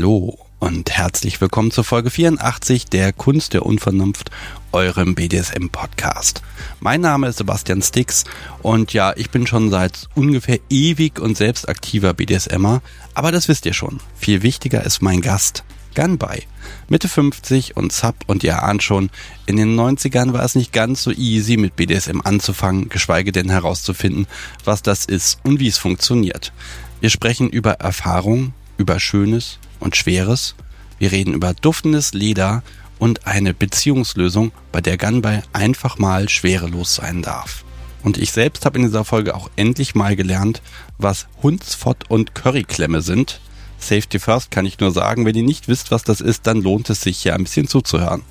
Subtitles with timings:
[0.00, 4.30] Hallo und herzlich willkommen zur Folge 84 der Kunst der Unvernunft,
[4.72, 6.40] eurem BDSM-Podcast.
[6.80, 8.24] Mein Name ist Sebastian Stix
[8.62, 12.80] und ja, ich bin schon seit ungefähr ewig und selbst aktiver BDSMer,
[13.12, 14.00] aber das wisst ihr schon.
[14.16, 15.64] Viel wichtiger ist mein Gast,
[15.94, 16.44] Gunby.
[16.88, 19.10] Mitte 50 und Sub und ihr ahnt schon,
[19.44, 24.26] in den 90ern war es nicht ganz so easy mit BDSM anzufangen, geschweige denn herauszufinden,
[24.64, 26.54] was das ist und wie es funktioniert.
[27.00, 30.54] Wir sprechen über Erfahrung, über Schönes und Schweres.
[30.98, 32.62] Wir reden über duftendes Leder
[32.98, 37.64] und eine Beziehungslösung, bei der Gunby einfach mal schwerelos sein darf.
[38.02, 40.62] Und ich selbst habe in dieser Folge auch endlich mal gelernt,
[40.98, 43.40] was Hundsfott und Curryklemme sind.
[43.78, 46.90] Safety First kann ich nur sagen, wenn ihr nicht wisst, was das ist, dann lohnt
[46.90, 48.22] es sich hier ein bisschen zuzuhören.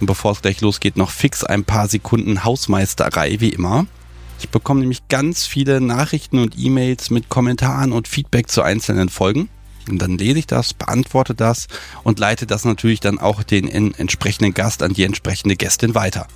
[0.00, 3.86] Und bevor es gleich losgeht, noch fix ein paar Sekunden Hausmeisterei wie immer.
[4.40, 9.48] Ich bekomme nämlich ganz viele Nachrichten und E-Mails mit Kommentaren und Feedback zu einzelnen Folgen.
[9.88, 11.66] Und dann lese ich das, beantworte das
[12.04, 16.26] und leite das natürlich dann auch den entsprechenden Gast an die entsprechende Gästin weiter.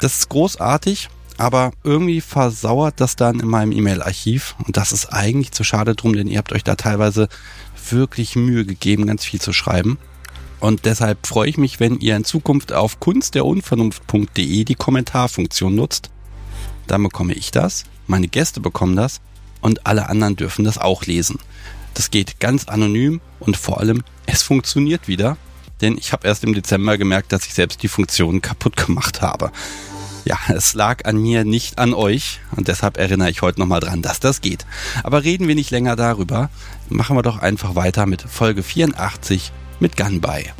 [0.00, 5.52] Das ist großartig, aber irgendwie versauert das dann in meinem E-Mail-Archiv und das ist eigentlich
[5.52, 7.28] zu schade drum, denn ihr habt euch da teilweise
[7.90, 9.98] wirklich Mühe gegeben, ganz viel zu schreiben.
[10.58, 16.10] Und deshalb freue ich mich, wenn ihr in Zukunft auf kunstderunvernunft.de die Kommentarfunktion nutzt.
[16.86, 19.20] Dann bekomme ich das, meine Gäste bekommen das
[19.60, 21.38] und alle anderen dürfen das auch lesen.
[21.96, 25.38] Das geht ganz anonym und vor allem, es funktioniert wieder,
[25.80, 29.50] denn ich habe erst im Dezember gemerkt, dass ich selbst die Funktion kaputt gemacht habe.
[30.26, 32.40] Ja, es lag an mir, nicht an euch.
[32.54, 34.66] Und deshalb erinnere ich heute nochmal dran, dass das geht.
[35.04, 36.50] Aber reden wir nicht länger darüber.
[36.88, 40.50] Machen wir doch einfach weiter mit Folge 84 mit Gunby.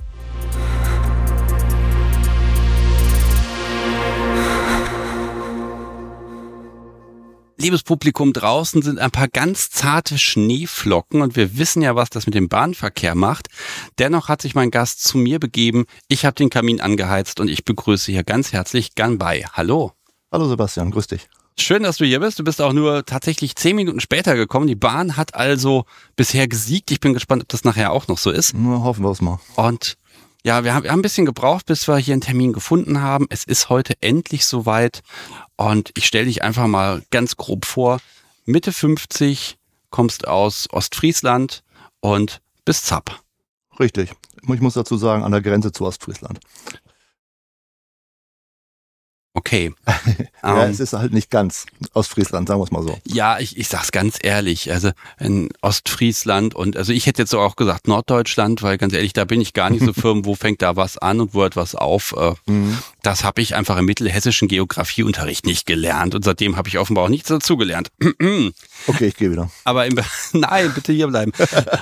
[7.58, 12.26] Liebes Publikum, draußen sind ein paar ganz zarte Schneeflocken und wir wissen ja, was das
[12.26, 13.48] mit dem Bahnverkehr macht.
[13.98, 15.86] Dennoch hat sich mein Gast zu mir begeben.
[16.06, 19.46] Ich habe den Kamin angeheizt und ich begrüße hier ganz herzlich Ganbei.
[19.54, 19.92] Hallo.
[20.30, 21.30] Hallo Sebastian, grüß dich.
[21.58, 22.38] Schön, dass du hier bist.
[22.38, 24.66] Du bist auch nur tatsächlich zehn Minuten später gekommen.
[24.66, 26.90] Die Bahn hat also bisher gesiegt.
[26.90, 28.52] Ich bin gespannt, ob das nachher auch noch so ist.
[28.54, 29.40] Na, hoffen wir es mal.
[29.54, 29.96] Und
[30.44, 33.26] ja, wir haben, wir haben ein bisschen gebraucht, bis wir hier einen Termin gefunden haben.
[33.30, 35.00] Es ist heute endlich soweit.
[35.56, 38.00] Und ich stelle dich einfach mal ganz grob vor.
[38.44, 39.56] Mitte 50,
[39.90, 41.62] kommst aus Ostfriesland
[42.00, 43.22] und bist Zapp.
[43.80, 44.12] Richtig.
[44.42, 46.40] Ich muss dazu sagen, an der Grenze zu Ostfriesland.
[49.36, 49.74] Okay.
[50.42, 50.70] ja, ähm.
[50.70, 52.98] es ist halt nicht ganz Ostfriesland, sagen wir es mal so.
[53.04, 54.72] Ja, ich, ich sag's ganz ehrlich.
[54.72, 59.26] Also in Ostfriesland und also ich hätte jetzt auch gesagt Norddeutschland, weil ganz ehrlich, da
[59.26, 61.74] bin ich gar nicht so firm, wo fängt da was an und wo hört was
[61.74, 62.14] auf.
[62.16, 62.78] Äh, mhm.
[63.02, 67.10] Das habe ich einfach im mittelhessischen Geografieunterricht nicht gelernt und seitdem habe ich offenbar auch
[67.10, 67.90] nichts dazugelernt.
[68.86, 69.50] okay, ich gehe wieder.
[69.64, 70.00] Aber im
[70.32, 71.32] Nein, bitte hier bleiben.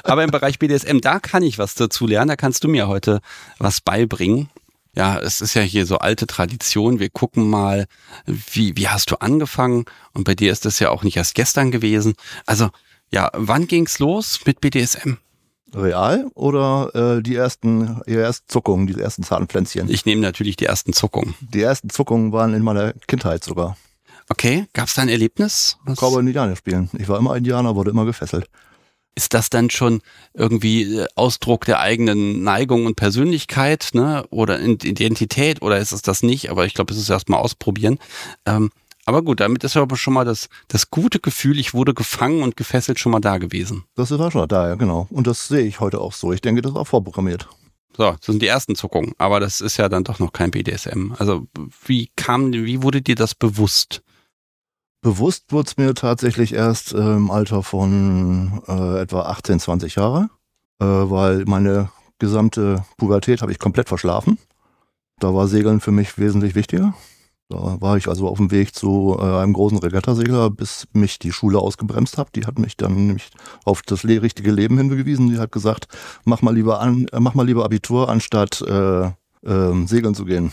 [0.02, 2.30] Aber im Bereich BDSM, da kann ich was dazu lernen.
[2.30, 3.20] Da kannst du mir heute
[3.58, 4.50] was beibringen
[4.94, 7.00] ja, es ist ja hier so alte Tradition.
[7.00, 7.86] Wir gucken mal,
[8.26, 9.84] wie, wie hast du angefangen?
[10.12, 12.14] Und bei dir ist das ja auch nicht erst gestern gewesen.
[12.46, 12.70] Also,
[13.10, 15.14] ja, wann ging's los mit BDSM?
[15.74, 19.90] Real oder äh, die ersten, die ersten Zuckungen, die ersten Zahnpflänzchen?
[19.90, 21.34] Ich nehme natürlich die ersten Zuckungen.
[21.40, 23.76] Die ersten Zuckungen waren in meiner Kindheit sogar.
[24.28, 25.76] Okay, gab's da ein Erlebnis?
[25.84, 26.88] Cowboy Indianer spielen.
[26.96, 28.48] Ich war immer Indianer, wurde immer gefesselt
[29.14, 30.02] ist das dann schon
[30.32, 34.24] irgendwie äh, Ausdruck der eigenen Neigung und Persönlichkeit, ne?
[34.30, 36.50] Oder Identität oder ist es das nicht?
[36.50, 37.98] Aber ich glaube, es ist erstmal ausprobieren.
[38.46, 38.70] Ähm,
[39.06, 42.56] aber gut, damit ist aber schon mal das, das gute Gefühl, ich wurde gefangen und
[42.56, 43.84] gefesselt schon mal da gewesen.
[43.96, 45.06] Das war schon da, ja, genau.
[45.10, 46.32] Und das sehe ich heute auch so.
[46.32, 47.48] Ich denke, das war vorprogrammiert.
[47.96, 49.12] So, das sind die ersten Zuckungen.
[49.18, 51.12] Aber das ist ja dann doch noch kein BDSM.
[51.18, 51.46] Also,
[51.86, 54.02] wie kam, wie wurde dir das bewusst?
[55.04, 60.30] Bewusst wurde es mir tatsächlich erst äh, im Alter von äh, etwa 18, 20 Jahre,
[60.80, 64.38] äh, weil meine gesamte Pubertät habe ich komplett verschlafen.
[65.18, 66.94] Da war Segeln für mich wesentlich wichtiger.
[67.50, 71.32] Da war ich also auf dem Weg zu äh, einem großen Regattasegler, bis mich die
[71.32, 72.34] Schule ausgebremst hat.
[72.34, 73.28] Die hat mich dann nämlich
[73.66, 75.28] auf das richtige Leben hingewiesen.
[75.28, 75.86] Die hat gesagt,
[76.24, 80.50] mach mal lieber an, äh, mach mal lieber Abitur, anstatt äh, äh, segeln zu gehen.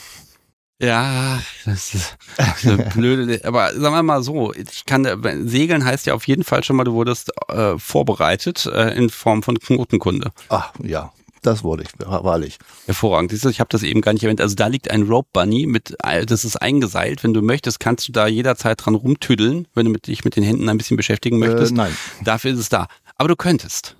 [0.81, 2.17] Ja, das ist
[2.63, 3.45] eine blöde.
[3.45, 5.07] Aber sagen wir mal so, ich kann
[5.47, 9.43] Segeln heißt ja auf jeden Fall schon mal, du wurdest äh, vorbereitet äh, in Form
[9.43, 10.31] von Knotenkunde.
[10.49, 11.11] Ach ja,
[11.43, 12.57] das wurde ich, wahrlich.
[12.87, 13.31] Hervorragend.
[13.31, 14.41] Ich habe das eben gar nicht erwähnt.
[14.41, 17.23] Also da liegt ein Rope Bunny mit, das ist eingeseilt.
[17.23, 20.43] Wenn du möchtest, kannst du da jederzeit dran rumtüddeln, wenn du mit, dich mit den
[20.43, 21.73] Händen ein bisschen beschäftigen möchtest.
[21.73, 21.97] Äh, nein.
[22.23, 22.87] Dafür ist es da.
[23.17, 23.95] Aber du könntest.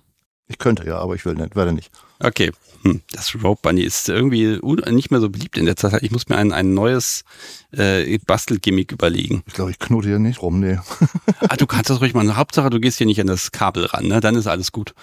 [0.47, 1.91] Ich könnte ja, aber ich will nicht, werde nicht.
[2.19, 2.51] Okay.
[2.83, 6.01] Hm, das Rope Bunny ist irgendwie nicht mehr so beliebt in der Zeit.
[6.01, 7.23] Ich muss mir ein, ein neues
[7.71, 9.43] äh, Bastelgimmick überlegen.
[9.45, 10.79] Ich glaube, ich knote hier nicht rum, nee.
[11.41, 12.35] ah, du kannst das ruhig machen.
[12.35, 14.19] Hauptsache, du gehst hier nicht an das Kabel ran, ne?
[14.19, 14.93] Dann ist alles gut.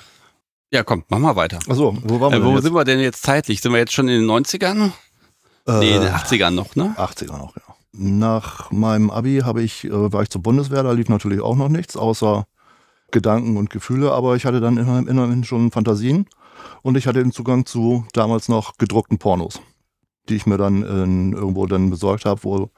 [0.73, 1.61] Ja, komm, mach mal weiter.
[1.69, 3.61] Achso, wo waren wir Äh, wo sind wir denn jetzt zeitlich?
[3.61, 4.93] Sind wir jetzt schon in den 90ern?
[5.67, 5.79] jetzt?
[5.79, 6.95] Nee, in den Äh, 80ern noch, ne?
[6.99, 7.63] 80er noch, ja.
[7.93, 11.69] Nach meinem Abi habe ich, äh, war ich zur Bundeswehr, da lief natürlich auch noch
[11.69, 12.47] nichts, außer
[13.11, 16.27] Gedanken und Gefühle, aber ich hatte dann immerhin schon Fantasien
[16.83, 19.61] und ich hatte den Zugang zu damals noch gedruckten Pornos,
[20.29, 22.71] die ich mir dann in, irgendwo dann besorgt habe, wo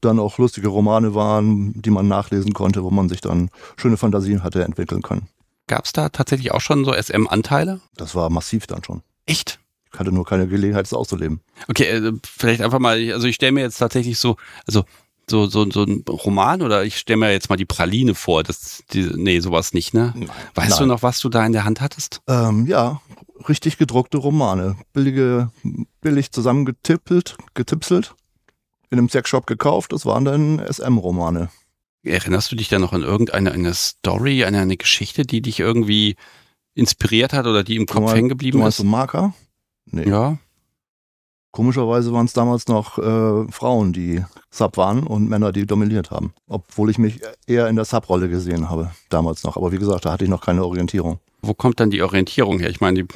[0.00, 4.42] dann auch lustige Romane waren, die man nachlesen konnte, wo man sich dann schöne Fantasien
[4.42, 5.28] hatte entwickeln können.
[5.66, 7.80] Gab es da tatsächlich auch schon so SM-Anteile?
[7.96, 9.02] Das war massiv dann schon.
[9.24, 9.58] Echt?
[9.92, 11.40] Ich hatte nur keine Gelegenheit, es auszuleben.
[11.68, 14.36] Okay, äh, vielleicht einfach mal, also ich stelle mir jetzt tatsächlich so,
[14.66, 14.84] also
[15.28, 18.44] so, so, so ein Roman oder ich stelle mir jetzt mal die Praline vor.
[18.44, 20.14] Das, die, nee, sowas nicht, ne?
[20.54, 20.78] Weißt Nein.
[20.80, 22.20] du noch, was du da in der Hand hattest?
[22.28, 23.00] Ähm, ja,
[23.48, 24.76] richtig gedruckte Romane.
[24.92, 25.50] Billige,
[26.00, 28.14] billig zusammengetippelt, getipselt,
[28.90, 29.92] in einem Sexshop gekauft.
[29.92, 31.48] Das waren dann SM-Romane.
[32.02, 36.16] Erinnerst du dich da noch an irgendeine eine Story, an eine Geschichte, die dich irgendwie
[36.74, 38.76] inspiriert hat oder die im Kopf hängen geblieben Du ist?
[38.76, 39.34] so Marker?
[39.86, 40.08] Nee.
[40.08, 40.38] Ja.
[41.50, 46.34] Komischerweise waren es damals noch äh, Frauen, die Sub waren und Männer, die dominiert haben.
[46.46, 49.56] Obwohl ich mich eher in der Sub-Rolle gesehen habe, damals noch.
[49.56, 51.18] Aber wie gesagt, da hatte ich noch keine Orientierung.
[51.46, 52.70] Wo kommt dann die Orientierung her?
[52.70, 53.08] Ich meine, die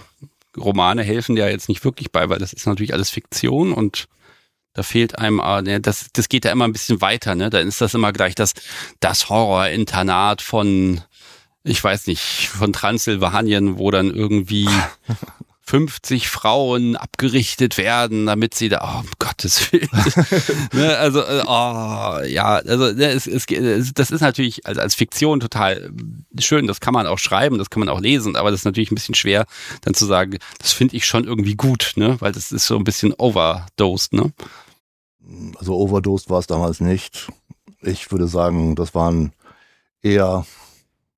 [0.58, 4.08] Romane helfen ja jetzt nicht wirklich bei, weil das ist natürlich alles Fiktion und
[4.72, 7.50] da fehlt einem, ah, ne, das, das geht ja immer ein bisschen weiter, ne?
[7.50, 8.54] Dann ist das immer gleich das,
[9.00, 11.00] das Horror-Internat von,
[11.64, 14.68] ich weiß nicht, von Transsilvanien, wo dann irgendwie
[15.70, 19.88] 50 Frauen abgerichtet werden, damit sie da, oh, um Gottes Willen.
[20.72, 23.46] ne, also, äh, oh, ja, also ne, es, es,
[23.94, 25.92] das ist natürlich als, als Fiktion total
[26.40, 28.90] schön, das kann man auch schreiben, das kann man auch lesen, aber das ist natürlich
[28.90, 29.46] ein bisschen schwer,
[29.82, 32.16] dann zu sagen, das finde ich schon irgendwie gut, ne?
[32.20, 34.32] Weil das ist so ein bisschen overdosed, ne?
[35.56, 37.28] Also overdosed war es damals nicht.
[37.80, 39.32] Ich würde sagen, das waren
[40.02, 40.44] eher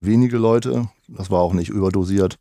[0.02, 0.90] wenige Leute.
[1.08, 2.38] Das war auch nicht überdosiert.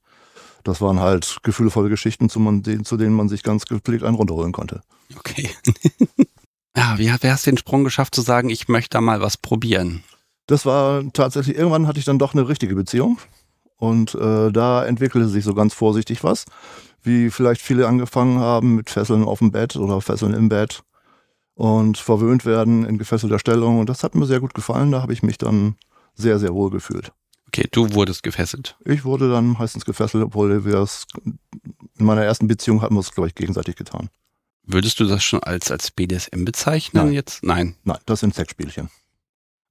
[0.64, 4.52] Das waren halt gefühlvolle Geschichten, zu, man, zu denen man sich ganz gepflegt einen runterholen
[4.52, 4.82] konnte.
[5.18, 5.50] Okay.
[6.78, 10.04] ja, wie, wer hast den Sprung geschafft zu sagen, ich möchte da mal was probieren?
[10.48, 13.20] Das war tatsächlich, irgendwann hatte ich dann doch eine richtige Beziehung.
[13.78, 16.46] Und äh, da entwickelte sich so ganz vorsichtig was,
[17.02, 20.84] wie vielleicht viele angefangen haben mit Fesseln auf dem Bett oder Fesseln im Bett
[21.56, 23.80] und verwöhnt werden in gefesselter Stellung.
[23.80, 24.92] Und das hat mir sehr gut gefallen.
[24.92, 25.76] Da habe ich mich dann
[26.14, 27.12] sehr, sehr wohl gefühlt.
[27.54, 28.78] Okay, du wurdest gefesselt.
[28.86, 33.12] Ich wurde dann meistens gefesselt, obwohl wir es in meiner ersten Beziehung hatten wir es,
[33.12, 34.10] glaube ich, gegenseitig getan.
[34.64, 37.14] Würdest du das schon als, als BDSM bezeichnen Nein.
[37.14, 37.44] jetzt?
[37.44, 37.76] Nein.
[37.84, 38.90] Nein, das sind Sexspielchen.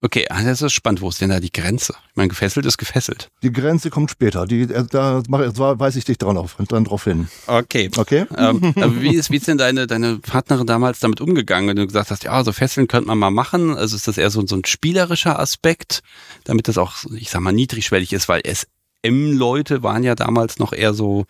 [0.03, 1.03] Okay, ah, das ist spannend.
[1.03, 1.93] Wo ist denn da die Grenze?
[2.11, 3.31] Ich meine, gefesselt ist gefesselt.
[3.43, 4.47] Die Grenze kommt später.
[4.47, 7.29] Die, äh, da mache, da weise ich dich dran, auf, dran drauf hin.
[7.47, 7.91] Okay.
[7.95, 8.25] Okay?
[8.39, 11.87] ähm, aber wie ist, wie ist denn deine, deine Partnerin damals damit umgegangen, wenn du
[11.87, 13.77] gesagt hast, ja, so Fesseln könnte man mal machen?
[13.77, 16.03] Also ist das eher so, so ein spielerischer Aspekt,
[16.45, 20.95] damit das auch, ich sag mal, niedrigschwellig ist, weil SM-Leute waren ja damals noch eher
[20.95, 21.27] so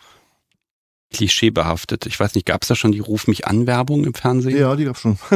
[1.11, 2.05] klischeebehaftet.
[2.05, 4.57] Ich weiß nicht, gab es da schon die Ruf mich an-Werbung im Fernsehen?
[4.57, 5.17] Ja, die gab's schon.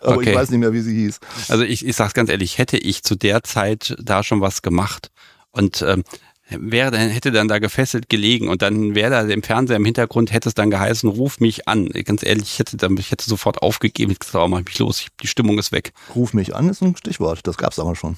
[0.00, 0.30] Aber Okay.
[0.30, 1.20] ich weiß nicht mehr, wie sie hieß.
[1.48, 5.10] Also ich, ich sag's ganz ehrlich, hätte ich zu der Zeit da schon was gemacht
[5.50, 6.04] und ähm,
[6.48, 10.32] wäre dann hätte dann da gefesselt gelegen und dann wäre da im Fernseher im Hintergrund
[10.32, 11.88] hätte es dann geheißen, ruf mich an.
[11.88, 15.00] Ganz ehrlich, ich hätte dann ich hätte sofort aufgegeben, ich gesagt, oh, mach mich los,
[15.00, 15.92] ich, die Stimmung ist weg.
[16.14, 17.40] Ruf mich an ist ein Stichwort.
[17.46, 18.16] Das gab's aber schon.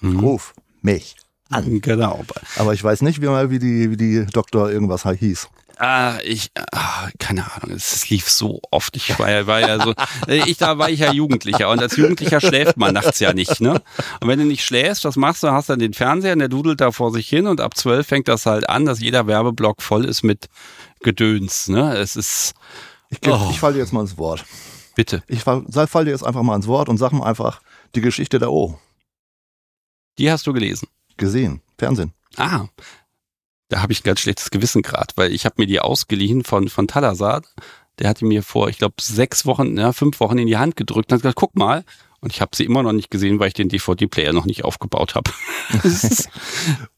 [0.00, 0.20] Mhm.
[0.20, 1.16] Ruf mich
[1.48, 1.80] an.
[1.80, 2.24] Genau.
[2.56, 5.48] Aber ich weiß nicht, wie, mal, wie, die, wie die Doktor irgendwas hieß.
[5.78, 8.96] Ah, ich, ah, keine Ahnung, es, lief so oft.
[8.96, 9.92] Ich war ja, war ja so,
[10.26, 13.60] äh, ich, da war ich ja Jugendlicher und als Jugendlicher schläft man nachts ja nicht,
[13.60, 13.82] ne?
[14.20, 15.50] Und wenn du nicht schläfst, was machst du?
[15.50, 18.26] Hast dann den Fernseher und der dudelt da vor sich hin und ab zwölf fängt
[18.28, 20.48] das halt an, dass jeder Werbeblock voll ist mit
[21.00, 21.94] Gedöns, ne?
[21.98, 22.54] Es ist,
[23.10, 23.48] Ich, Oh.
[23.50, 24.44] ich fall dir jetzt mal ins Wort.
[24.94, 27.60] bitte, Ich fall, sei- fall dir jetzt einfach mal ins Wort und sag mir einfach
[27.94, 28.78] die Geschichte der O.
[30.18, 30.88] die hast du gelesen.
[31.18, 31.60] Gesehen.
[31.78, 32.12] Fernsehen.
[32.38, 32.66] Ah,
[33.68, 36.68] da habe ich ein ganz schlechtes Gewissen gerade, weil ich habe mir die ausgeliehen von,
[36.68, 37.42] von Talasar.
[37.98, 41.10] Der hatte mir vor, ich glaube, sechs Wochen, ja, fünf Wochen in die Hand gedrückt
[41.10, 41.84] und hat gesagt, guck mal.
[42.20, 45.14] Und ich habe sie immer noch nicht gesehen, weil ich den DVD-Player noch nicht aufgebaut
[45.14, 45.30] habe.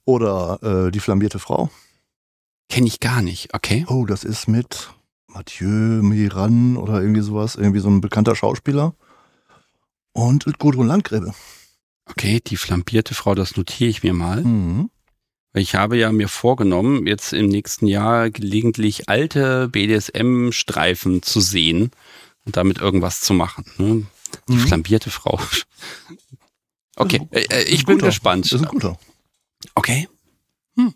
[0.05, 1.71] Oder äh, die flambierte Frau.
[2.69, 3.87] Kenne ich gar nicht, okay.
[3.89, 4.91] Oh, das ist mit
[5.27, 5.67] Mathieu
[6.03, 7.55] Miran oder irgendwie sowas.
[7.55, 8.95] Irgendwie so ein bekannter Schauspieler.
[10.13, 11.33] Und Gudrun Landgräbe.
[12.07, 14.43] Okay, die flambierte Frau, das notiere ich mir mal.
[14.43, 14.91] Mhm.
[15.55, 21.91] Ich habe ja mir vorgenommen, jetzt im nächsten Jahr gelegentlich alte BDSM-Streifen zu sehen
[22.45, 23.65] und damit irgendwas zu machen.
[23.79, 24.07] Ne?
[24.49, 24.59] Die Mhm.
[24.61, 25.41] flambierte Frau.
[26.97, 28.07] Okay, äh, äh, ich bin guter.
[28.09, 28.45] gespannt.
[28.47, 28.99] Das ist ein guter.
[29.75, 30.09] Okay.
[30.77, 30.93] Hm.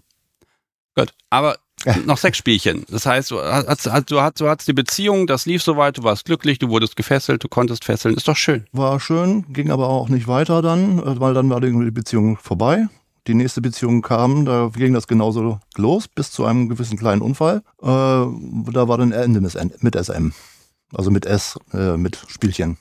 [0.94, 1.59] Gut, aber
[2.04, 2.85] noch Sexspielchen.
[2.88, 6.02] Das heißt, du hast, hast, du, hast, du hast die Beziehung, das lief soweit, du
[6.02, 8.66] warst glücklich, du wurdest gefesselt, du konntest fesseln, ist doch schön.
[8.73, 12.87] War schön, ging aber auch nicht weiter dann, äh, weil dann war die Beziehung vorbei.
[13.26, 17.62] Die nächste Beziehung kam, da ging das genauso los, bis zu einem gewissen kleinen Unfall.
[17.81, 20.33] Äh, da war dann Ende mit SM.
[20.95, 22.76] Also mit S, äh, mit Spielchen.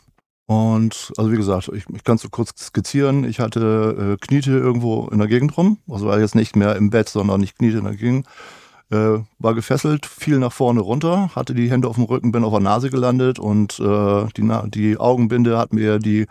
[0.48, 3.24] Und also wie gesagt, ich, ich kann es so kurz skizzieren.
[3.24, 5.78] Ich hatte äh, Kniete irgendwo in der Gegend rum.
[5.90, 8.28] Also war jetzt nicht mehr im Bett, sondern ich kniete in der Gegend.
[8.90, 12.52] Äh, war gefesselt, fiel nach vorne runter, hatte die Hände auf dem Rücken, bin auf
[12.52, 16.28] der Nase gelandet und äh, die, Na die Augenbinde hat mir die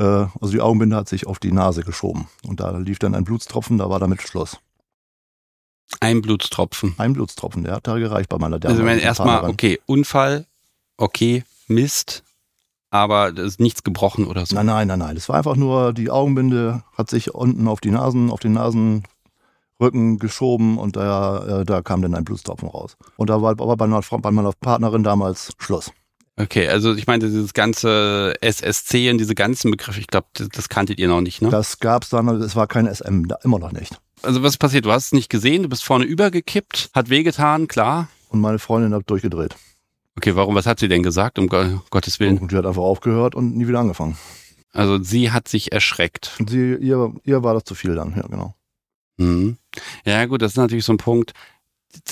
[0.00, 2.28] also die Augenbinde hat sich auf die Nase geschoben.
[2.46, 4.58] Und da lief dann ein Blutstropfen, da war damit Schluss.
[6.00, 6.94] Ein Blutstropfen.
[6.98, 8.74] Ein Blutstropfen, der hat da gereicht bei meiner Dame.
[8.74, 10.46] Also wenn erstmal, okay, Unfall,
[10.96, 12.24] okay, Mist,
[12.94, 14.54] aber es ist nichts gebrochen oder so.
[14.54, 15.16] Nein, nein, nein, nein.
[15.16, 20.20] Es war einfach nur, die Augenbinde hat sich unten auf die Nasen, auf den Nasenrücken
[20.20, 22.96] geschoben und da, äh, da kam dann ein Blutstropfen raus.
[23.16, 25.92] Und da war aber bei meiner, bei meiner Partnerin damals Schluss.
[26.36, 30.68] Okay, also ich meine, dieses ganze SSC und diese ganzen Begriffe, ich glaube, das, das,
[30.68, 31.48] kanntet ihr noch nicht, ne?
[31.48, 34.00] Das gab's dann, es war kein SM, da, immer noch nicht.
[34.22, 34.84] Also was ist passiert?
[34.84, 38.08] Du hast es nicht gesehen, du bist vorne übergekippt, hat wehgetan, klar.
[38.30, 39.54] Und meine Freundin hat durchgedreht.
[40.16, 42.38] Okay, warum, was hat sie denn gesagt, um Gottes Willen?
[42.38, 44.16] Und die hat einfach aufgehört und nie wieder angefangen.
[44.72, 46.32] Also sie hat sich erschreckt.
[46.48, 48.54] Sie, ihr, ihr war das zu viel dann, ja, genau.
[49.18, 49.56] Mhm.
[50.04, 51.32] Ja, gut, das ist natürlich so ein Punkt.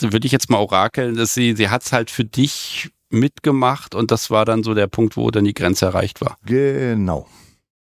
[0.00, 4.10] Würde ich jetzt mal orakeln, dass sie, sie hat es halt für dich mitgemacht und
[4.10, 6.36] das war dann so der Punkt, wo dann die Grenze erreicht war.
[6.44, 7.26] Genau.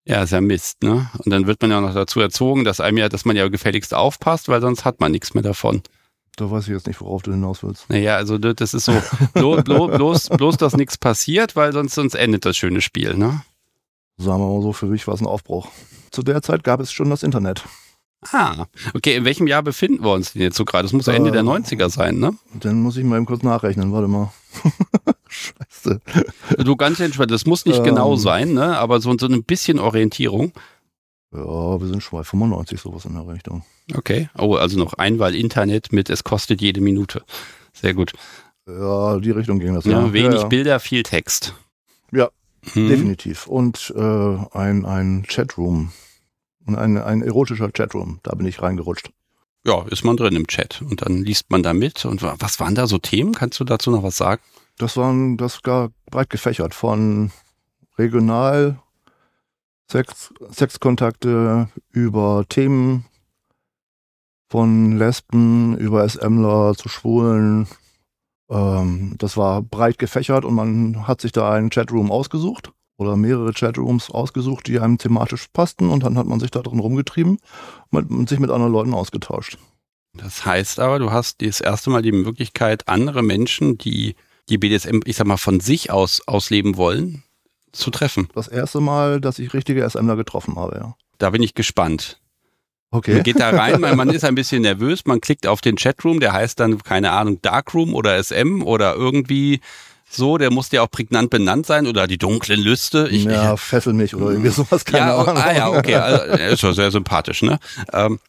[0.06, 1.10] Ja, ist ja Mist, ne?
[1.20, 3.94] Und dann wird man ja noch dazu erzogen, dass einem ja, dass man ja gefälligst
[3.94, 5.84] aufpasst, weil sonst hat man nichts mehr davon.
[6.36, 7.90] Da weiß ich jetzt nicht, worauf du hinaus willst.
[7.90, 8.94] Naja, also das ist so,
[9.34, 13.42] bloß, bloß, bloß, dass nichts passiert, weil sonst, sonst endet das schöne Spiel, ne?
[14.18, 15.68] Sagen wir mal so, für mich war es ein Aufbruch.
[16.12, 17.66] Zu der Zeit gab es schon das Internet.
[18.32, 19.16] Ah, okay.
[19.16, 20.84] In welchem Jahr befinden wir uns denn jetzt so gerade?
[20.84, 22.36] Das muss ja Ende äh, der 90er sein, ne?
[22.60, 23.94] Dann muss ich mal eben kurz nachrechnen.
[23.94, 24.32] Warte mal.
[25.28, 26.02] Scheiße.
[26.58, 27.32] Du ganz entspannt.
[27.32, 28.78] Das muss nicht ähm, genau sein, ne?
[28.78, 30.52] Aber so, so ein bisschen Orientierung.
[31.32, 33.64] Ja, wir sind schon bei 95 sowas in der Richtung.
[33.96, 34.30] Okay.
[34.38, 37.24] Oh, also noch Einwahl Internet mit es kostet jede Minute.
[37.74, 38.14] Sehr gut.
[38.68, 39.86] Ja, die Richtung ging das.
[39.86, 40.14] Ja, ja.
[40.14, 40.48] wenig ja, ja.
[40.48, 41.54] Bilder, viel Text.
[42.12, 42.30] Ja,
[42.74, 42.90] hm.
[42.90, 43.48] definitiv.
[43.48, 45.92] Und äh, ein, ein Chatroom
[46.70, 48.20] und ein, ein erotischer Chatroom.
[48.24, 49.12] Da bin ich reingerutscht.
[49.66, 52.06] Ja, ist man drin im Chat und dann liest man da mit.
[52.06, 53.34] Und was waren da so Themen?
[53.34, 54.42] Kannst du dazu noch was sagen?
[54.78, 57.32] Das waren das gar breit gefächert von
[57.98, 58.80] regional
[59.92, 63.06] Sex, Sexkontakte über Themen
[64.50, 67.68] von Lesben über SMler zu Schwulen.
[68.50, 73.54] Ähm, das war breit gefächert und man hat sich da einen Chatroom ausgesucht oder mehrere
[73.54, 77.40] Chatrooms ausgesucht, die einem thematisch passten und dann hat man sich da drin rumgetrieben
[77.92, 79.58] und sich mit anderen Leuten ausgetauscht.
[80.14, 84.16] Das heißt aber, du hast das erste Mal die Möglichkeit, andere Menschen, die
[84.50, 87.24] die BDSM, ich sag mal, von sich aus ausleben wollen,
[87.72, 88.28] zu treffen.
[88.36, 90.96] Das erste Mal, dass ich richtige SMler getroffen habe, ja.
[91.20, 92.20] Da bin ich gespannt.
[92.92, 93.14] Okay.
[93.14, 96.20] Man geht da rein, man, man ist ein bisschen nervös, man klickt auf den Chatroom,
[96.20, 99.62] der heißt dann, keine Ahnung, Darkroom oder SM oder irgendwie
[100.10, 103.08] so, der muss ja auch prägnant benannt sein oder die dunklen Lüste.
[103.10, 105.38] Ich, ja, ich, fessel mich oder irgendwie sowas, keine ja, Ahnung.
[105.38, 107.60] Ah ja, okay, also, ist schon sehr sympathisch, ne?
[107.94, 108.20] Ähm,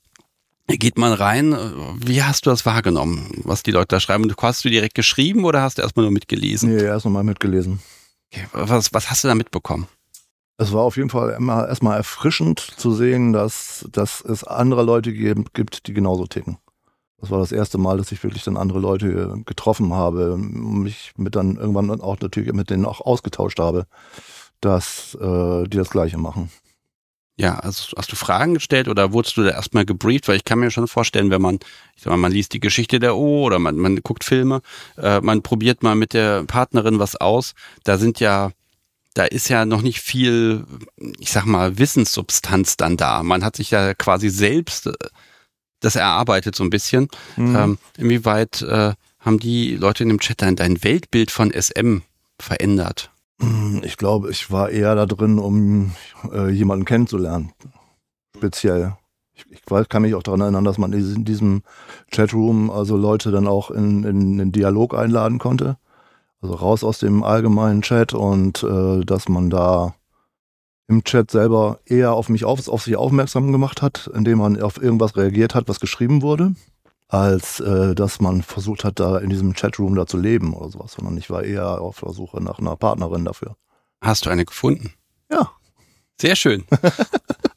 [0.67, 1.57] geht man rein,
[2.05, 4.33] wie hast du das wahrgenommen, was die Leute da schreiben?
[4.41, 6.75] Hast du direkt geschrieben oder hast du erstmal nur mitgelesen?
[6.75, 7.81] Nee, erst mal mitgelesen.
[8.33, 9.89] Okay, was, was hast du da mitbekommen?
[10.59, 15.13] Es war auf jeden Fall immer erstmal erfrischend zu sehen, dass, dass es andere Leute
[15.13, 16.59] gibt, die genauso ticken.
[17.21, 21.37] Das war das erste Mal, dass ich wirklich dann andere Leute getroffen habe, mich mit
[21.37, 23.87] dann irgendwann auch natürlich mit denen auch ausgetauscht habe,
[24.61, 26.51] dass äh, die das Gleiche machen.
[27.41, 30.29] Ja, also hast du Fragen gestellt oder wurdest du da erstmal gebrieft?
[30.29, 31.59] Weil ich kann mir schon vorstellen, wenn man,
[31.97, 34.61] ich sag mal, man liest die Geschichte der O oder man, man guckt Filme,
[34.99, 38.51] äh, man probiert mal mit der Partnerin was aus, da sind ja,
[39.15, 40.67] da ist ja noch nicht viel,
[41.19, 43.23] ich sag mal, Wissenssubstanz dann da.
[43.23, 44.93] Man hat sich ja quasi selbst äh,
[45.81, 47.09] das erarbeitet so ein bisschen.
[47.37, 47.57] Mhm.
[47.57, 51.99] Ähm, inwieweit äh, haben die Leute in dem Chat dein, dein Weltbild von SM
[52.39, 53.11] verändert?
[53.41, 55.93] Hm, ich glaube, ich war eher da drin, um
[56.33, 57.53] äh, jemanden kennenzulernen.
[58.37, 58.97] Speziell.
[59.35, 61.63] Ich, ich kann mich auch daran erinnern, dass man in diesem
[62.11, 65.77] Chatroom also Leute dann auch in, in den Dialog einladen konnte.
[66.43, 69.95] Also raus aus dem allgemeinen Chat und äh, dass man da
[70.91, 74.83] im Chat selber eher auf mich auf, auf sich aufmerksam gemacht hat, indem man auf
[74.83, 76.55] irgendwas reagiert hat, was geschrieben wurde,
[77.07, 80.93] als äh, dass man versucht hat, da in diesem Chatroom da zu leben oder sowas,
[80.93, 83.55] sondern ich war eher auf der Suche nach einer Partnerin dafür.
[84.01, 84.93] Hast du eine gefunden?
[85.31, 85.53] Ja.
[86.21, 86.65] Sehr schön.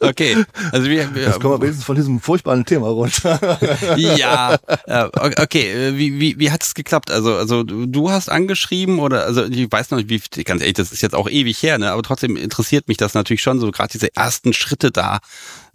[0.03, 0.35] Okay.
[0.73, 3.39] Also wir, wir Jetzt kommen wir wenigstens von diesem furchtbaren Thema runter.
[3.95, 4.57] ja.
[4.85, 5.05] Äh,
[5.41, 5.93] okay.
[5.97, 7.09] Wie, wie, wie hat es geklappt?
[7.09, 10.91] Also, also du hast angeschrieben oder also ich weiß noch nicht, wie ganz ehrlich, das
[10.91, 11.89] ist jetzt auch ewig her, ne?
[11.89, 15.19] Aber trotzdem interessiert mich das natürlich schon so, gerade diese ersten Schritte da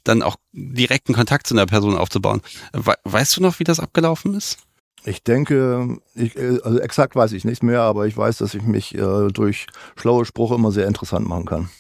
[0.05, 2.43] dann auch direkten Kontakt zu einer Person aufzubauen.
[2.73, 4.59] We weißt du noch, wie das abgelaufen ist?
[5.05, 8.63] Ich denke, ich, äh, also exakt weiß ich nicht mehr, aber ich weiß, dass ich
[8.63, 9.67] mich äh, durch
[9.97, 11.71] schlaue Sprüche immer sehr interessant machen kann.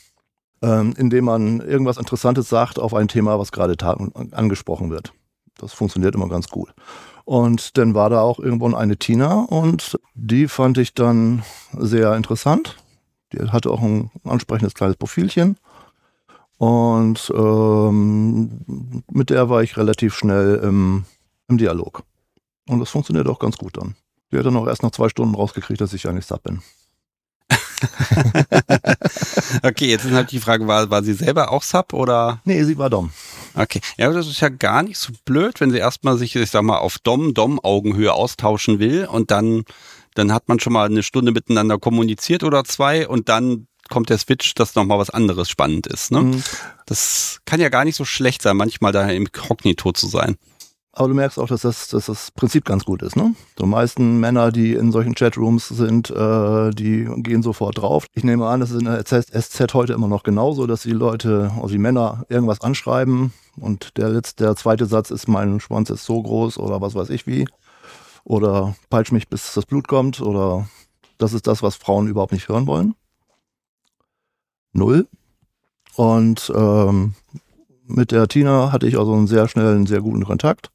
[0.60, 3.76] Ähm, indem man irgendwas Interessantes sagt auf ein Thema, was gerade
[4.32, 5.12] angesprochen wird.
[5.56, 6.74] Das funktioniert immer ganz gut.
[7.24, 11.42] Und dann war da auch irgendwo eine Tina und die fand ich dann
[11.76, 12.76] sehr interessant.
[13.32, 15.58] Die hatte auch ein ansprechendes kleines Profilchen.
[16.56, 21.04] Und ähm, mit der war ich relativ schnell im,
[21.48, 22.02] im Dialog.
[22.68, 23.94] Und das funktioniert auch ganz gut dann.
[24.32, 26.62] Die hat dann auch erst nach zwei Stunden rausgekriegt, dass ich eigentlich Sub bin.
[29.62, 32.40] okay, jetzt ist halt die Frage, war, war sie selber auch Sub oder?
[32.44, 33.10] Nee, sie war Dom.
[33.54, 36.62] Okay, ja, das ist ja gar nicht so blöd, wenn sie erstmal sich, ich sag
[36.62, 39.64] mal, auf Dom-Dom-Augenhöhe austauschen will und dann,
[40.14, 44.18] dann hat man schon mal eine Stunde miteinander kommuniziert oder zwei und dann kommt der
[44.18, 46.10] Switch, dass nochmal was anderes spannend ist.
[46.10, 46.22] Ne?
[46.22, 46.42] Mhm.
[46.86, 50.36] Das kann ja gar nicht so schlecht sein, manchmal da im Kognito zu sein.
[50.92, 53.14] Aber du merkst auch, dass das, dass das Prinzip ganz gut ist.
[53.14, 53.34] Ne?
[53.58, 58.06] Die meisten Männer, die in solchen Chatrooms sind, äh, die gehen sofort drauf.
[58.14, 61.52] Ich nehme an, das ist in der SZ heute immer noch genauso, dass die Leute,
[61.56, 66.04] also die Männer, irgendwas anschreiben und der, letzte, der zweite Satz ist, mein Schwanz ist
[66.04, 67.46] so groß oder was weiß ich wie.
[68.24, 70.68] Oder peitsch mich, bis das Blut kommt oder
[71.18, 72.94] das ist das, was Frauen überhaupt nicht hören wollen
[74.72, 75.06] null.
[75.96, 77.14] Und ähm,
[77.86, 80.70] mit der Tina hatte ich also einen sehr schnellen, sehr guten Kontakt.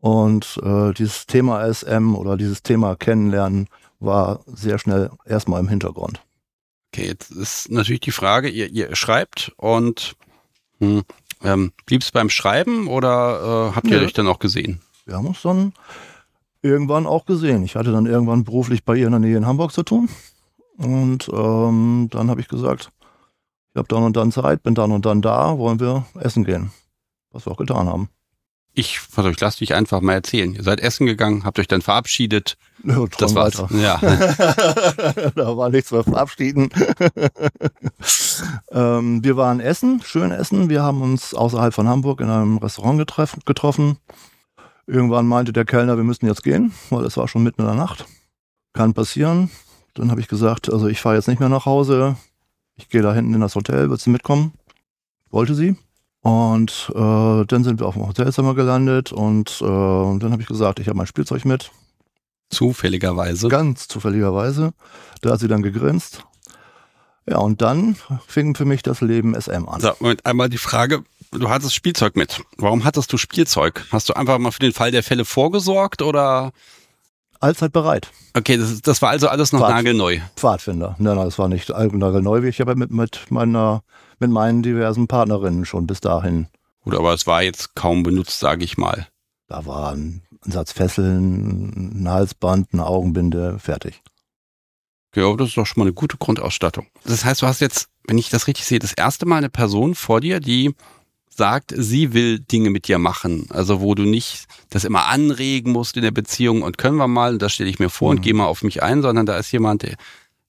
[0.00, 3.68] Und äh, dieses Thema SM oder dieses Thema Kennenlernen
[4.00, 6.22] war sehr schnell erstmal im Hintergrund.
[6.92, 10.16] Okay, jetzt ist natürlich die Frage, ihr, ihr schreibt und
[10.78, 11.02] hm,
[11.42, 14.04] ähm, blieb es beim Schreiben oder äh, habt ihr ja.
[14.04, 14.80] euch dann auch gesehen?
[15.04, 15.72] Wir haben uns dann
[16.62, 17.62] irgendwann auch gesehen.
[17.64, 20.08] Ich hatte dann irgendwann beruflich bei ihr in der Nähe in Hamburg zu tun.
[20.76, 22.92] Und ähm, dann habe ich gesagt,
[23.70, 26.70] ich habe dann und dann Zeit, bin dann und dann da, wollen wir essen gehen.
[27.30, 28.08] Was wir auch getan haben.
[28.74, 30.54] Ich, also ich lasse dich einfach mal erzählen.
[30.54, 32.56] Ihr seid essen gegangen, habt euch dann verabschiedet.
[32.84, 33.58] Ja, das war's.
[33.58, 33.74] Weiter.
[33.76, 33.98] Ja.
[35.34, 36.70] da war nichts mehr verabschieden.
[38.70, 40.68] ähm, wir waren essen, schön essen.
[40.68, 43.04] Wir haben uns außerhalb von Hamburg in einem Restaurant
[43.44, 43.98] getroffen.
[44.86, 47.76] Irgendwann meinte der Kellner, wir müssen jetzt gehen, weil es war schon mitten in der
[47.76, 48.06] Nacht.
[48.72, 49.50] Kann passieren.
[49.94, 52.16] Dann habe ich gesagt, also ich fahre jetzt nicht mehr nach Hause
[52.78, 54.52] ich gehe da hinten in das Hotel, willst du mitkommen?
[55.30, 55.76] Wollte sie.
[56.22, 60.80] Und äh, dann sind wir auf dem Hotelzimmer gelandet und äh, dann habe ich gesagt,
[60.80, 61.70] ich habe mein Spielzeug mit.
[62.50, 63.48] Zufälligerweise.
[63.48, 64.72] Ganz zufälligerweise.
[65.20, 66.24] Da hat sie dann gegrinst.
[67.28, 69.80] Ja, und dann fing für mich das Leben SM an.
[69.80, 72.42] So, Moment, einmal die Frage, du hattest Spielzeug mit.
[72.56, 73.84] Warum hattest du Spielzeug?
[73.92, 76.52] Hast du einfach mal für den Fall der Fälle vorgesorgt oder
[77.40, 78.10] allzeit bereit.
[78.34, 80.18] Okay, das, das war also alles noch Pfad, nagelneu.
[80.36, 80.96] Pfadfinder.
[80.98, 83.82] Nein, nein, das war nicht nagelneu, wie ich aber mit, mit meiner,
[84.20, 86.48] mit meinen diversen Partnerinnen schon bis dahin.
[86.82, 89.08] Gut, aber es war jetzt kaum benutzt, sage ich mal.
[89.48, 94.02] Da war ein, Satz Fesseln, ein Halsband, eine Augenbinde, fertig.
[95.12, 96.86] Okay, aber das ist doch schon mal eine gute Grundausstattung.
[97.04, 99.94] Das heißt, du hast jetzt, wenn ich das richtig sehe, das erste Mal eine Person
[99.94, 100.74] vor dir, die
[101.30, 103.46] sagt, sie will Dinge mit dir machen.
[103.50, 107.38] Also wo du nicht das immer anregen musst in der Beziehung und können wir mal,
[107.38, 108.18] das stelle ich mir vor mhm.
[108.18, 109.84] und gehe mal auf mich ein, sondern da ist jemand,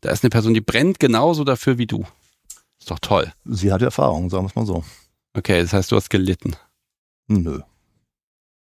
[0.02, 2.06] da ist eine Person, die brennt genauso dafür wie du.
[2.90, 3.32] Ist doch toll.
[3.46, 4.84] Sie hat Erfahrung, sagen wir es mal so.
[5.38, 6.56] Okay, das heißt, du hast gelitten.
[7.28, 7.60] Nö.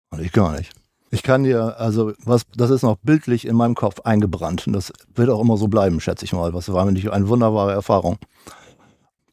[0.10, 0.74] Und ich gar nicht.
[1.12, 4.68] Ich kann dir, also was, das ist noch bildlich in meinem Kopf eingebrannt.
[4.68, 6.54] Und das wird auch immer so bleiben, schätze ich mal.
[6.54, 8.18] Was war mir nicht eine wunderbare Erfahrung.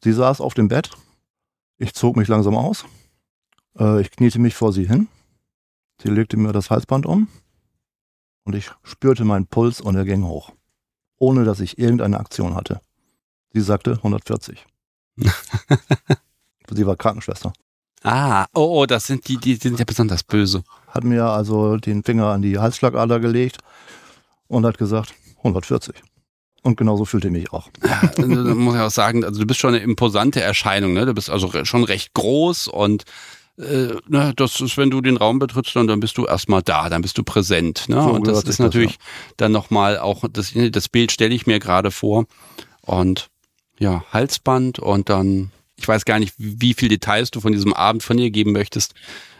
[0.01, 0.91] Sie saß auf dem Bett,
[1.77, 2.85] ich zog mich langsam aus.
[3.77, 5.09] Äh, ich kniete mich vor sie hin.
[6.01, 7.27] Sie legte mir das Halsband um
[8.45, 10.53] und ich spürte meinen Puls und er ging hoch,
[11.17, 12.79] ohne dass ich irgendeine Aktion hatte.
[13.53, 14.65] Sie sagte 140.
[16.71, 17.53] sie war Krankenschwester.
[18.03, 20.63] Ah, oh, oh, das sind die, die sind ja besonders böse.
[20.87, 23.57] Hat mir also den Finger an die Halsschlagader gelegt
[24.47, 25.95] und hat gesagt 140.
[26.61, 27.69] Und genauso fühlte ich mich auch.
[27.83, 31.05] Ja, also, muss ich auch sagen, also du bist schon eine imposante Erscheinung, ne?
[31.05, 33.03] Du bist also schon recht groß und
[33.57, 36.89] äh, ne, das ist, wenn du den Raum betrittst, dann, dann bist du erstmal da,
[36.89, 37.87] dann bist du präsent.
[37.89, 38.01] Ne?
[38.01, 39.33] So und das ist natürlich das, ja.
[39.37, 42.25] dann nochmal auch, das, das Bild stelle ich mir gerade vor.
[42.81, 43.29] Und
[43.79, 48.03] ja, Halsband und dann, ich weiß gar nicht, wie viel Details du von diesem Abend
[48.03, 48.93] von dir geben möchtest.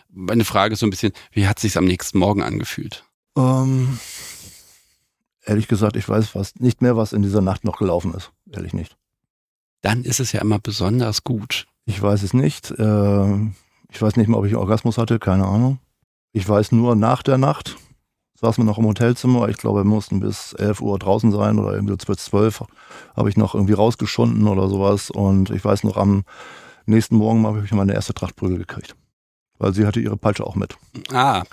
[0.10, 3.04] Meine Frage ist so ein bisschen, wie hat sich's am nächsten Morgen angefühlt?
[3.38, 4.00] Ähm,
[5.46, 8.32] ehrlich gesagt, ich weiß fast nicht mehr, was in dieser Nacht noch gelaufen ist.
[8.52, 8.96] Ehrlich nicht.
[9.82, 11.68] Dann ist es ja immer besonders gut.
[11.86, 12.72] Ich weiß es nicht.
[12.72, 13.36] Äh,
[13.92, 15.80] ich weiß nicht mehr, ob ich einen Orgasmus hatte, keine Ahnung.
[16.32, 17.78] Ich weiß nur, nach der Nacht
[18.42, 19.50] saßen wir noch im Hotelzimmer.
[19.50, 22.64] Ich glaube, wir mussten bis 11 Uhr draußen sein oder irgendwie bis 12
[23.16, 25.10] habe ich noch irgendwie rausgeschunden oder sowas.
[25.10, 26.24] Und ich weiß noch, am
[26.86, 28.96] Nächsten Morgen habe ich meine erste Trachtprügel gekriegt.
[29.60, 30.78] Weil sie hatte ihre Peitsche auch mit.
[31.12, 31.44] Ah,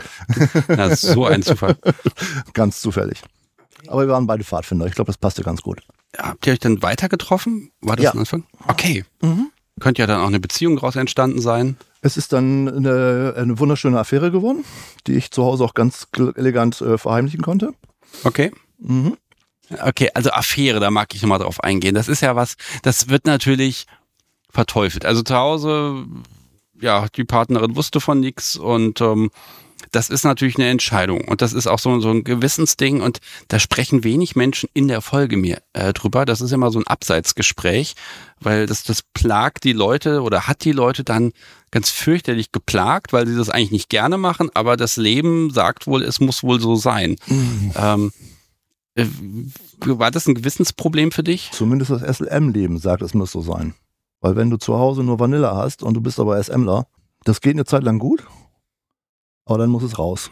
[0.68, 1.76] das ist so ein Zufall.
[2.54, 3.20] ganz zufällig.
[3.88, 4.86] Aber wir waren beide Pfadfinder.
[4.86, 5.82] Ich glaube, das passte ganz gut.
[6.16, 7.72] Habt ihr euch dann weiter getroffen?
[7.80, 8.12] War das Ja.
[8.12, 8.44] am Anfang?
[8.68, 9.04] Okay.
[9.20, 9.50] Mhm.
[9.80, 11.76] Könnte ja dann auch eine Beziehung daraus entstanden sein.
[12.00, 14.64] Es ist dann eine, eine wunderschöne Affäre geworden,
[15.06, 17.72] die ich zu Hause auch ganz elegant äh, verheimlichen konnte.
[18.24, 18.52] Okay.
[18.78, 19.16] Mhm.
[19.82, 21.94] Okay, also Affäre, da mag ich nochmal drauf eingehen.
[21.94, 23.86] Das ist ja was, das wird natürlich
[24.48, 25.04] verteufelt.
[25.04, 26.06] Also zu Hause,
[26.80, 29.30] ja, die Partnerin wusste von nichts und ähm,
[29.92, 33.58] das ist natürlich eine Entscheidung und das ist auch so, so ein Gewissensding und da
[33.58, 36.24] sprechen wenig Menschen in der Folge mir äh, drüber.
[36.24, 37.94] Das ist immer so ein Abseitsgespräch,
[38.40, 41.32] weil das, das plagt die Leute oder hat die Leute dann
[41.70, 46.02] ganz fürchterlich geplagt, weil sie das eigentlich nicht gerne machen, aber das Leben sagt wohl,
[46.02, 47.16] es muss wohl so sein.
[47.76, 48.12] Ähm,
[48.94, 49.06] äh,
[49.84, 51.50] war das ein Gewissensproblem für dich?
[51.52, 53.74] Zumindest das SLM-Leben sagt, es muss so sein.
[54.20, 56.86] Weil wenn du zu Hause nur Vanille hast und du bist aber SMler,
[57.24, 58.24] das geht eine Zeit lang gut,
[59.46, 60.30] aber dann muss es raus.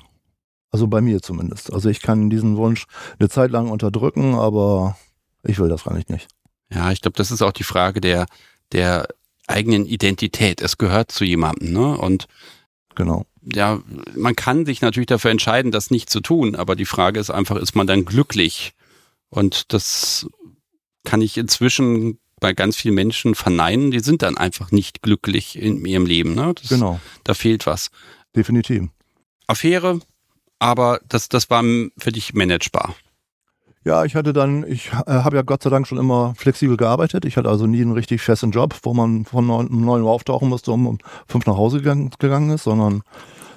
[0.71, 1.73] Also bei mir zumindest.
[1.73, 2.87] Also ich kann diesen Wunsch
[3.19, 4.99] eine Zeit lang unterdrücken, aber
[5.45, 6.29] ich will das eigentlich nicht.
[6.73, 8.27] Ja, ich glaube, das ist auch die Frage der,
[8.73, 9.07] der
[9.47, 10.61] eigenen Identität.
[10.61, 11.97] Es gehört zu jemandem, ne?
[11.97, 12.27] Und
[12.97, 13.27] Genau.
[13.43, 13.81] ja,
[14.17, 17.57] man kann sich natürlich dafür entscheiden, das nicht zu tun, aber die Frage ist einfach,
[17.57, 18.73] ist man dann glücklich?
[19.31, 20.27] Und das
[21.05, 25.85] kann ich inzwischen bei ganz vielen Menschen verneinen, die sind dann einfach nicht glücklich in
[25.85, 26.35] ihrem Leben.
[26.35, 26.53] Ne?
[26.55, 27.01] Das, Genau.
[27.23, 27.91] Da fehlt was.
[28.35, 28.89] Definitiv.
[29.47, 30.01] Affäre,
[30.59, 31.63] aber das, das war
[31.99, 32.95] für dich managebar.
[33.85, 37.27] Ja, ich hatte dann, ich äh, habe ja Gott sei Dank schon immer flexibel gearbeitet.
[37.27, 40.11] Ich hatte also nie einen richtig festen Job, wo man von neun, um neun Uhr
[40.11, 43.03] auftauchen musste und um fünf nach Hause gegangen, gegangen ist, sondern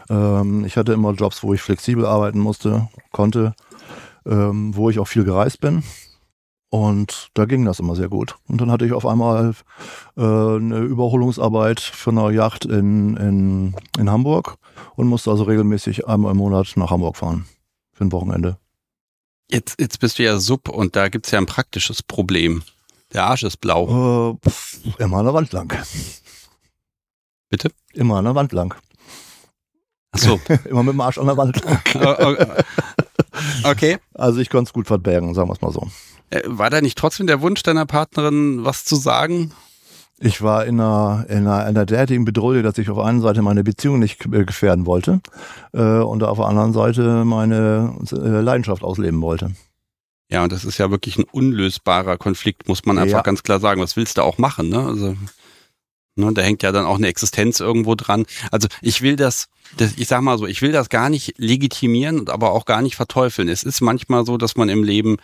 [0.09, 3.53] ähm, ich hatte immer Jobs, wo ich flexibel arbeiten musste, konnte,
[4.25, 5.83] ähm, wo ich auch viel gereist bin.
[6.69, 8.35] Und da ging das immer sehr gut.
[8.47, 9.53] Und dann hatte ich auf einmal
[10.17, 14.57] äh, eine Überholungsarbeit für eine Yacht in, in, in Hamburg
[14.95, 17.45] und musste also regelmäßig einmal im Monat nach Hamburg fahren.
[17.93, 18.57] Für ein Wochenende.
[19.49, 22.63] Jetzt, jetzt bist du ja Sub und da gibt's ja ein praktisches Problem.
[23.13, 24.33] Der Arsch ist blau.
[24.33, 25.73] Äh, pff, immer an der Wand lang.
[27.49, 27.71] Bitte?
[27.93, 28.75] Immer an der Wand lang.
[30.11, 30.39] Ach so.
[30.69, 31.81] Immer mit dem Arsch an der Wand lang.
[33.63, 33.97] okay.
[34.13, 35.87] Also ich konnte es gut verbergen, sagen wir es mal so.
[36.29, 39.51] Äh, War da nicht trotzdem der Wunsch deiner Partnerin, was zu sagen?
[40.19, 43.21] Ich war in einer, in einer, in einer derartigen Bedrohung, dass ich auf der einen
[43.21, 45.21] Seite meine Beziehung nicht äh, gefährden wollte
[45.73, 49.51] äh, und auf der anderen Seite meine äh, Leidenschaft ausleben wollte.
[50.29, 53.21] Ja, und das ist ja wirklich ein unlösbarer Konflikt, muss man einfach Ja.
[53.23, 53.79] ganz klar sagen.
[53.79, 54.79] Was willst du auch machen, ne?
[54.79, 55.15] Also,
[56.15, 58.25] ne, da hängt ja dann auch eine Existenz irgendwo dran.
[58.51, 62.19] Also ich will das, das, ich sag mal so, ich will das gar nicht legitimieren
[62.19, 63.47] und aber auch gar nicht verteufeln.
[63.49, 65.17] Es ist manchmal so, dass man im Leben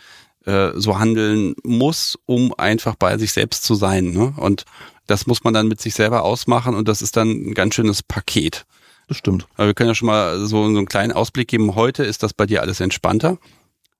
[0.46, 4.10] äh, so handeln muss, um einfach bei sich selbst zu sein.
[4.12, 4.34] Ne?
[4.36, 4.64] Und
[5.06, 8.02] das muss man dann mit sich selber ausmachen und das ist dann ein ganz schönes
[8.02, 8.66] Paket.
[9.08, 9.46] Das stimmt.
[9.56, 11.74] Aber wir können ja schon mal so, so einen kleinen Ausblick geben.
[11.74, 13.36] Heute ist das bei dir alles entspannter.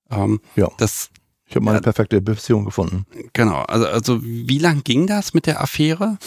[0.09, 0.69] Ähm, Ja.
[0.79, 1.09] Das,
[1.47, 1.81] Ich habe meine Ja.
[1.83, 3.05] perfekte Beziehung gefunden.
[3.33, 3.61] genau.
[3.63, 6.17] Also, also wie lang ging das mit der Affäre?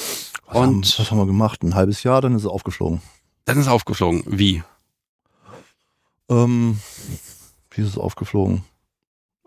[0.46, 1.62] Was, haben, Und was haben wir gemacht?
[1.64, 3.02] Ein halbes Jahr, dann ist es aufgeflogen.
[3.46, 4.22] dann ist es aufgeflogen.
[4.26, 4.62] Wie?
[6.28, 6.78] Ähm,
[7.70, 8.62] wie ist es aufgeflogen?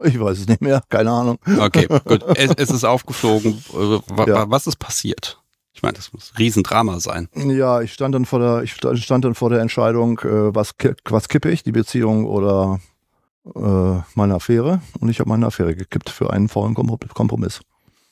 [0.04, 1.38] Ich weiß es nicht mehr, keine Ahnung.
[1.60, 2.24] Okay, gut.
[2.38, 3.64] Es, es ist aufgeflogen.
[3.74, 4.36] Äh, wa- Ja.
[4.36, 5.38] wa- Was ist passiert?
[5.74, 7.30] Ich meine, das muss ein Riesendrama sein.
[7.36, 10.74] Ja, ich stand dann vor der, ich sta- stand dann vor der Entscheidung, äh, was,
[11.06, 12.80] was kippe ich, die Beziehung oder
[13.56, 14.82] äh, meine Affäre.
[15.00, 17.62] Und ich habe meine Affäre gekippt für einen faulen Kom- Kompromiss.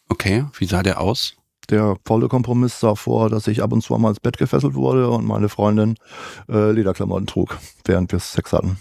[0.10, 1.36] Okay, wie sah der aus?
[1.70, 5.08] Der faule Kompromiss sah vor, dass ich ab und zu mal ins Bett gefesselt wurde
[5.10, 5.96] und meine Freundin
[6.50, 8.80] äh, Lederklamotten trug, während wir Sex hatten.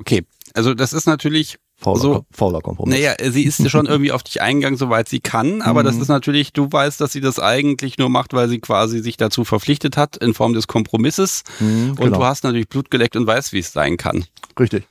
[0.00, 2.24] Okay, also das ist natürlich, Fauler, So.
[2.32, 2.94] Fauler Kompromiss.
[2.94, 6.02] naja, sie ist schon irgendwie auf dich eingegangen, soweit sie kann, aber das Mhm.
[6.02, 9.44] ist natürlich, du weißt, dass sie das eigentlich nur macht, weil sie quasi sich dazu
[9.44, 11.44] verpflichtet hat, in Form des Kompromisses.
[11.60, 12.18] Mhm, Und genau.
[12.18, 14.24] du hast natürlich Blut geleckt und weißt, wie es sein kann.
[14.58, 14.88] Richtig.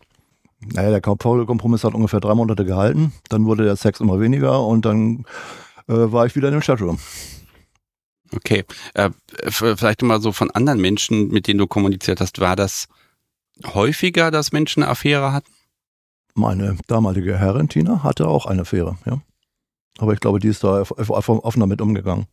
[0.73, 3.11] Naja, der Kom- faule Kompromiss hat ungefähr drei Monate gehalten.
[3.27, 5.25] Dann wurde der Sex immer weniger und dann
[5.89, 6.99] äh, war ich wieder in dem Chatroom.
[8.35, 8.63] Okay.
[8.93, 9.09] Äh,
[9.49, 12.87] vielleicht mal so von anderen Menschen, mit denen du kommuniziert hast, war das
[13.73, 15.51] häufiger, dass Menschen eine Affäre hatten?
[16.35, 19.21] Meine damalige Herrin Tina hatte auch eine Affäre, ja.
[19.99, 22.25] Aber ich glaube, die ist da off- off- offener mit umgegangen.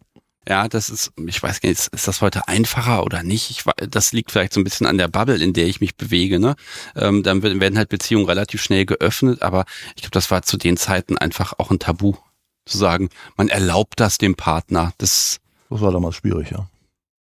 [0.48, 3.50] Ja, das ist, ich weiß gar nicht, ist, das heute einfacher oder nicht?
[3.50, 6.40] Ich, das liegt vielleicht so ein bisschen an der Bubble, in der ich mich bewege.
[6.40, 6.56] Ne?
[6.96, 10.78] Ähm, dann werden halt Beziehungen relativ schnell geöffnet, aber ich glaube, das war zu den
[10.78, 12.14] Zeiten einfach auch ein Tabu,
[12.64, 14.94] zu sagen, man erlaubt das dem Partner.
[14.96, 16.66] Das, Das war damals schwierig, ja.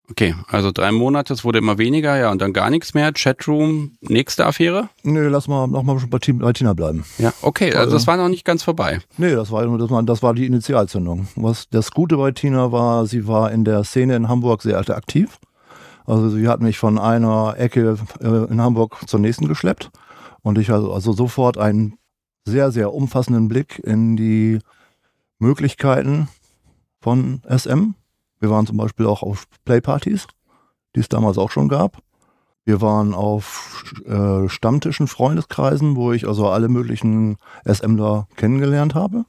[0.09, 3.11] Okay, also drei Monate, es wurde immer weniger, ja, und dann gar nichts mehr.
[3.11, 4.87] Chatroom, nächste Affäre?
[5.03, 6.19] Nee, lass mal noch mal bei,
[6.53, 7.03] Tina bleiben.
[7.17, 9.01] Ja, okay, also das war noch nicht ganz vorbei.
[9.17, 11.27] Nee, das war, das war, das war die Initialzündung.
[11.35, 15.39] Was das Gute bei Tina war, sie war in der Szene in Hamburg sehr aktiv.
[16.05, 19.91] Also sie hat mich von einer Ecke äh, in Hamburg zur nächsten geschleppt
[20.41, 21.97] und ich hatte also sofort einen
[22.45, 24.59] sehr, sehr umfassenden Blick in die
[25.37, 26.29] Möglichkeiten
[27.01, 27.93] von SM
[28.39, 30.27] wir waren zum Beispiel auch auf Playpartys,
[30.95, 32.01] die es damals auch schon gab.
[32.65, 39.25] Wir waren auf äh, Stammtischen, Freundeskreisen, wo ich also alle möglichen SMler kennengelernt habe.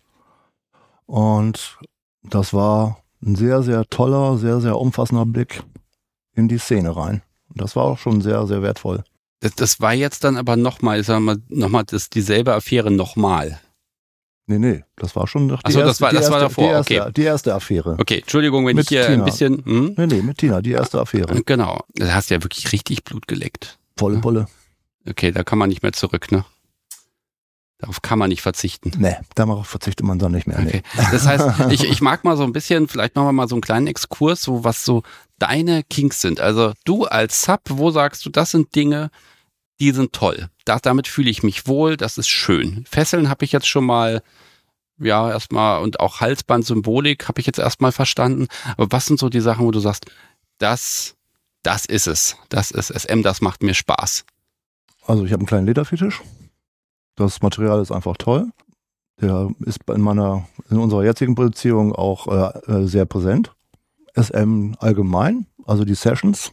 [1.06, 1.78] Und
[2.22, 5.62] das war ein sehr, sehr toller, sehr, sehr umfassender Blick
[6.34, 7.22] in die Szene rein.
[7.48, 9.04] Und das war auch schon sehr, sehr wertvoll.
[9.40, 13.60] Das, das war jetzt dann aber nochmal, ich sag mal, nochmal dieselbe Affäre nochmal.
[14.50, 16.64] Nee, nee, das war schon die, Achso, das war, das erste, war davor.
[16.64, 17.12] Die erste, okay.
[17.14, 17.96] die erste Affäre.
[18.00, 19.18] Okay, Entschuldigung, wenn Mit ich hier Tina.
[19.18, 19.62] ein bisschen.
[19.62, 19.94] Hm?
[19.94, 21.42] Nee, nee, mit Tina, die erste Affäre.
[21.44, 21.80] Genau.
[21.94, 23.78] Da hast du ja wirklich richtig Blut geleckt.
[23.98, 24.46] Volle Pulle.
[25.06, 26.46] Okay, da kann man nicht mehr zurück, ne?
[27.76, 28.90] Darauf kann man nicht verzichten.
[28.96, 30.58] Nee, darauf verzichtet man dann nicht mehr.
[30.60, 30.68] Nee.
[30.68, 30.82] Okay.
[31.12, 33.62] Das heißt, ich, ich mag mal so ein bisschen, vielleicht machen wir mal so einen
[33.62, 35.02] kleinen Exkurs, so was so
[35.38, 36.40] deine Kinks sind.
[36.40, 39.10] Also du als Sub, wo sagst du, das sind Dinge,
[39.80, 40.48] die sind toll.
[40.64, 42.84] Das, damit fühle ich mich wohl, das ist schön.
[42.88, 44.22] Fesseln habe ich jetzt schon mal
[44.98, 48.48] ja, erstmal und auch Halsband-Symbolik habe ich jetzt erstmal verstanden.
[48.76, 50.06] Aber was sind so die Sachen, wo du sagst,
[50.58, 51.16] das,
[51.62, 52.36] das ist es.
[52.48, 54.24] Das ist SM, das macht mir Spaß.
[55.06, 56.20] Also ich habe einen kleinen Lederfetisch.
[57.14, 58.50] Das Material ist einfach toll.
[59.20, 63.52] Der ist in meiner, in unserer jetzigen Beziehung auch äh, äh sehr präsent.
[64.14, 66.52] SM allgemein, also die Sessions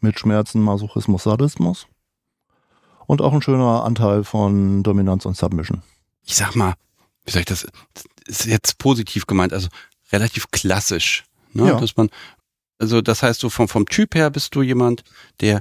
[0.00, 1.86] mit Schmerzen, Masochismus, Sadismus.
[3.12, 5.82] Und auch ein schöner Anteil von Dominanz und Submission.
[6.24, 6.76] Ich sag mal,
[7.26, 9.68] wie soll ich das, das ist jetzt positiv gemeint, also
[10.12, 11.24] relativ klassisch.
[11.52, 11.66] Ne?
[11.66, 11.78] Ja.
[11.78, 12.08] Dass man,
[12.78, 15.04] also das heißt, du vom, vom Typ her bist du jemand,
[15.40, 15.60] der,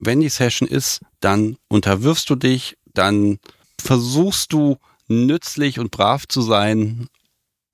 [0.00, 3.38] wenn die Session ist, dann unterwirfst du dich, dann
[3.80, 7.06] versuchst du nützlich und brav zu sein.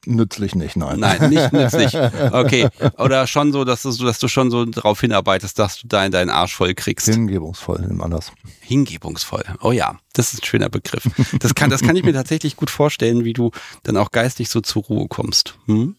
[0.06, 0.98] Nützlich nicht, nein.
[0.98, 1.94] Nein, nicht nützlich.
[1.94, 2.68] Okay.
[2.96, 6.30] Oder schon so, dass du, dass du schon so darauf hinarbeitest, dass du deinen deinen
[6.30, 7.06] Arsch voll kriegst.
[7.06, 8.32] Hingebungsvoll, nimm anders.
[8.60, 9.44] Hingebungsvoll.
[9.60, 11.04] Oh ja, das ist ein schöner Begriff.
[11.38, 13.50] Das kann, das kann ich mir tatsächlich gut vorstellen, wie du
[13.82, 15.58] dann auch geistig so zur Ruhe kommst.
[15.66, 15.96] Hm?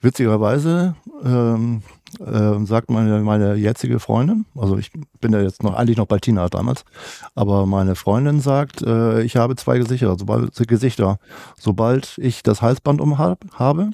[0.00, 0.94] Witzigerweise
[1.24, 1.82] ähm,
[2.20, 6.18] äh, sagt meine, meine jetzige Freundin, also ich bin ja jetzt noch eigentlich noch bei
[6.18, 6.84] Tina damals,
[7.34, 11.18] aber meine Freundin sagt, äh, ich habe zwei Gesichter, sobald Gesichter.
[11.58, 13.90] Sobald ich das Halsband um hab, habe,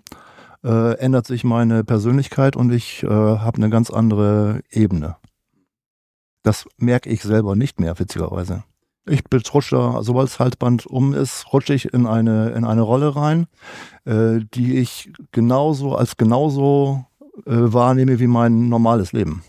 [0.65, 5.17] äh, ändert sich meine Persönlichkeit und ich äh, habe eine ganz andere Ebene.
[6.43, 8.65] Das merke ich selber nicht mehr, witzigerweise.
[9.07, 13.17] Ich rutsche da, sobald das Halsband um ist, rutsche ich in eine, in eine Rolle
[13.17, 13.47] rein,
[14.05, 17.07] äh, die ich genauso als genauso
[17.45, 19.43] wahrnehme wie mein normales Leben.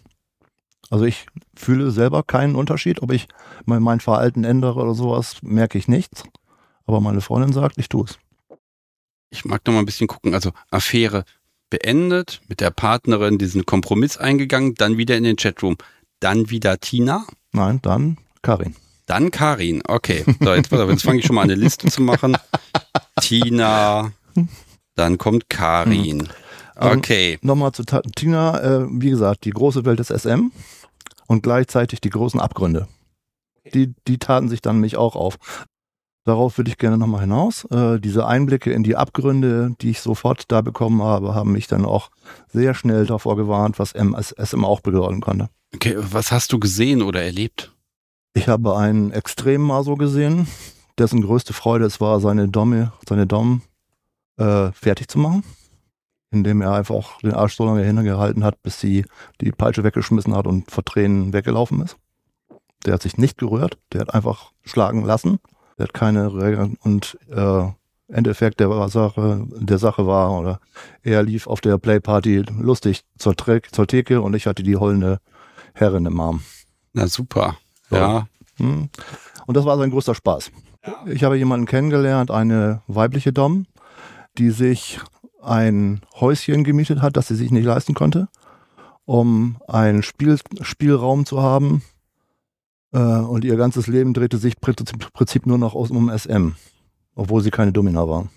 [0.89, 1.25] Also ich
[1.55, 3.27] fühle selber keinen Unterschied, ob ich
[3.65, 6.23] mein, Verhalten ändere oder sowas, merke ich nichts.
[6.85, 8.19] Aber meine Freundin sagt, ich tue es.
[9.29, 10.33] Ich mag noch mal ein bisschen gucken.
[10.33, 11.23] Also Affäre
[11.69, 15.77] beendet, mit der Partnerin diesen Kompromiss eingegangen, dann wieder in den Chatroom,
[16.19, 18.75] dann wieder Tina, Nein, dann Karin.
[19.05, 19.81] dann Karin.
[19.87, 22.35] Okay, so jetzt, jetzt fange ich schon mal eine Liste zu machen.
[23.21, 24.11] Tina,
[24.95, 26.27] dann kommt Karin.
[26.81, 30.51] Okay, Nochmal zu Tina, äh, wie gesagt, die große Welt des SM
[31.27, 32.87] und gleichzeitig die großen Abgründe.
[33.73, 35.37] Die, die taten sich dann mich auch auf.
[36.23, 37.65] Darauf würde ich gerne nochmal hinaus.
[37.65, 41.85] Äh, diese Einblicke in die Abgründe, die ich sofort da bekommen habe, haben mich dann
[41.85, 42.11] auch
[42.47, 45.49] sehr schnell davor gewarnt, was SM auch bedeuten konnte.
[45.73, 47.73] okay, was hast du gesehen oder erlebt?
[48.33, 50.47] Ich habe einen extremen Maso gesehen,
[50.97, 53.61] dessen größte Freude es war, seine Domme, seine Dom
[54.37, 55.43] äh, fertig zu machen,
[56.31, 59.05] indem er einfach den Arsch so lange hingehalten hat, bis sie
[59.41, 61.97] die Peitsche weggeschmissen hat und vor Tränen weggelaufen ist.
[62.85, 65.39] Der hat sich nicht gerührt, der hat einfach schlagen lassen,
[65.77, 67.67] der hat keine Regeln und äh,
[68.07, 70.59] Endeffekt der Sache, der Sache war, oder
[71.01, 75.19] er lief auf der Playparty lustig zur, Tre zur Theke und ich hatte die heulende
[75.73, 76.41] Herrin im Arm.
[76.93, 77.55] Na super.
[77.89, 77.95] So.
[77.95, 78.89] Ja, Hm.
[79.47, 80.51] Und das war sein größter Spaß.
[81.07, 83.65] Ich habe jemanden kennengelernt, eine weibliche Dom,
[84.37, 84.99] die sich
[85.41, 88.27] ein Häuschen gemietet hat, das sie sich nicht leisten konnte,
[89.05, 91.81] um einen Spiel, Spielraum zu haben.
[92.93, 96.51] Äh, und ihr ganzes Leben drehte sich im Prinzip nur noch aus- um SM,
[97.15, 98.29] obwohl sie keine Domina war.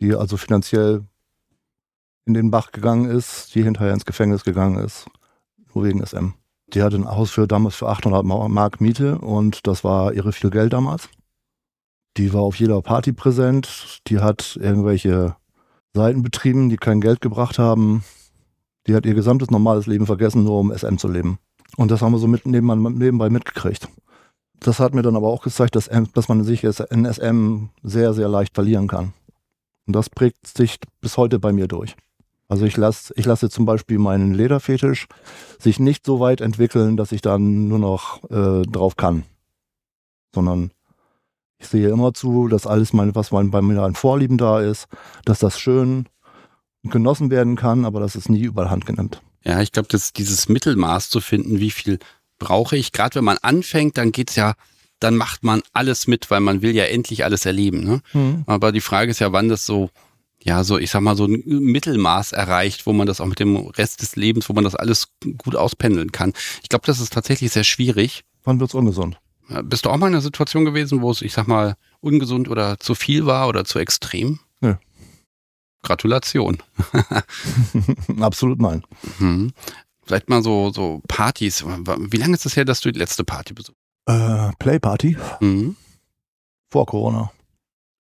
[0.00, 1.04] Die also finanziell
[2.24, 5.06] in den Bach gegangen ist, die hinterher ins Gefängnis gegangen ist,
[5.74, 6.34] nur wegen SM.
[6.74, 10.32] Die hatte ein Haus für damals für 800 Ma- Mark Miete und das war ihre
[10.32, 11.08] viel Geld damals.
[12.16, 14.00] Die war auf jeder Party präsent.
[14.08, 15.36] Die hat irgendwelche
[15.94, 18.04] Seiten betrieben, die kein Geld gebracht haben.
[18.86, 21.38] Die hat ihr gesamtes normales Leben vergessen, nur um SM zu leben.
[21.76, 23.88] Und das haben wir so mit nebenbei mitgekriegt.
[24.60, 28.28] Das hat mir dann aber auch gezeigt, dass, dass man sich in SM sehr, sehr
[28.28, 29.12] leicht verlieren kann.
[29.86, 31.96] Und das prägt sich bis heute bei mir durch.
[32.48, 35.06] Also ich lasse ich lasse zum Beispiel meinen Lederfetisch
[35.58, 39.24] sich nicht so weit entwickeln, dass ich dann nur noch äh, drauf kann.
[40.34, 40.70] Sondern
[41.62, 44.88] ich sehe immer zu, dass alles, mein, was bei mir an Vorlieben da ist,
[45.24, 46.08] dass das schön
[46.82, 49.22] genossen werden kann, aber dass es nie überall Hand genimmt.
[49.44, 51.98] Ja, ich glaube, dass dieses Mittelmaß zu finden, wie viel
[52.38, 54.54] brauche ich, gerade wenn man anfängt, dann geht's ja,
[54.98, 57.84] dann macht man alles mit, weil man will ja endlich alles erleben.
[57.84, 58.00] Ne?
[58.12, 58.42] Mhm.
[58.46, 59.90] Aber die Frage ist ja, wann das so,
[60.42, 63.56] ja, so, ich sag mal, so ein Mittelmaß erreicht, wo man das auch mit dem
[63.56, 66.32] Rest des Lebens, wo man das alles gut auspendeln kann.
[66.62, 68.24] Ich glaube, das ist tatsächlich sehr schwierig.
[68.44, 69.18] Wann wird's ungesund?
[69.64, 72.78] Bist du auch mal in einer Situation gewesen, wo es, ich sag mal, ungesund oder
[72.78, 74.40] zu viel war oder zu extrem?
[74.60, 74.74] Nö.
[75.82, 76.58] Gratulation.
[78.20, 78.84] Absolut nein.
[79.18, 79.52] Mhm.
[80.04, 81.64] Vielleicht mal so, so Partys.
[81.64, 83.76] Wie lange ist es her, dass du die letzte Party besucht
[84.06, 85.16] äh, Playparty?
[85.40, 85.76] Mhm.
[86.70, 87.32] Vor Corona.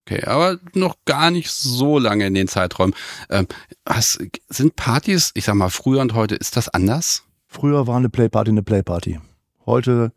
[0.05, 2.95] Okay, aber noch gar nicht so lange in den Zeiträumen.
[3.29, 3.47] Ähm,
[3.87, 7.23] hast, sind Partys, ich sag mal, früher und heute, ist das anders?
[7.47, 9.19] Früher war eine Playparty eine Playparty.
[9.65, 10.11] Heute,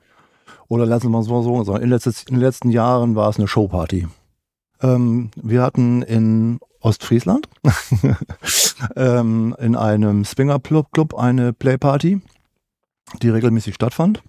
[0.73, 3.37] oder lassen wir es mal so sagen, in, letztes, in den letzten Jahren war es
[3.37, 4.09] eine Showparty.
[4.81, 7.47] Ähm, wir hatten in Ostfriesland
[8.97, 12.23] ähm, in einem Swinger Club eine Playparty,
[13.21, 14.23] die regelmäßig stattfand.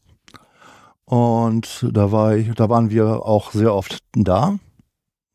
[1.05, 4.59] Und da war ich, da waren wir auch sehr oft da,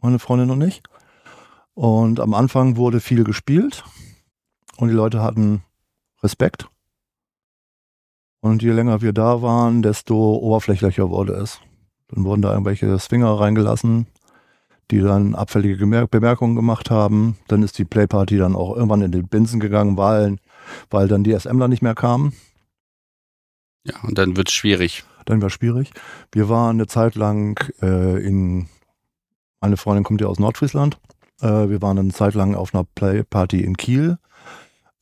[0.02, 0.82] meine Freundin und ich.
[1.72, 3.82] Und am Anfang wurde viel gespielt
[4.76, 5.62] und die Leute hatten
[6.22, 6.68] Respekt.
[8.40, 11.60] Und je länger wir da waren, desto oberflächlicher wurde es.
[12.08, 14.06] Dann wurden da irgendwelche Swinger reingelassen,
[14.90, 17.36] die dann abfällige Bemerkungen gemacht haben.
[17.48, 20.36] Dann ist die Playparty dann auch irgendwann in den Binsen gegangen, weil,
[20.90, 22.32] weil dann die SMler nicht mehr kamen.
[23.84, 25.04] Ja, und dann wird es schwierig.
[25.24, 25.92] Dann war schwierig.
[26.32, 28.68] Wir waren eine Zeit lang äh, in,
[29.60, 30.98] meine Freundin kommt ja aus Nordfriesland.
[31.40, 34.18] Äh, wir waren eine Zeit lang auf einer Playparty in Kiel.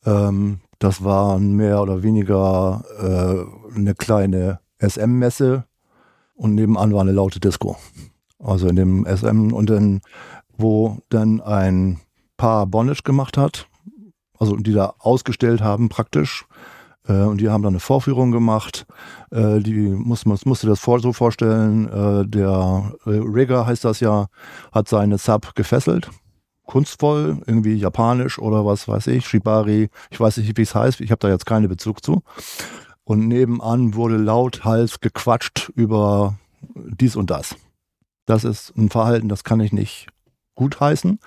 [0.05, 5.65] Ähm, das war mehr oder weniger äh, eine kleine SM-Messe
[6.35, 7.77] und nebenan war eine laute Disco.
[8.39, 10.01] Also in dem SM und dann,
[10.57, 12.01] wo dann ein
[12.37, 13.67] Paar Bondage gemacht hat,
[14.39, 16.45] also die da ausgestellt haben praktisch.
[17.09, 18.87] Äh, und die haben dann eine Vorführung gemacht.
[19.31, 21.89] Äh, die muss man musste das vor, so vorstellen.
[21.89, 24.27] Äh, der Rigger heißt das ja,
[24.73, 26.11] hat seine Sub gefesselt.
[26.66, 31.11] Kunstvoll, irgendwie japanisch oder was weiß ich, Shibari, ich weiß nicht, wie es heißt, ich
[31.11, 32.22] habe da jetzt keinen Bezug zu.
[33.05, 36.38] Und nebenan wurde lauthals gequatscht über
[36.74, 37.55] dies und das.
[38.26, 40.09] Das ist ein Verhalten, das kann ich nicht
[40.57, 41.20] gutheißen.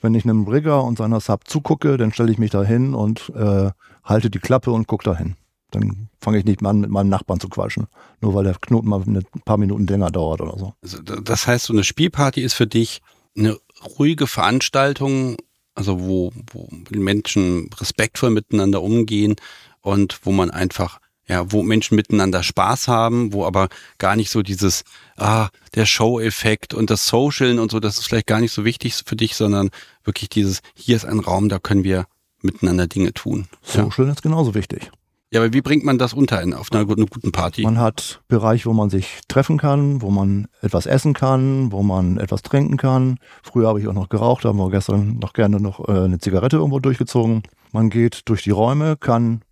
[0.00, 3.30] Wenn ich einem Brigger und seiner Sub zugucke, dann stelle ich mich da hin und
[3.36, 3.70] äh,
[4.02, 5.36] halte die Klappe und gucke dahin.
[5.70, 7.86] Dann fange ich nicht an, mit meinem Nachbarn zu quatschen.
[8.20, 10.74] Nur weil der Knoten mal ein paar Minuten länger dauert oder so.
[10.82, 13.02] Also das heißt, so eine Spielparty ist für dich
[13.36, 15.36] eine ruhige Veranstaltung,
[15.74, 19.36] also wo, wo Menschen respektvoll miteinander umgehen
[19.80, 24.42] und wo man einfach ja, wo Menschen miteinander Spaß haben, wo aber gar nicht so
[24.42, 24.82] dieses,
[25.16, 28.96] ah, der Show-Effekt und das Socialen und so, das ist vielleicht gar nicht so wichtig
[29.06, 29.70] für dich, sondern
[30.02, 32.06] wirklich dieses, hier ist ein Raum, da können wir
[32.42, 33.46] miteinander Dinge tun.
[33.62, 34.12] Social ja.
[34.12, 34.90] ist genauso wichtig.
[35.32, 37.62] Ja, aber wie bringt man das unter in, auf einer guten, guten Party?
[37.62, 42.18] Man hat Bereich, wo man sich treffen kann, wo man etwas essen kann, wo man
[42.18, 43.18] etwas trinken kann.
[43.44, 46.56] Früher habe ich auch noch geraucht, haben wir gestern noch gerne noch äh, eine Zigarette
[46.56, 47.44] irgendwo durchgezogen.
[47.70, 49.42] Man geht durch die Räume, kann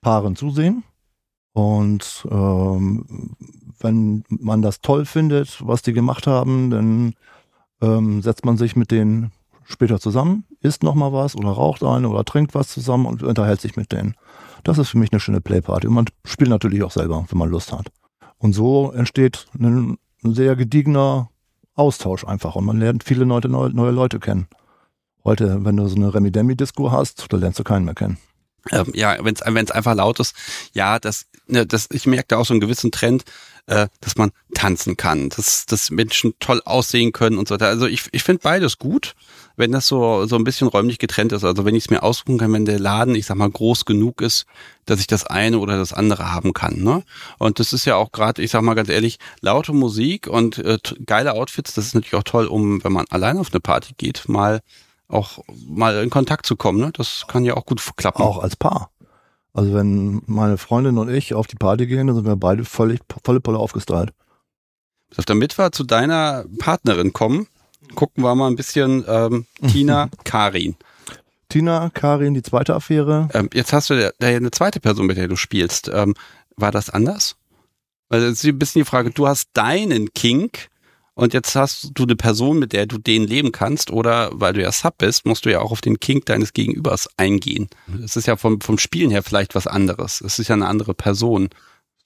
[0.00, 0.82] Paaren zusehen.
[1.52, 3.36] Und ähm,
[3.78, 7.14] wenn man das toll findet, was die gemacht haben, dann
[7.80, 9.30] ähm, setzt man sich mit denen
[9.64, 13.76] später zusammen, isst nochmal was oder raucht eine oder trinkt was zusammen und unterhält sich
[13.76, 14.14] mit denen.
[14.64, 15.86] Das ist für mich eine schöne Playparty.
[15.86, 17.88] Und man spielt natürlich auch selber, wenn man Lust hat.
[18.38, 21.30] Und so entsteht ein, sehr gediegener
[21.74, 24.48] Austausch einfach und man lernt viele neue, neue Leute kennen.
[25.24, 28.18] Heute, wenn du so eine Remi-Demi-Disco hast, da lernst du keinen mehr kennen.
[28.72, 30.34] Ähm, ja, wenn es einfach laut ist,
[30.72, 33.24] ja, das, ne, das, ich merke da auch so einen gewissen Trend,
[33.66, 37.68] äh, dass man tanzen kann, dass, dass Menschen toll aussehen können und so weiter.
[37.68, 39.14] Also ich, ich finde beides gut,
[39.58, 41.44] wenn das so, so ein bisschen räumlich getrennt ist.
[41.44, 44.22] Also wenn ich es mir aussuchen kann, wenn der Laden, ich sag mal, groß genug
[44.22, 44.46] ist,
[44.86, 46.82] dass ich das eine oder das andere haben kann.
[46.82, 47.02] Ne?
[47.38, 50.78] Und das ist ja auch gerade, ich sag mal ganz ehrlich, laute Musik und äh,
[51.04, 54.28] geile Outfits, das ist natürlich auch toll, um, wenn man allein auf eine Party geht,
[54.28, 54.60] mal
[55.08, 56.78] auch mal in Kontakt zu kommen.
[56.78, 56.92] Ne?
[56.92, 58.22] Das kann ja auch gut klappen.
[58.22, 58.90] Auch als Paar.
[59.52, 63.00] Also wenn meine Freundin und ich auf die Party gehen, dann sind wir beide völlig
[63.24, 64.12] volle Pulle aufgestylt.
[65.26, 67.48] Damit wir zu deiner Partnerin kommen,
[67.94, 70.76] gucken wir mal ein bisschen ähm, Tina Karin.
[71.48, 73.28] Tina, Karin, die zweite Affäre.
[73.32, 75.90] Ähm, jetzt hast du da ja eine zweite Person, mit der du spielst.
[75.92, 76.14] Ähm,
[76.56, 77.36] war das anders?
[78.08, 80.68] Weil das ist ein bisschen die Frage, du hast deinen Kink
[81.14, 84.62] und jetzt hast du eine Person, mit der du den leben kannst oder weil du
[84.62, 87.68] ja Sub bist, musst du ja auch auf den Kink deines Gegenübers eingehen.
[88.04, 90.20] Es ist ja vom, vom Spielen her vielleicht was anderes.
[90.20, 91.48] Es ist ja eine andere Person.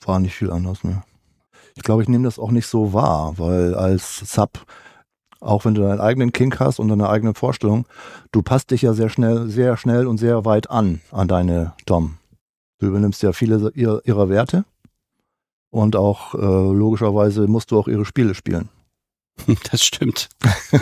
[0.05, 1.03] War nicht viel anders, ne?
[1.75, 4.65] Ich glaube, ich nehme das auch nicht so wahr, weil als Sub
[5.43, 7.87] auch wenn du deinen eigenen Kink hast und deine eigene Vorstellung,
[8.31, 12.19] du passt dich ja sehr schnell, sehr schnell und sehr weit an an deine Dom.
[12.79, 14.65] Du übernimmst ja viele ihrer, ihrer Werte
[15.71, 18.69] und auch äh, logischerweise musst du auch ihre Spiele spielen.
[19.71, 20.29] Das stimmt.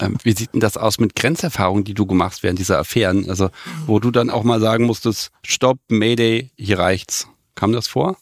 [0.00, 3.28] ähm, wie sieht denn das aus mit Grenzerfahrungen, die du gemacht hast während dieser Affären?
[3.28, 3.50] Also,
[3.86, 7.28] wo du dann auch mal sagen musstest, Stopp, Mayday, hier reicht's.
[7.56, 8.16] Kam das vor?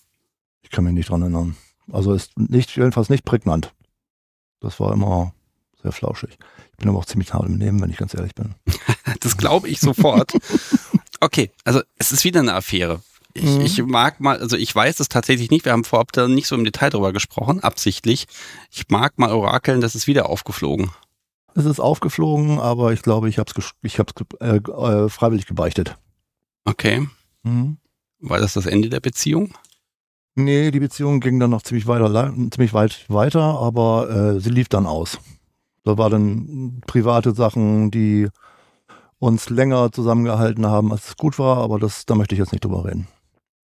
[0.63, 1.57] Ich kann mich nicht dran erinnern.
[1.93, 3.73] Also ist nicht, jedenfalls nicht prägnant.
[4.61, 5.33] Das war immer
[5.87, 6.31] sehr flauschig.
[6.73, 8.55] Ich bin aber auch ziemlich hart im Nehmen, wenn ich ganz ehrlich bin.
[9.21, 10.33] das glaube ich sofort.
[11.21, 13.01] okay, also es ist wieder eine Affäre.
[13.35, 13.61] Ich, mhm.
[13.61, 16.55] ich mag mal, also ich weiß es tatsächlich nicht, wir haben vorab da nicht so
[16.55, 18.27] im Detail drüber gesprochen, absichtlich.
[18.71, 20.91] Ich mag mal orakeln, das ist wieder aufgeflogen.
[21.55, 25.97] Es ist aufgeflogen, aber ich glaube, ich habe es ich hab's, äh, äh, freiwillig gebeichtet.
[26.65, 27.07] Okay.
[27.43, 27.79] Mhm.
[28.21, 29.55] War das das Ende der Beziehung?
[30.35, 34.69] Nee, die Beziehung ging dann noch ziemlich, weiter, ziemlich weit weiter, aber äh, sie lief
[34.69, 35.19] dann aus.
[35.87, 38.29] Da waren dann private Sachen, die
[39.21, 42.65] uns länger zusammengehalten haben, als es gut war, aber das, da möchte ich jetzt nicht
[42.65, 43.07] drüber reden.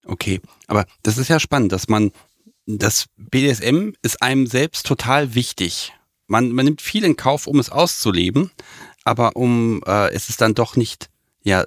[0.05, 2.11] Okay, aber das ist ja spannend, dass man,
[2.65, 5.93] das BDSM ist einem selbst total wichtig.
[6.27, 8.51] Man, man nimmt viel in Kauf, um es auszuleben,
[9.05, 11.09] aber um äh, es ist dann doch nicht
[11.41, 11.63] ja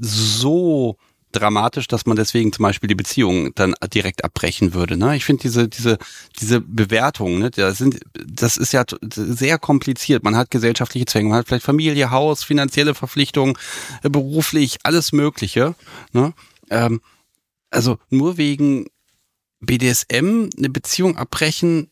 [0.00, 0.96] so
[1.32, 4.96] dramatisch, dass man deswegen zum Beispiel die Beziehung dann direkt abbrechen würde.
[4.96, 5.16] Ne?
[5.16, 5.98] Ich finde diese, diese,
[6.40, 10.22] diese Bewertung, ne, das, sind, das ist ja sehr kompliziert.
[10.22, 13.56] Man hat gesellschaftliche Zwänge, man hat vielleicht Familie, Haus, finanzielle Verpflichtungen,
[14.02, 15.74] äh, beruflich, alles Mögliche.
[16.12, 16.32] Ne?
[16.70, 17.00] Ähm,
[17.70, 18.86] also nur wegen
[19.60, 21.88] BDSM eine Beziehung abbrechen,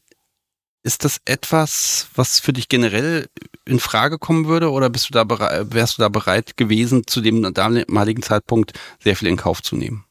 [0.83, 3.29] ist das etwas, was für dich generell
[3.67, 7.53] in Frage kommen würde oder bist du da wärst du da bereit gewesen, zu dem
[7.53, 8.73] damaligen Zeitpunkt
[9.03, 10.05] sehr viel in Kauf zu nehmen?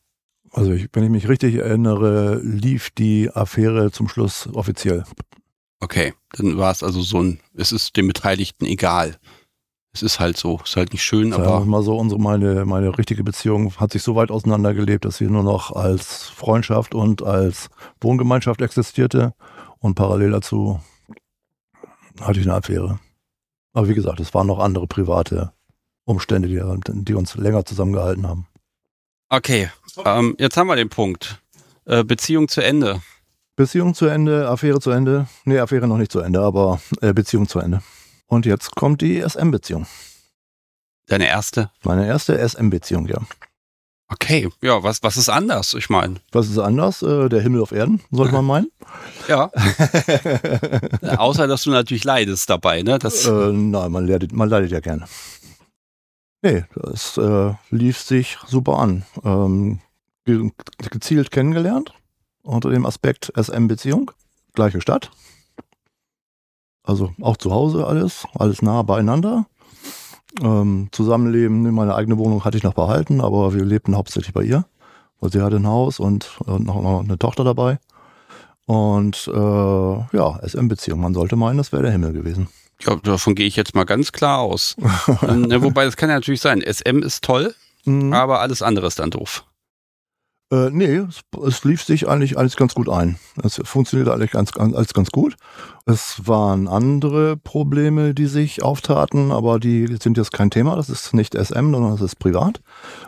[0.51, 5.03] Also ich, wenn ich mich richtig erinnere, lief die Affäre zum Schluss offiziell.
[5.79, 9.17] Okay, dann war es also so ein, es ist den Beteiligten egal.
[9.91, 11.65] Es ist halt so, ist halt nicht schön, Sagen aber.
[11.65, 15.43] mal so, unsere, meine, meine richtige Beziehung hat sich so weit auseinandergelebt, dass sie nur
[15.43, 19.33] noch als Freundschaft und als Wohngemeinschaft existierte.
[19.79, 20.79] Und parallel dazu
[22.21, 22.99] hatte ich eine Affäre.
[23.73, 25.53] Aber wie gesagt, es waren noch andere private
[26.05, 28.47] Umstände, die, die uns länger zusammengehalten haben.
[29.29, 29.69] Okay,
[30.05, 31.41] ähm, jetzt haben wir den Punkt.
[31.85, 33.01] Äh, Beziehung zu Ende.
[33.55, 35.27] Beziehung zu Ende, Affäre zu Ende.
[35.45, 37.81] Nee, Affäre noch nicht zu Ende, aber äh, Beziehung zu Ende.
[38.25, 39.85] Und jetzt kommt die SM-Beziehung.
[41.07, 41.71] Deine erste?
[41.83, 43.19] Meine erste SM-Beziehung, ja.
[44.11, 45.75] Okay, ja, was, was ist anders?
[45.75, 46.15] Ich meine.
[46.31, 47.03] Was ist anders?
[47.03, 48.71] Äh, der Himmel auf Erden, sollte man meinen.
[49.27, 49.51] ja.
[51.17, 52.97] Außer, dass du natürlich leidest dabei, ne?
[52.97, 55.05] Das äh, nein, man leidet, man leidet ja gerne.
[56.41, 59.05] Nee, das äh, lief sich super an.
[59.23, 59.79] Ähm,
[60.25, 60.49] ge
[60.89, 61.93] gezielt kennengelernt
[62.41, 64.11] unter dem Aspekt SM-Beziehung.
[64.53, 65.11] Gleiche Stadt.
[66.83, 69.45] Also auch zu Hause alles, alles nah beieinander.
[70.41, 74.65] Ähm, Zusammenleben, meine eigene Wohnung hatte ich noch behalten, aber wir lebten hauptsächlich bei ihr,
[75.19, 77.79] weil sie hatte ein Haus und, und noch, noch eine Tochter dabei.
[78.65, 80.99] Und äh, ja, SM-Beziehung.
[80.99, 82.49] Man sollte meinen, das wäre der Himmel gewesen.
[82.81, 84.75] Ja, davon gehe ich jetzt mal ganz klar aus.
[85.27, 86.61] ähm, wobei, das kann ja natürlich sein.
[86.61, 87.55] SM ist toll,
[87.85, 88.13] mhm.
[88.13, 89.43] aber alles andere ist dann doof.
[90.51, 93.19] Äh, nee, es, es, lief sich eigentlich alles ganz gut ein.
[93.43, 95.35] Es funktionierte alles ganz, alles ganz gut.
[95.85, 100.75] Es waren andere Probleme, die sich auftaten, aber die sind jetzt kein Thema.
[100.75, 102.61] Das ist nicht SM, sondern das ist privat.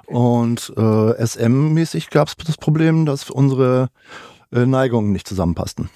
[0.05, 3.89] Und äh, SM-mäßig gab es das Problem, dass unsere
[4.51, 5.89] äh, Neigungen nicht zusammenpassten.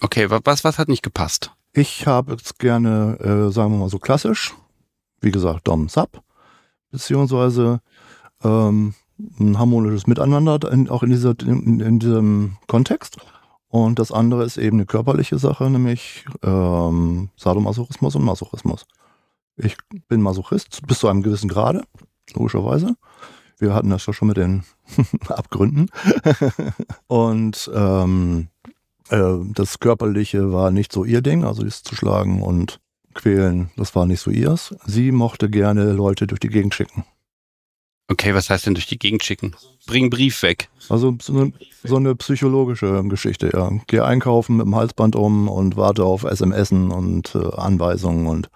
[0.00, 1.52] Okay, was, was hat nicht gepasst?
[1.72, 4.52] Ich habe jetzt gerne, äh, sagen wir mal so klassisch,
[5.20, 6.22] wie gesagt, Dom Sub,
[6.90, 7.80] beziehungsweise
[8.42, 8.94] ähm,
[9.38, 13.18] ein harmonisches Miteinander, in, auch in, dieser, in, in, diesem Kontext.
[13.68, 18.86] Und das andere ist eben eine körperliche Sache, nämlich ähm, Sadomasochismus und Masochismus.
[19.56, 19.76] Ich
[20.08, 21.82] bin Masochist bis zu einem gewissen Grade,
[22.34, 22.96] logischerweise.
[23.58, 24.64] Wir hatten das schon mit den
[25.28, 25.88] Abgründen.
[27.06, 28.48] und ähm,
[29.08, 32.80] äh, das Körperliche war nicht so ihr Ding, also das zu schlagen und
[33.14, 34.74] quälen, das war nicht so ihrs.
[34.86, 37.04] Sie mochte gerne Leute durch die Gegend schicken.
[38.12, 39.56] Okay, was heißt denn durch die Gegend schicken?
[39.86, 40.68] Bring Brief weg.
[40.90, 41.52] Also so eine,
[41.82, 43.70] so eine psychologische Geschichte, ja.
[43.86, 48.50] Geh einkaufen mit dem Halsband um und warte auf SMSen und äh, Anweisungen und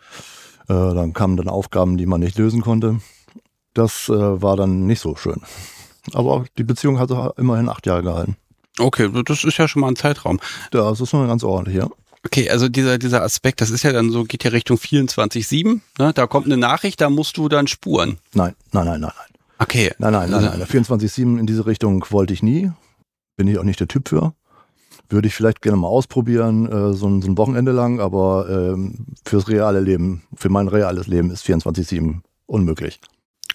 [0.69, 3.01] äh, dann kamen dann Aufgaben, die man nicht lösen konnte.
[3.73, 5.41] Das äh, war dann nicht so schön.
[6.13, 8.37] Aber die Beziehung hat immerhin acht Jahre gehalten.
[8.79, 10.39] Okay, das ist ja schon mal ein Zeitraum.
[10.75, 11.89] Ja, das ist schon ganz ordentlich, ja.
[12.27, 15.81] Okay, also dieser, dieser Aspekt, das ist ja dann so, geht ja Richtung 24-7.
[15.99, 16.13] Ne?
[16.13, 18.19] Da kommt eine Nachricht, da musst du dann spuren.
[18.35, 19.36] Nein, nein, nein, nein, nein.
[19.59, 19.93] Okay.
[19.99, 20.63] Nein, nein, nein, nein.
[20.63, 22.71] 24-7 in diese Richtung wollte ich nie.
[23.37, 24.35] Bin ich auch nicht der Typ für.
[25.09, 29.07] Würde ich vielleicht gerne mal ausprobieren, äh, so, ein, so ein Wochenende lang, aber ähm,
[29.25, 33.01] fürs reale Leben, für mein reales Leben ist 24-7 unmöglich.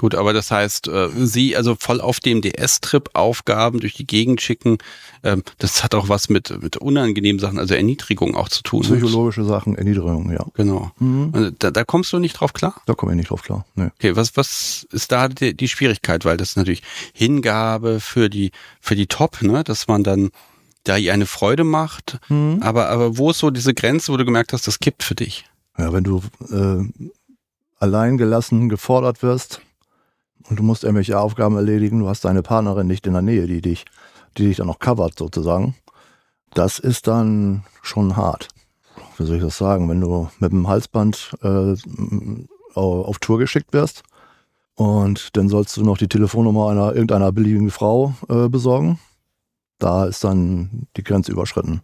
[0.02, 4.41] Gut, aber das heißt, äh, Sie also voll auf dem DS-Trip Aufgaben durch die Gegend
[4.41, 4.80] schicken,
[5.22, 8.82] ähm, das hat auch was mit, mit unangenehmen Sachen, also Erniedrigung auch zu tun.
[8.82, 10.43] Psychologische Sachen, Erniedrigung, ja.
[10.56, 10.89] Genau.
[10.97, 11.56] Mhm.
[11.60, 12.82] Da, da kommst du nicht drauf klar?
[12.88, 13.64] Da komme ich nicht drauf klar.
[13.76, 13.91] Nee.
[13.95, 16.26] Okay, was, was ist da die, die Schwierigkeit?
[16.26, 16.82] Weil das ist natürlich
[17.14, 18.49] Hingabe für die,
[18.80, 20.32] für die Top, ne, dass man dann
[20.84, 22.18] da ihr eine Freude macht.
[22.28, 22.58] Mhm.
[22.64, 25.45] Aber, aber wo ist so diese Grenze, wo du gemerkt hast, das kippt für dich?
[25.78, 27.08] Ja, wenn du äh,
[27.78, 29.62] allein gelassen gefordert wirst,
[30.49, 33.61] und du musst irgendwelche Aufgaben erledigen, du hast deine Partnerin nicht in der Nähe, die
[33.61, 33.85] dich,
[34.37, 35.75] die dich dann noch covert sozusagen.
[36.53, 38.49] Das ist dann schon hart.
[39.17, 39.89] Wie soll ich das sagen?
[39.89, 41.75] Wenn du mit dem Halsband äh,
[42.73, 44.03] auf Tour geschickt wirst
[44.75, 48.99] und dann sollst du noch die Telefonnummer einer irgendeiner beliebigen Frau äh, besorgen,
[49.79, 51.81] da ist dann die Grenze überschritten.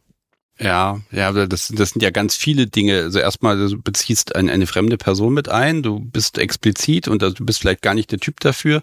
[0.59, 3.03] Ja, ja, das, das sind ja ganz viele Dinge.
[3.03, 7.35] Also erstmal, du beziehst eine, eine fremde Person mit ein, du bist explizit und also
[7.35, 8.81] du bist vielleicht gar nicht der Typ dafür.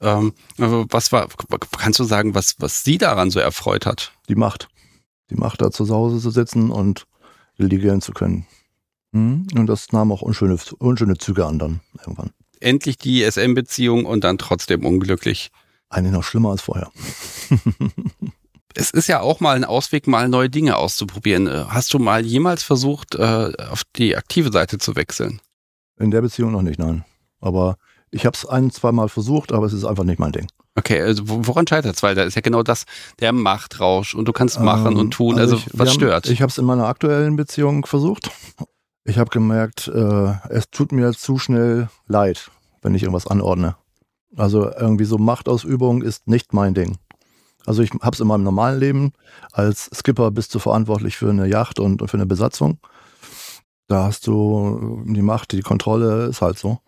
[0.00, 1.28] Ähm, was war,
[1.76, 4.12] kannst du sagen, was, was sie daran so erfreut hat?
[4.28, 4.68] Die Macht.
[5.30, 7.06] Die Macht, da zu Hause zu sitzen und
[7.58, 8.46] delegieren zu können.
[9.12, 9.48] Mhm.
[9.54, 12.30] Und das nahm auch unschöne, unschöne Züge an dann irgendwann.
[12.60, 15.50] Endlich die SM-Beziehung und dann trotzdem unglücklich.
[15.88, 16.90] Eigentlich noch schlimmer als vorher.
[18.74, 21.46] es ist ja auch mal ein Ausweg, mal neue Dinge auszuprobieren.
[21.46, 25.40] Äh, hast du mal jemals versucht, äh, auf die aktive Seite zu wechseln?
[25.98, 27.04] In der Beziehung noch nicht, nein.
[27.40, 27.76] Aber
[28.10, 30.48] ich habe es ein, zwei Mal versucht, aber es ist einfach nicht mein Ding.
[30.76, 32.02] Okay, also woran scheitert es?
[32.02, 32.84] Weil da ist ja genau das,
[33.18, 35.38] der Machtrausch und du kannst machen ähm, und tun.
[35.38, 36.24] Also, also ich, was stört?
[36.24, 38.30] Haben, ich habe es in meiner aktuellen Beziehung versucht.
[39.04, 42.50] Ich habe gemerkt, äh, es tut mir zu schnell leid,
[42.82, 43.76] wenn ich irgendwas anordne.
[44.36, 46.98] Also irgendwie so Machtausübung ist nicht mein Ding.
[47.66, 49.12] Also ich habe es in meinem normalen Leben.
[49.52, 52.78] Als Skipper bist du verantwortlich für eine Yacht und für eine Besatzung.
[53.86, 56.78] Da hast du die Macht, die Kontrolle, ist halt so.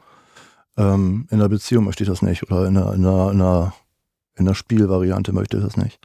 [0.77, 2.45] Ähm, in der Beziehung möchte ich das nicht.
[2.45, 3.75] Oder in einer, in einer, in einer,
[4.37, 5.99] in einer Spielvariante möchte ich das nicht.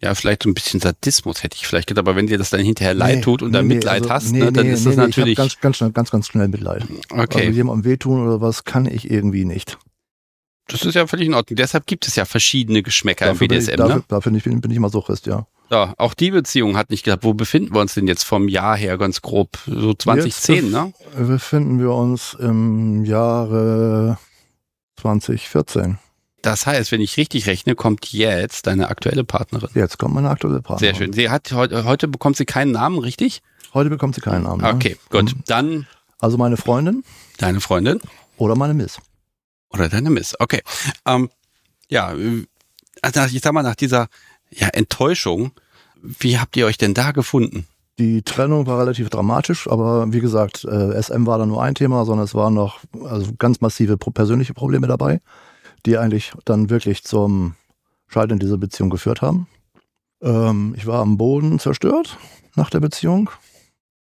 [0.00, 2.60] Ja, vielleicht so ein bisschen Sadismus hätte ich vielleicht gedacht, aber wenn dir das dann
[2.60, 4.96] hinterher leid nee, tut und nee, dann Mitleid also, hast, nee, ne, dann ist das
[4.96, 5.32] natürlich.
[5.32, 6.84] Ich ganz, ganz schnell, ganz, ganz schnell Mitleid.
[7.10, 7.46] Okay.
[7.46, 9.78] Also jemandem wehtun oder was kann ich irgendwie nicht.
[10.68, 11.56] Das ist ja völlig in Ordnung.
[11.56, 13.70] Deshalb gibt es ja verschiedene Geschmäcker dafür im BDSM.
[13.70, 14.04] Ich, dafür, ne?
[14.08, 15.46] dafür bin, ich, bin ich mal so Christ, ja.
[15.70, 18.76] Ja, auch die Beziehung hat nicht gesagt, wo befinden wir uns denn jetzt vom Jahr
[18.76, 19.58] her ganz grob?
[19.66, 20.92] So 2010, jetzt ne?
[21.16, 24.18] Befinden wir uns im Jahre
[24.96, 25.98] 2014.
[26.42, 29.70] Das heißt, wenn ich richtig rechne, kommt jetzt deine aktuelle Partnerin.
[29.74, 30.94] Jetzt kommt meine aktuelle Partnerin.
[30.94, 31.12] Sehr schön.
[31.14, 33.40] Sie hat heute, heute bekommt sie keinen Namen, richtig?
[33.72, 34.64] Heute bekommt sie keinen Namen.
[34.64, 35.22] Okay, ne?
[35.22, 35.34] gut.
[35.46, 35.86] Dann.
[36.20, 37.02] Also meine Freundin.
[37.38, 38.00] Deine Freundin.
[38.36, 38.98] Oder meine Miss.
[39.74, 40.34] Oder deine Miss.
[40.38, 40.62] Okay.
[41.04, 41.28] Ähm,
[41.88, 42.14] ja,
[43.02, 44.08] also ich sag mal, nach dieser
[44.50, 45.52] ja, Enttäuschung,
[46.00, 47.66] wie habt ihr euch denn da gefunden?
[47.98, 52.04] Die Trennung war relativ dramatisch, aber wie gesagt, äh, SM war da nur ein Thema,
[52.04, 55.20] sondern es waren noch also ganz massive persönliche Probleme dabei,
[55.86, 57.54] die eigentlich dann wirklich zum
[58.08, 59.46] Scheitern dieser Beziehung geführt haben.
[60.22, 62.16] Ähm, ich war am Boden zerstört
[62.56, 63.30] nach der Beziehung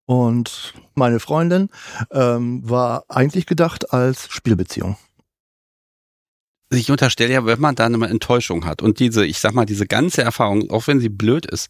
[0.05, 1.69] und meine Freundin
[2.11, 4.97] ähm, war eigentlich gedacht als Spielbeziehung
[6.77, 9.87] ich unterstelle ja, wenn man da eine Enttäuschung hat und diese, ich sag mal, diese
[9.87, 11.69] ganze Erfahrung, auch wenn sie blöd ist,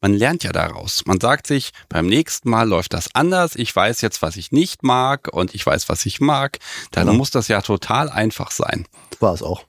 [0.00, 1.04] man lernt ja daraus.
[1.06, 3.54] Man sagt sich, beim nächsten Mal läuft das anders.
[3.54, 6.58] Ich weiß jetzt, was ich nicht mag und ich weiß, was ich mag.
[6.90, 7.18] Dann genau.
[7.18, 8.86] muss das ja total einfach sein.
[9.20, 9.66] War es auch.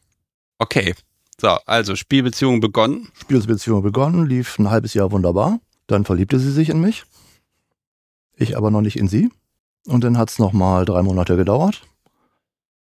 [0.57, 0.95] Okay.
[1.39, 3.09] So, also Spielbeziehung begonnen.
[3.19, 5.59] Spielbeziehung begonnen, lief ein halbes Jahr wunderbar.
[5.87, 7.03] Dann verliebte sie sich in mich.
[8.35, 9.29] Ich aber noch nicht in sie.
[9.85, 11.81] Und dann hat es nochmal drei Monate gedauert.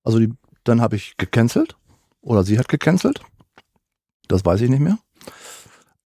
[0.04, 0.34] Also die,
[0.66, 1.78] dann habe ich gecancelt
[2.22, 3.22] oder sie hat gecancelt.
[4.28, 4.98] Das weiß ich nicht mehr.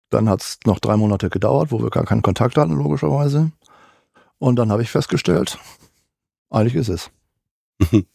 [0.10, 3.52] Dann hat es noch drei Monate gedauert, wo wir gar keinen Kontakt hatten, logischerweise.
[4.40, 5.58] Und dann habe ich festgestellt,
[6.50, 7.12] eigentlich ist es.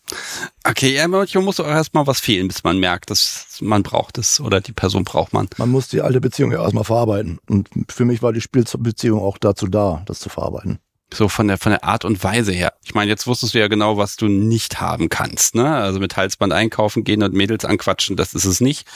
[0.66, 4.40] Okay, ja, manchmal muss auch erstmal was fehlen, bis man merkt, dass man braucht es
[4.40, 5.46] oder die Person braucht man.
[5.58, 7.38] Man muss die alte Beziehung ja erstmal verarbeiten.
[7.48, 10.78] Und für mich war die Spielbeziehung auch dazu da, das zu verarbeiten.
[11.14, 12.72] So von der, von der Art und Weise her.
[12.84, 15.74] Ich meine, jetzt wusstest du ja genau, was du nicht haben kannst, ne?
[15.74, 18.86] Also mit Halsband einkaufen gehen und Mädels anquatschen, das ist es nicht.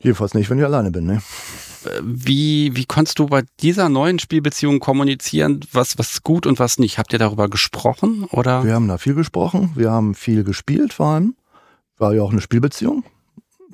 [0.00, 1.22] Jedenfalls nicht, wenn ich alleine bin, ne?
[2.02, 6.98] Wie, wie konntest du bei dieser neuen Spielbeziehung kommunizieren, was, was gut und was nicht?
[6.98, 8.64] Habt ihr darüber gesprochen oder?
[8.64, 9.72] Wir haben da viel gesprochen.
[9.74, 11.34] Wir haben viel gespielt vor allem.
[11.98, 13.04] War ja auch eine Spielbeziehung.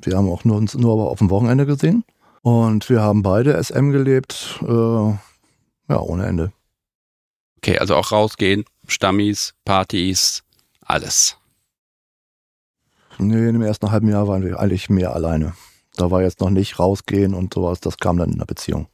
[0.01, 2.03] Wir haben auch nur uns nur aber auf dem Wochenende gesehen.
[2.41, 6.51] Und wir haben beide SM gelebt, äh, ja, ohne Ende.
[7.63, 10.43] Okay, also auch rausgehen, Stammis, Partys,
[10.81, 11.37] alles.
[13.19, 15.53] Nee, in dem ersten halben Jahr waren wir eigentlich mehr alleine.
[15.95, 18.87] Da war jetzt noch nicht rausgehen und sowas, das kam dann in der Beziehung.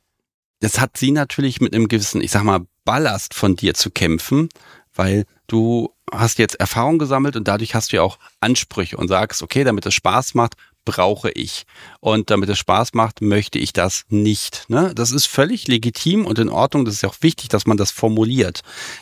[0.59, 4.49] Das hat sie natürlich mit einem gewissen, ich sag mal, Ballast von dir zu kämpfen,
[4.93, 9.43] weil du hast jetzt Erfahrung gesammelt und dadurch hast du ja auch Ansprüche und sagst,
[9.43, 10.55] okay, damit es Spaß macht,
[10.87, 11.65] brauche ich.
[11.99, 14.65] Und damit es Spaß macht, möchte ich das nicht.
[14.69, 14.95] Ne?
[14.95, 16.85] Das ist völlig legitim und in Ordnung.
[16.85, 18.61] Das ist ja auch wichtig, dass man das formuliert.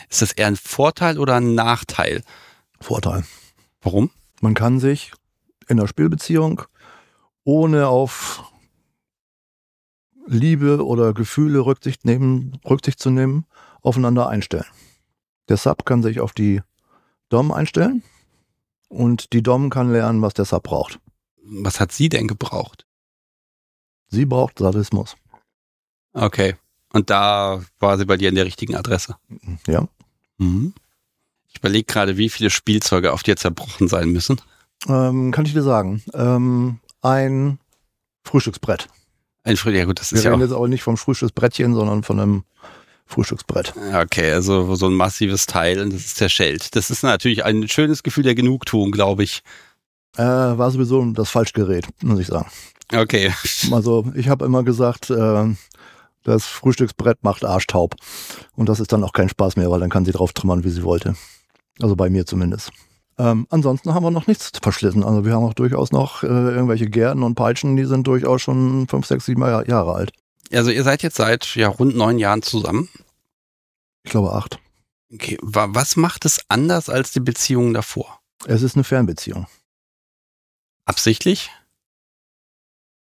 [0.09, 2.23] Ist das eher ein Vorteil oder ein Nachteil?
[2.81, 3.23] Vorteil.
[3.81, 4.09] Warum?
[4.41, 5.13] Man kann sich
[5.67, 6.63] in der Spielbeziehung
[7.43, 8.43] ohne auf
[10.25, 13.45] Liebe oder Gefühle Rücksicht, nehmen, Rücksicht zu nehmen,
[13.81, 14.65] aufeinander einstellen.
[15.49, 16.63] Der Sub kann sich auf die
[17.29, 18.01] Dom einstellen
[18.89, 20.99] und die Dom kann lernen, was der Sub braucht.
[21.47, 22.85] Was hat sie denn gebraucht?
[24.07, 25.15] Sie braucht Sadismus.
[26.13, 26.55] Okay.
[26.91, 29.15] Und da war sie bei dir in der richtigen Adresse.
[29.67, 29.87] Ja.
[30.37, 30.73] Mhm.
[31.49, 34.41] Ich überlege gerade, wie viele Spielzeuge auf dir zerbrochen sein müssen.
[34.87, 36.03] Ähm, kann ich dir sagen.
[36.13, 37.59] Ähm, ein
[38.23, 38.87] Frühstücksbrett.
[39.43, 41.75] Ein Früh ja gut, das Wir ist ja reden auch, jetzt aber nicht vom Frühstücksbrettchen,
[41.75, 42.43] sondern von einem
[43.05, 43.73] Frühstücksbrett.
[43.93, 46.75] Okay, also so ein massives Teil und das ist zerschellt.
[46.75, 49.43] Das ist natürlich ein schönes Gefühl der Genugtuung, glaube ich.
[50.17, 52.49] Äh, war sowieso das Falschgerät, muss ich sagen.
[52.93, 53.33] Okay.
[53.71, 55.55] Also ich habe immer gesagt, äh,
[56.23, 57.95] das Frühstücksbrett macht arschtaub.
[58.55, 60.69] Und das ist dann auch kein Spaß mehr, weil dann kann sie drauf trümmern, wie
[60.69, 61.15] sie wollte.
[61.81, 62.71] Also bei mir zumindest.
[63.17, 65.03] Ähm, ansonsten haben wir noch nichts verschlissen.
[65.03, 68.87] Also wir haben auch durchaus noch äh, irgendwelche Gärten und Peitschen, die sind durchaus schon
[68.87, 70.11] fünf, sechs, sieben Jahr- Jahre alt.
[70.53, 72.89] Also ihr seid jetzt seit ja, rund neun Jahren zusammen.
[74.03, 74.59] Ich glaube acht.
[75.13, 78.19] Okay, wa- was macht es anders als die Beziehungen davor?
[78.45, 79.47] Es ist eine Fernbeziehung.
[80.85, 81.49] Absichtlich?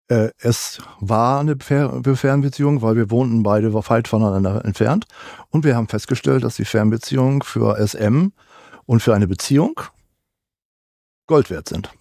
[0.07, 5.05] Äh, es war eine Fer Fernbeziehung, weil wir wohnten beide weit voneinander entfernt.
[5.49, 8.29] Und wir haben festgestellt, dass die Fernbeziehungen für SM
[8.85, 9.79] und für eine Beziehung
[11.27, 11.91] Gold wert sind.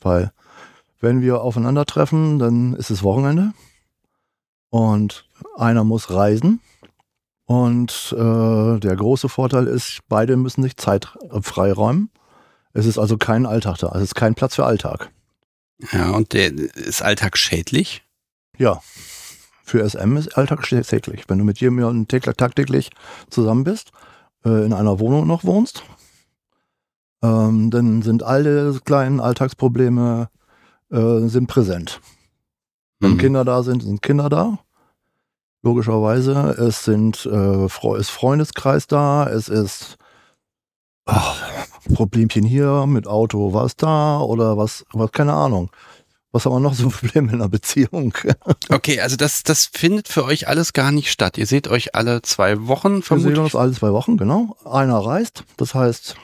[0.00, 0.32] Weil
[1.00, 3.52] wenn wir aufeinandertreffen, dann ist es Wochenende
[4.70, 6.60] und einer muss reisen.
[7.46, 11.12] Und äh, der große Vorteil ist, beide müssen sich Zeit
[11.42, 12.10] freiräumen.
[12.74, 13.92] Es ist also kein Alltag da.
[13.94, 15.10] Es ist kein Platz für Alltag.
[15.92, 18.02] Ja, und der ist Alltag schädlich?
[18.58, 18.80] Ja,
[19.64, 21.24] für SM ist Alltag täglich.
[21.28, 22.90] Wenn du mit jemandem täglich, tagtäglich
[23.30, 23.92] zusammen bist,
[24.44, 25.82] äh, in einer Wohnung noch wohnst,
[27.22, 30.28] ähm, dann sind alle kleinen Alltagsprobleme
[30.90, 32.00] äh, sind präsent.
[33.00, 33.18] Wenn Mhm.
[33.18, 34.58] Kinder da sind, sind Kinder da.
[35.62, 36.32] Logischerweise.
[36.58, 39.26] Es sind äh, ist Freundeskreis da.
[39.26, 39.96] Es ist
[41.06, 45.70] ach, Problemchen hier mit Auto, was da oder was, was keine Ahnung.
[46.32, 48.14] Was haben wir noch so für Probleme in einer Beziehung?
[48.68, 51.38] Okay, also das, das findet für euch alles gar nicht statt.
[51.38, 53.38] Ihr seht euch alle zwei Wochen Wir sehen vermutlich.
[53.38, 54.56] uns alle zwei Wochen, genau.
[54.64, 56.16] Einer reist, das heißt,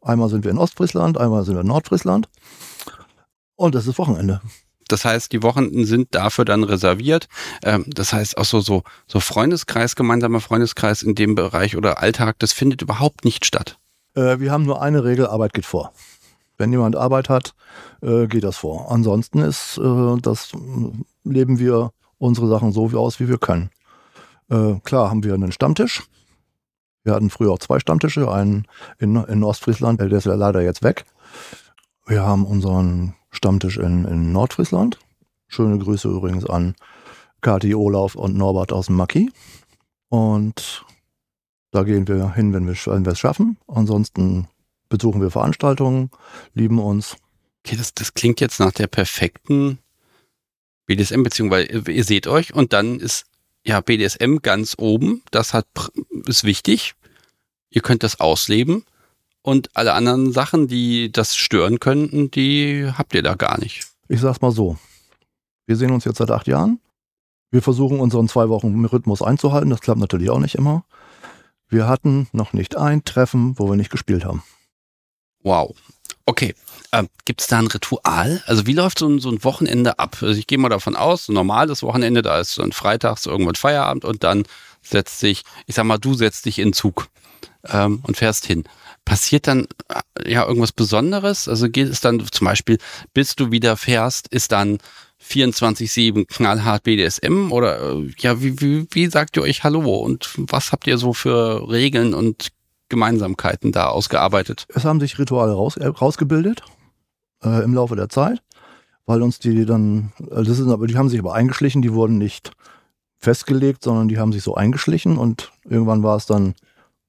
[0.00, 2.28] einmal sind wir in Ostfriesland, einmal sind wir in Nordfriesland.
[3.56, 4.40] Und das ist Wochenende.
[4.88, 7.28] Das heißt, die Wochenenden sind dafür dann reserviert.
[7.62, 12.38] Ähm, das heißt auch so, so, so Freundeskreis, gemeinsamer Freundeskreis in dem Bereich oder Alltag,
[12.38, 13.78] das findet überhaupt nicht statt.
[14.18, 15.92] Äh, wir haben nur eine Regel, Arbeit geht vor.
[16.56, 17.54] Wenn jemand Arbeit hat,
[18.02, 18.90] äh, geht das vor.
[18.90, 20.58] Ansonsten ist äh, das, äh,
[21.22, 23.70] leben wir unsere Sachen so aus, wie wir können.
[24.50, 26.02] Äh, klar haben wir einen Stammtisch.
[27.04, 28.66] Wir hatten früher auch zwei Stammtische, einen
[28.98, 31.04] in, in Ostfriesland, der ist leider jetzt weg.
[32.06, 34.98] Wir haben unseren Stammtisch in, in Nordfriesland.
[35.46, 36.74] Schöne Grüße übrigens an
[37.40, 39.30] Kati, Olaf und Norbert aus dem Maki.
[40.08, 40.84] Und
[41.70, 43.58] da gehen wir hin, wenn wir es schaffen.
[43.66, 44.48] Ansonsten
[44.88, 46.10] besuchen wir Veranstaltungen,
[46.54, 47.16] lieben uns.
[47.64, 49.78] Okay, das, das klingt jetzt nach der perfekten
[50.86, 53.26] BDSM-Beziehung, weil ihr, seht euch und dann ist
[53.64, 55.22] ja BDSM ganz oben.
[55.30, 55.66] Das hat,
[56.26, 56.94] ist wichtig.
[57.70, 58.84] Ihr könnt das ausleben
[59.42, 63.86] und alle anderen Sachen, die das stören könnten, die habt ihr da gar nicht.
[64.08, 64.78] Ich sag's mal so.
[65.66, 66.80] Wir sehen uns jetzt seit acht Jahren.
[67.50, 69.70] Wir versuchen unseren zwei Wochen Rhythmus einzuhalten.
[69.70, 70.84] Das klappt natürlich auch nicht immer.
[71.68, 74.42] Wir hatten noch nicht ein Treffen, wo wir nicht gespielt haben.
[75.42, 75.74] Wow.
[76.24, 76.54] Okay.
[76.92, 78.42] Ähm, Gibt es da ein Ritual?
[78.46, 80.18] Also wie läuft so ein, so ein Wochenende ab?
[80.20, 84.04] Also ich gehe mal davon aus, ein normales Wochenende, da ist dann freitags irgendwann Feierabend
[84.04, 84.44] und dann
[84.82, 87.08] setzt sich, ich sag mal, du setzt dich in Zug
[87.66, 88.64] ähm, und fährst hin.
[89.04, 91.48] Passiert dann äh, ja irgendwas Besonderes?
[91.48, 92.78] Also geht es dann zum Beispiel,
[93.14, 94.78] bis du wieder fährst, ist dann
[95.28, 100.72] 24-7 knallhart BDSM oder äh, ja, wie, wie, wie sagt ihr euch Hallo und was
[100.72, 102.48] habt ihr so für Regeln und
[102.88, 104.66] Gemeinsamkeiten da ausgearbeitet?
[104.74, 106.62] Es haben sich Rituale raus, äh, rausgebildet.
[107.42, 108.42] äh, im Laufe der Zeit,
[109.06, 112.18] weil uns die dann, äh, das ist aber, die haben sich aber eingeschlichen, die wurden
[112.18, 112.52] nicht
[113.18, 116.54] festgelegt, sondern die haben sich so eingeschlichen und irgendwann war es dann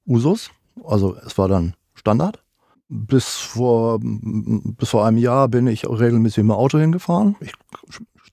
[0.06, 0.50] Usus,
[0.84, 2.42] also es war dann Standard.
[2.92, 7.36] Bis vor, bis vor einem Jahr bin ich regelmäßig mit dem Auto hingefahren.
[7.38, 7.52] Ich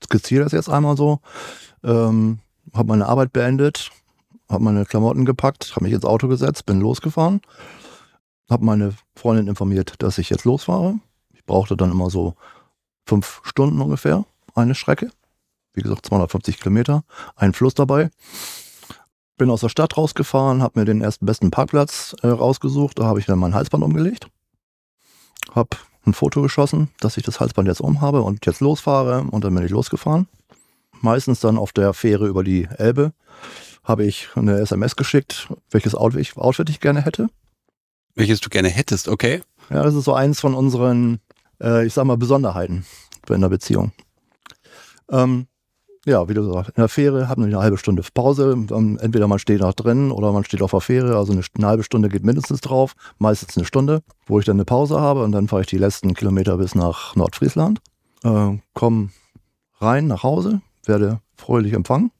[0.02, 1.20] skizziere das jetzt einmal so.
[1.84, 2.40] Ähm,
[2.74, 3.90] habe meine Arbeit beendet,
[4.50, 7.40] habe meine Klamotten gepackt, habe mich ins Auto gesetzt, bin losgefahren,
[8.50, 10.98] habe meine Freundin informiert, dass ich jetzt losfahre.
[11.34, 12.34] Ich brauchte dann immer so
[13.06, 14.24] fünf Stunden ungefähr
[14.56, 15.10] eine Strecke.
[15.72, 17.04] Wie gesagt, 250 Kilometer,
[17.36, 18.10] ein Fluss dabei.
[19.36, 22.98] Bin aus der Stadt rausgefahren, habe mir den ersten besten Parkplatz äh, rausgesucht.
[22.98, 24.28] Da habe ich dann mein Halsband umgelegt.
[25.54, 25.76] Habe
[26.06, 29.22] ein Foto geschossen, dass ich das Halsband jetzt umhabe und jetzt losfahre.
[29.30, 30.28] Und dann bin ich losgefahren.
[31.00, 33.12] Meistens dann auf der Fähre über die Elbe
[33.84, 37.30] habe ich eine SMS geschickt, welches Outfit ich gerne hätte.
[38.14, 39.42] Welches du gerne hättest, okay.
[39.70, 41.20] Ja, das ist so eins von unseren,
[41.62, 42.84] äh, ich sag mal, Besonderheiten
[43.28, 43.92] in der Beziehung.
[45.10, 45.46] Ähm,
[46.08, 48.52] ja, wie du sagst, in der Fähre hat man eine halbe Stunde Pause.
[48.70, 51.16] Entweder man steht noch drin oder man steht auf der Fähre.
[51.16, 54.64] Also eine, eine, halbe Stunde geht mindestens drauf, meistens eine Stunde, wo ich dann eine
[54.64, 57.80] Pause habe und dann fahre ich die letzten Kilometer bis nach Nordfriesland.
[58.24, 59.10] Äh, komme
[59.80, 62.10] rein nach Hause, werde fröhlich empfangen.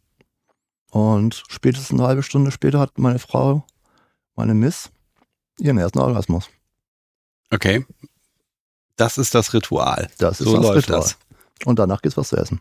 [0.91, 3.65] Und spätestens eine halbe Stunde später hat meine Frau,
[4.37, 4.91] meine Miss,
[5.59, 6.49] ihren ersten Orgasmus.
[7.51, 7.85] Okay.
[8.97, 10.09] Das ist das Ritual.
[10.19, 11.01] Das ist so das läuft Ritual.
[11.01, 11.17] das.
[11.65, 12.61] Und danach geht's was zu essen.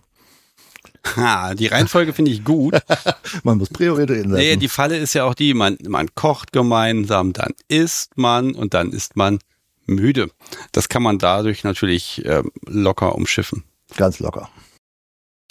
[1.15, 2.75] Ha, die Reihenfolge finde ich gut.
[3.43, 4.33] man muss Prioritäten setzen.
[4.33, 8.73] Nee, die Falle ist ja auch die, man, man kocht gemeinsam, dann isst man und
[8.73, 9.39] dann ist man
[9.85, 10.29] müde.
[10.71, 13.63] Das kann man dadurch natürlich äh, locker umschiffen.
[13.95, 14.49] Ganz locker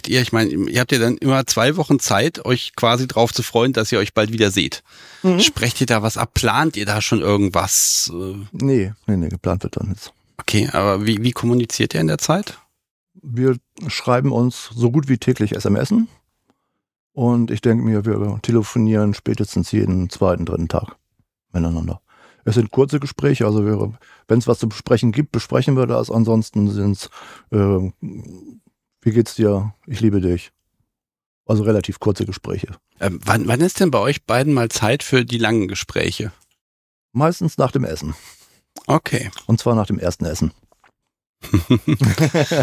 [0.09, 0.23] ihr?
[0.23, 3.73] Ich meine, ihr habt ja dann immer zwei Wochen Zeit, euch quasi drauf zu freuen,
[3.73, 4.83] dass ihr euch bald wieder seht.
[5.23, 5.41] Mhm.
[5.41, 6.35] Sprecht ihr da was ab?
[6.35, 8.11] Plant ihr da schon irgendwas?
[8.53, 10.13] Nee, nee, nee, geplant wird dann nichts.
[10.39, 12.59] Okay, aber wie, wie kommuniziert ihr in der Zeit?
[13.29, 13.57] Wir
[13.89, 16.09] schreiben uns so gut wie täglich SMSen.
[17.13, 20.97] Und ich denke mir, wir telefonieren spätestens jeden zweiten, dritten Tag
[21.53, 22.01] miteinander.
[22.45, 23.95] Es sind kurze Gespräche, also
[24.29, 26.11] wenn es was zu besprechen gibt, besprechen wir das.
[26.11, 27.11] Ansonsten sind es
[27.51, 27.91] äh,
[29.07, 29.73] wie geht's dir?
[29.87, 30.51] Ich liebe dich.
[31.47, 32.73] Also relativ kurze Gespräche.
[32.99, 36.33] Ähm, wann, wann ist denn bei euch beiden mal Zeit für die langen Gespräche?
[37.13, 38.17] Meistens nach dem Essen.
[38.89, 39.31] Okay.
[39.47, 40.51] Und zwar nach dem ersten Essen.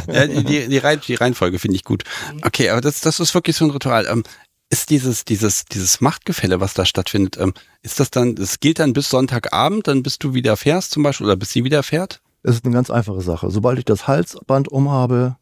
[0.07, 2.03] Ja, die, die, Reihen, die Reihenfolge finde ich gut.
[2.43, 4.07] Okay, aber das, das ist wirklich so ein Ritual.
[4.07, 4.23] Ähm,
[4.69, 8.93] ist dieses, dieses, dieses Machtgefälle, was da stattfindet, ähm, ist das dann, das gilt dann
[8.93, 12.21] bis Sonntagabend, dann bis du wieder fährst zum Beispiel oder bis sie wieder fährt?
[12.41, 13.51] Es ist eine ganz einfache Sache.
[13.51, 15.38] Sobald ich das Halsband umhabe,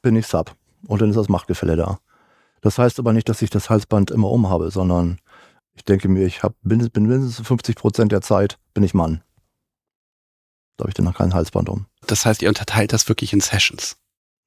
[0.00, 0.54] bin ich Sub.
[0.86, 1.98] Und dann ist das Machtgefälle da.
[2.60, 5.18] Das heißt aber nicht, dass ich das Halsband immer umhabe, sondern
[5.74, 9.22] ich denke mir, ich hab, bin mindestens 50 Prozent der Zeit bin ich Mann.
[10.78, 11.86] Da habe ich dann noch kein Halsband um.
[12.06, 13.96] Das heißt, ihr unterteilt das wirklich in Sessions?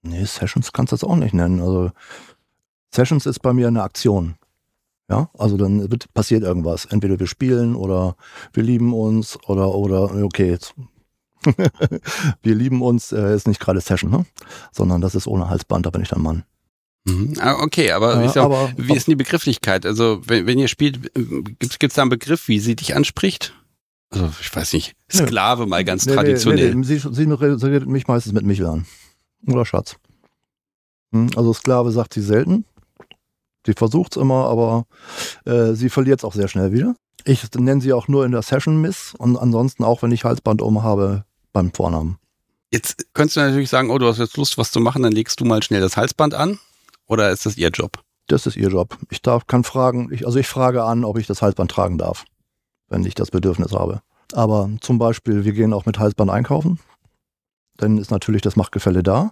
[0.02, 1.60] Nee, Sessions kannst du das auch nicht nennen.
[1.60, 1.92] Also
[2.94, 4.36] Sessions ist bei mir eine Aktion.
[5.10, 6.86] Ja, also dann wird, passiert irgendwas.
[6.86, 8.16] Entweder wir spielen oder
[8.54, 10.74] wir lieben uns oder, oder, okay, jetzt
[12.44, 14.26] wir lieben uns, äh, ist nicht gerade Session, ne?
[14.72, 16.46] sondern das ist ohne Halsband, da bin ich dann Mann.
[17.04, 17.34] Mhm.
[17.40, 19.86] Ah, okay, aber, äh, sag, aber wie ist denn die Begrifflichkeit?
[19.86, 23.54] Also wenn, wenn ihr spielt, gibt es da einen Begriff, wie sie dich anspricht?
[24.12, 26.76] Also ich weiß nicht, Sklave nee, mal ganz nee, traditionell.
[26.76, 28.86] Nee, sie, sie redet mich meistens mit Michel an.
[29.48, 29.96] Oder Schatz.
[31.12, 32.66] Hm, also Sklave sagt sie selten.
[33.66, 34.86] Sie versucht es immer, aber
[35.46, 36.96] äh, sie verliert es auch sehr schnell wieder.
[37.24, 40.62] Ich nenne sie auch nur in der Session Miss und ansonsten auch, wenn ich Halsband
[40.62, 42.18] um habe, beim Vornamen.
[42.72, 45.40] Jetzt könntest du natürlich sagen, oh, du hast jetzt Lust, was zu machen, dann legst
[45.40, 46.58] du mal schnell das Halsband an.
[47.06, 48.00] Oder ist das ihr Job?
[48.28, 48.98] Das ist ihr Job.
[49.10, 52.26] Ich darf, kann fragen, ich, also ich frage an, ob ich das Halsband tragen darf,
[52.92, 54.02] wenn ich das Bedürfnis habe.
[54.34, 56.80] Aber zum Beispiel, wir gehen auch mit Halsband einkaufen.
[57.78, 59.32] Dann ist natürlich das Machtgefälle da.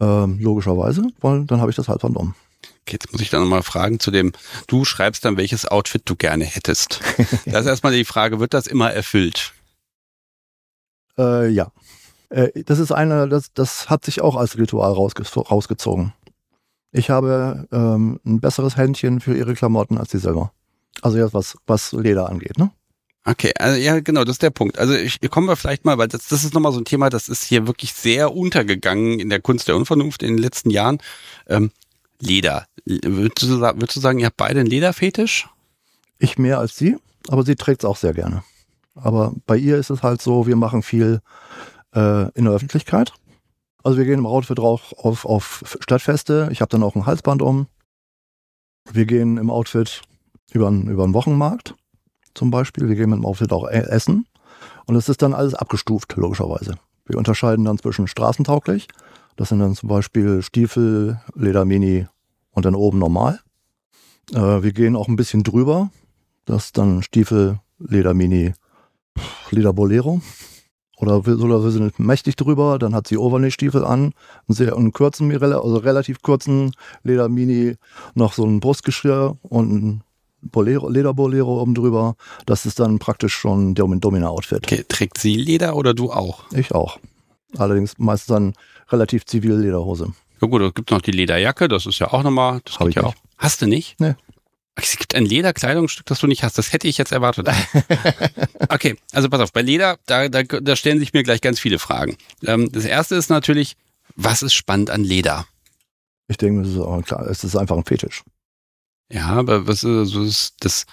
[0.00, 2.34] Ähm, logischerweise, weil dann habe ich das Halsband um.
[2.82, 4.32] Okay, jetzt muss ich dann nochmal fragen zu dem,
[4.66, 7.00] du schreibst dann, welches Outfit du gerne hättest.
[7.46, 9.52] da ist erstmal die Frage, wird das immer erfüllt?
[11.16, 11.70] Äh, ja.
[12.28, 16.12] Äh, das ist eine, das, das hat sich auch als Ritual rausge rausgezogen.
[16.90, 20.52] Ich habe ähm, ein besseres Händchen für ihre Klamotten als sie selber.
[21.04, 22.70] Also jetzt was, was Leder angeht, ne?
[23.26, 24.78] Okay, also ja, genau, das ist der Punkt.
[24.78, 27.28] Also ich kommen wir vielleicht mal, weil das, das ist nochmal so ein Thema, das
[27.28, 30.98] ist hier wirklich sehr untergegangen in der Kunst der Unvernunft in den letzten Jahren.
[31.46, 31.72] Ähm,
[32.20, 32.66] Leder.
[32.86, 35.46] Würdest du, würdest du sagen, ihr habt beide einen Lederfetisch?
[36.18, 36.96] Ich mehr als sie,
[37.28, 38.42] aber sie trägt es auch sehr gerne.
[38.94, 41.20] Aber bei ihr ist es halt so, wir machen viel
[41.94, 43.12] äh, in der Öffentlichkeit.
[43.82, 46.48] Also wir gehen im Outfit drauf auf, auf Stadtfeste.
[46.50, 47.66] Ich habe dann auch ein Halsband um.
[48.90, 50.00] Wir gehen im Outfit
[50.54, 51.74] über, einen, über einen Wochenmarkt
[52.32, 52.88] zum Beispiel.
[52.88, 54.26] Wir gehen mit dem Outfit auch e-, essen.
[54.86, 56.76] Und es ist dann alles abgestuft, logischerweise.
[57.06, 58.88] Wir unterscheiden dann zwischen straßentauglich.
[59.36, 62.06] Das sind dann zum Beispiel Stiefel, Leder Mini
[62.52, 63.40] und dann oben normal.
[64.32, 65.90] Äh, wir gehen auch ein bisschen drüber.
[66.44, 68.52] Das ist dann Stiefel, Leder Mini,
[69.50, 70.20] Leder Bolero.
[70.96, 74.00] Oder wir, oder wir sind mächtig drüber, dann hat sie Overknee-Stiefel an,
[74.46, 77.76] einen sehr einen kurzen, also relativ kurzen Leder Mini,
[78.14, 80.04] noch so ein Brustgeschirr und ein
[80.50, 82.16] Bolero, Lederbolero oben drüber.
[82.46, 84.64] Das ist dann praktisch schon Domina-Outfit.
[84.64, 86.44] Okay, trägt sie Leder oder du auch?
[86.52, 86.98] Ich auch.
[87.56, 88.52] Allerdings meistens dann
[88.90, 90.12] relativ zivil Lederhose.
[90.40, 92.96] Ja gut, es gibt noch die Lederjacke, das ist ja auch nochmal, das Hab ich
[92.96, 93.14] ja auch.
[93.38, 93.98] Hast du nicht?
[94.00, 94.14] Nee.
[94.76, 96.58] Es gibt ein Lederkleidungsstück, das du nicht hast.
[96.58, 97.48] Das hätte ich jetzt erwartet.
[98.68, 101.78] okay, also pass auf, bei Leder, da, da, da stellen sich mir gleich ganz viele
[101.78, 102.16] Fragen.
[102.44, 103.76] Ähm, das erste ist natürlich,
[104.16, 105.46] was ist spannend an Leder?
[106.26, 108.24] Ich denke, es ist, klar, es ist einfach ein Fetisch.
[109.14, 110.86] Ja, aber was ist, so ist das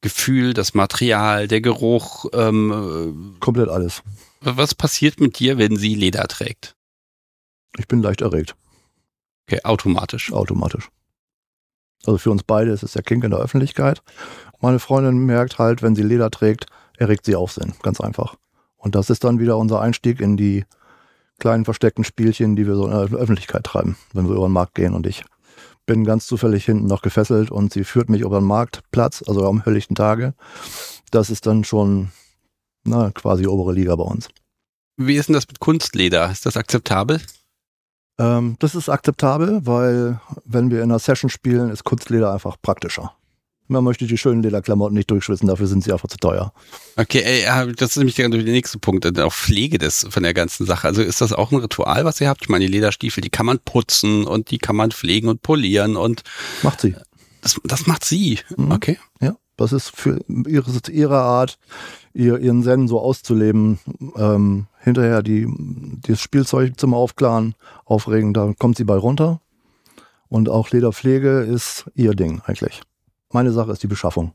[0.00, 2.24] Gefühl, das Material, der Geruch?
[2.32, 3.98] Ähm, Komplett alles.
[4.42, 6.74] äh, was passiert mit dir, wenn sie Leder trägt?
[7.76, 8.56] Ich bin leicht erregt,
[9.46, 10.32] Okay, automatisch.
[10.32, 10.88] automatisch.
[12.06, 14.02] Also für uns beide ist es der Kink in der Öffentlichkeit.
[14.60, 16.66] Meine Freundin merkt halt, wenn sie Leder trägt,
[16.96, 17.74] erregt sie Aufsehen.
[17.82, 18.36] Ganz einfach.
[18.76, 20.64] Und das ist dann wieder unser Einstieg in die
[21.38, 24.74] kleinen versteckten Spielchen, die wir so in der Öffentlichkeit treiben, wenn wir über den Markt
[24.74, 24.94] gehen.
[24.94, 25.24] Und ich
[25.88, 29.64] bin ganz zufällig hinten noch gefesselt und sie führt mich über den Marktplatz, also am
[29.64, 30.34] helllichten Tage.
[31.10, 32.12] Das ist dann schon
[32.84, 34.28] na, quasi obere Liga bei uns.
[34.98, 36.30] Wie ist denn das mit Kunstleder?
[36.30, 37.20] Ist das akzeptabel?
[38.18, 43.14] Ähm, das ist akzeptabel, weil wenn wir in einer Session spielen, ist Kunstleder einfach praktischer.
[43.68, 46.52] Man möchte die schönen Lederklamotten nicht durchschwitzen, dafür sind sie einfach zu teuer.
[46.96, 50.34] Okay, ey, das ist nämlich der, der nächste Punkt, äh, auch Pflege des von der
[50.34, 50.88] ganzen Sache.
[50.88, 52.42] Also ist das auch ein Ritual, was ihr habt?
[52.42, 55.96] Ich meine, die Lederstiefel, die kann man putzen und die kann man pflegen und polieren
[55.96, 56.22] und
[56.62, 56.96] Macht sie.
[57.42, 58.38] das, das macht sie.
[58.56, 58.72] Mhm.
[58.72, 58.98] Okay.
[59.20, 61.58] Ja, das ist für ihre, ihre Art,
[62.14, 63.78] ihr, ihren Zen so auszuleben.
[64.16, 65.46] Ähm, hinterher die,
[66.06, 67.54] das Spielzeug zum Aufklaren,
[67.84, 69.40] aufregen, da kommt sie bei runter.
[70.28, 72.82] Und auch Lederpflege ist ihr Ding eigentlich.
[73.32, 74.32] Meine Sache ist die Beschaffung.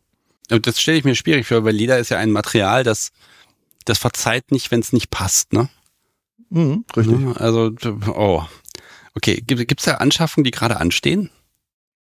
[0.51, 3.11] Und das stelle ich mir schwierig vor, weil Leder ist ja ein Material, das
[3.85, 5.69] das verzeiht nicht, wenn es nicht passt, ne?
[6.49, 7.37] Mhm, richtig.
[7.37, 7.71] Also,
[8.07, 8.43] oh.
[9.15, 11.29] Okay, gibt es da Anschaffungen, die gerade anstehen?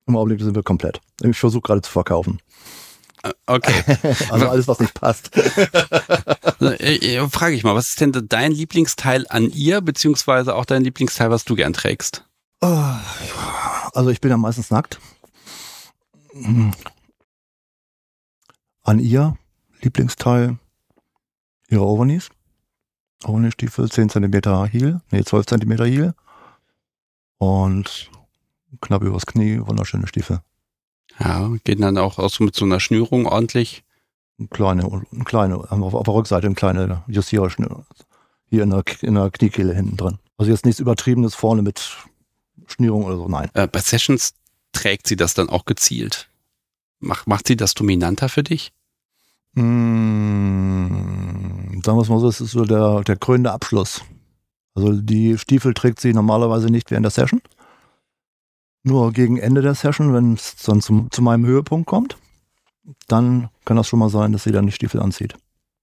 [0.06, 1.00] Im Augenblick sind wir komplett.
[1.22, 2.40] Ich versuche gerade zu verkaufen.
[3.22, 3.82] Äh, Okay.
[4.30, 5.30] Also alles, was nicht passt.
[6.60, 10.84] Äh, äh, Frage ich mal, was ist denn dein Lieblingsteil an ihr, beziehungsweise auch dein
[10.84, 12.24] Lieblingsteil, was du gern trägst?
[12.60, 12.94] Oh,
[13.94, 15.00] Also ich bin ja meistens nackt.
[18.82, 19.36] An ihr,
[19.80, 20.58] Lieblingsteil,
[21.68, 22.30] ihre Overknees.
[23.24, 26.14] Overknee-Stiefel, 10 cm Heel, nee, 12 cm Heel.
[27.38, 28.10] Und
[28.80, 30.40] knapp übers Knie, wunderschöne Stiefel.
[31.18, 33.84] Ja, geht dann auch, so mit so einer Schnürung ordentlich.
[34.38, 37.84] Eine kleine, eine kleine, auf, auf der Rückseite eine kleine Justiererschnür.
[38.48, 40.18] Hier in der, in der Kniekehle hinten drin.
[40.36, 41.96] Also jetzt nichts Übertriebenes vorne mit
[42.66, 43.50] Schnürung oder so, nein.
[43.54, 44.34] Äh, bei Sessions
[44.72, 46.28] trägt sie das dann auch gezielt.
[46.98, 48.72] Macht, macht sie das dominanter für dich?
[49.54, 50.92] Mm,
[51.84, 54.02] sagen wir es mal so, es ist so der, der krönende Abschluss.
[54.74, 57.42] Also die Stiefel trägt sie normalerweise nicht während der Session.
[58.84, 62.16] Nur gegen Ende der Session, wenn es dann zum, zu meinem Höhepunkt kommt,
[63.06, 65.34] dann kann das schon mal sein, dass sie dann die Stiefel anzieht.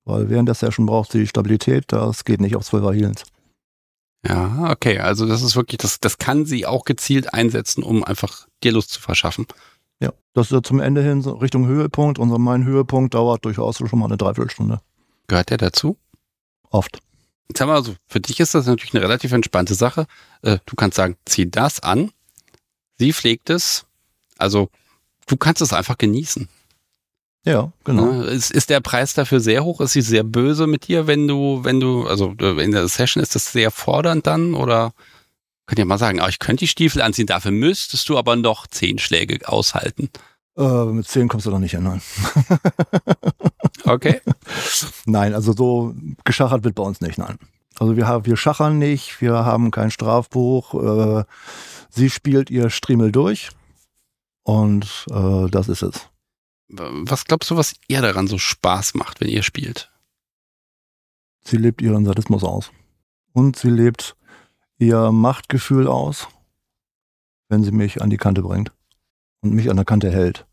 [0.06, 3.24] Weil während der Session braucht sie Stabilität, das geht nicht auf 12er Heels.
[4.28, 5.00] Ja, okay.
[5.00, 8.92] Also das ist wirklich, das, das kann sie auch gezielt einsetzen, um einfach dir Lust
[8.92, 9.48] zu verschaffen.
[10.02, 12.20] Ja, das ist ja zum Ende hin so Richtung Höhepunkt.
[12.20, 14.82] Unser mein Höhepunkt dauert durchaus schon mal eine Dreiviertelstunde.
[15.28, 15.98] Gehört der dazu?
[16.70, 17.00] Oft.
[17.50, 20.06] Jetzt haben wir also, für dich ist das natürlich eine relativ entspannte Sache.
[20.44, 22.12] Äh, du kannst sagen, zieh das an.
[22.98, 23.86] Sie pflegt es.
[24.38, 24.70] Also,
[25.26, 26.48] du kannst es einfach genießen.
[27.46, 28.06] Ja, genau.
[28.06, 28.24] Ne?
[28.26, 29.82] Ist, ist der Preis dafür sehr hoch?
[29.82, 33.24] Ist sie sehr böse mit dir, wenn du, wenn du, also äh, in der Session
[33.24, 34.54] ist das sehr fordernd dann?
[34.54, 34.94] Oder
[35.66, 38.68] könnt ihr mal sagen, ah, ich könnte die Stiefel anziehen, dafür müsstest du aber noch
[38.68, 40.10] zehn Schläge aushalten.
[40.58, 42.02] Äh, mit 10 kommst du noch nicht hin, nein.
[43.86, 44.22] Okay.
[45.06, 47.40] Nein, also so geschachert wird bei uns nicht, nein.
[47.80, 50.74] Also wir haben, wir schachern nicht, wir haben kein Strafbuch.
[50.74, 51.24] Äh,
[51.90, 53.50] sie spielt ihr Striemel durch
[54.44, 56.10] und äh, das ist es.
[56.70, 59.92] Was glaubst du, was ihr daran so Spaß macht, wenn ihr spielt?
[61.42, 62.72] Sie lebt ihren Sadismus aus
[63.34, 64.16] und sie lebt
[64.78, 66.28] ihr Machtgefühl aus,
[67.48, 68.72] wenn sie mich an die Kante bringt
[69.42, 70.46] und mich an der Kante hält.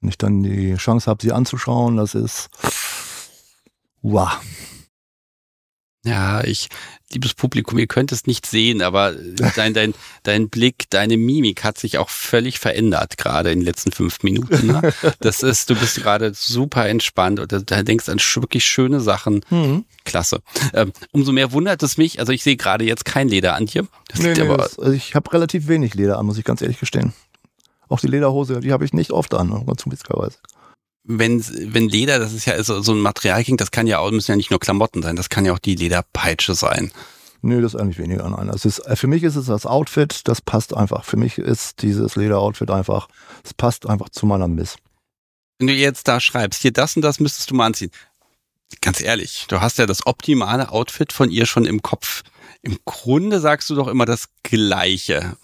[0.00, 2.48] Wenn ich dann die Chance habe, sie anzuschauen, das ist
[4.00, 4.40] wow.
[6.04, 6.68] Ja, ich,
[7.12, 9.14] liebes Publikum, ihr könnt es nicht sehen, aber
[9.54, 9.94] dein, dein,
[10.24, 14.66] dein Blick, deine Mimik hat sich auch völlig verändert, gerade in den letzten fünf Minuten.
[14.66, 14.92] Ne?
[15.20, 19.44] Das ist, du bist gerade super entspannt und da denkst an wirklich schöne Sachen.
[19.50, 19.84] Mhm.
[20.04, 20.42] Klasse.
[20.74, 23.86] Ähm, umso mehr wundert es mich, also ich sehe gerade jetzt kein Leder an dir.
[24.18, 26.80] Nee, nee, aber das, also ich habe relativ wenig Leder an, muss ich ganz ehrlich
[26.80, 27.12] gestehen.
[27.88, 30.38] Auch die Lederhose, die habe ich nicht oft an, ganz witzigerweise
[31.04, 34.32] wenn, wenn Leder, das ist ja so, so ein Material das kann ja auch, müssen
[34.32, 36.92] ja nicht nur Klamotten sein, das kann ja auch die Lederpeitsche sein.
[37.44, 38.28] Nö, das ist eigentlich weniger.
[38.28, 41.04] Nein, es ist, für mich ist es das Outfit, das passt einfach.
[41.04, 43.08] Für mich ist dieses Lederoutfit einfach,
[43.44, 44.76] es passt einfach zu meiner Miss.
[45.58, 47.90] Wenn du jetzt da schreibst, hier das und das müsstest du mal anziehen.
[48.80, 52.22] Ganz ehrlich, du hast ja das optimale Outfit von ihr schon im Kopf.
[52.62, 55.36] Im Grunde sagst du doch immer das Gleiche.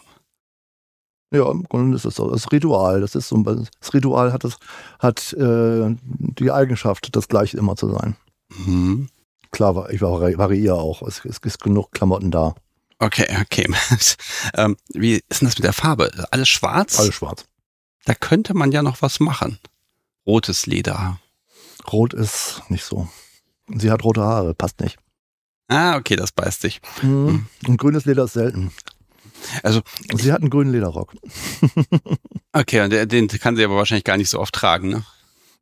[1.31, 2.31] Ja, im Grunde ist so.
[2.31, 4.57] Das Ritual, das ist so, das Ritual hat, das,
[4.99, 8.17] hat äh, die Eigenschaft, das gleiche immer zu sein.
[8.49, 9.09] Mhm.
[9.51, 11.03] Klar, ich variiere auch.
[11.03, 12.55] Es, es ist genug Klamotten da.
[12.99, 13.67] Okay, okay.
[14.55, 16.11] ähm, wie ist denn das mit der Farbe?
[16.31, 16.99] Alles schwarz?
[16.99, 17.45] Alles schwarz.
[18.05, 19.59] Da könnte man ja noch was machen.
[20.27, 21.19] Rotes Leder.
[21.93, 23.09] Rot ist nicht so.
[23.69, 24.99] Sie hat rote Haare, passt nicht.
[25.69, 26.81] Ah, okay, das beißt sich.
[27.03, 27.47] Mhm.
[27.67, 28.73] Und grünes Leder ist selten.
[29.63, 29.81] Also
[30.15, 31.15] sie hat einen grünen Lederrock.
[32.53, 35.05] okay, und den kann sie aber wahrscheinlich gar nicht so oft tragen, ne?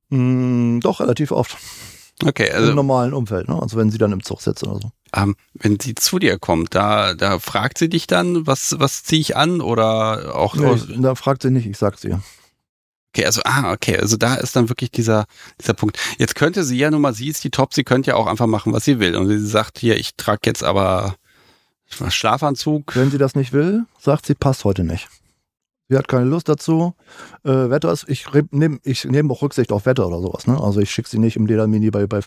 [0.08, 1.56] Mm, doch, relativ oft.
[2.24, 2.70] Okay, also.
[2.70, 3.60] Im normalen Umfeld, ne?
[3.60, 4.90] Also wenn sie dann im Zug sitzt oder so.
[5.14, 9.20] Ähm, wenn sie zu dir kommt, da, da fragt sie dich dann, was, was ziehe
[9.20, 10.54] ich an oder auch.
[10.54, 12.22] Nee, da fragt sie nicht, ich sag's ihr.
[13.12, 15.24] Okay, also, ah, okay, also da ist dann wirklich dieser,
[15.60, 15.98] dieser Punkt.
[16.18, 18.46] Jetzt könnte sie ja nun mal, sie ist die Top, sie könnte ja auch einfach
[18.46, 19.16] machen, was sie will.
[19.16, 21.16] Und sie sagt hier, ich trage jetzt aber
[21.88, 22.94] Schlafanzug.
[22.96, 25.08] Wenn sie das nicht will, sagt sie, passt heute nicht.
[25.88, 26.94] Sie hat keine Lust dazu.
[27.44, 30.46] Äh, Wetter ist, ich nehme ich nehm auch Rücksicht auf Wetter oder sowas.
[30.46, 30.60] Ne?
[30.60, 32.20] Also ich schicke sie nicht im Ledermini bei, bei,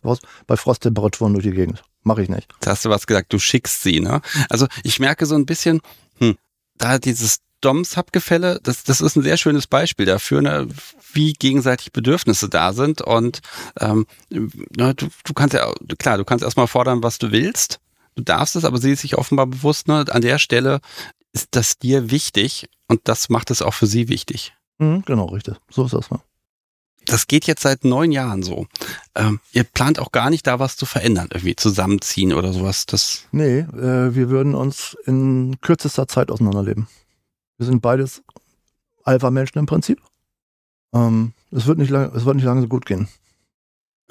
[0.47, 1.83] bei Frosttemperaturen durch die Gegend.
[2.03, 2.47] Mache ich nicht.
[2.53, 4.21] Jetzt hast du was gesagt, du schickst sie, ne?
[4.49, 5.81] Also ich merke so ein bisschen,
[6.19, 6.37] hm,
[6.77, 10.69] da dieses Dom-Sub-Gefälle, das, das ist ein sehr schönes Beispiel dafür, ne,
[11.11, 13.01] wie gegenseitig Bedürfnisse da sind.
[13.01, 13.41] Und
[13.81, 17.81] ähm, ne, du, du kannst ja, klar, du kannst erstmal fordern, was du willst
[18.15, 20.79] du darfst es, aber sie ist sich offenbar bewusst, ne, an der Stelle
[21.33, 24.53] ist das dir wichtig und das macht es auch für sie wichtig.
[24.79, 25.55] Mhm, genau, richtig.
[25.69, 26.09] So ist das.
[26.09, 26.19] Ne?
[27.05, 28.67] Das geht jetzt seit neun Jahren so.
[29.15, 32.85] Ähm, ihr plant auch gar nicht da was zu verändern, irgendwie zusammenziehen oder sowas.
[32.85, 36.87] Das nee, äh, wir würden uns in kürzester Zeit auseinanderleben.
[37.57, 38.21] Wir sind beides
[39.03, 40.01] Alpha-Menschen im Prinzip.
[40.93, 43.07] Ähm, es, wird nicht lang, es wird nicht lange so gut gehen.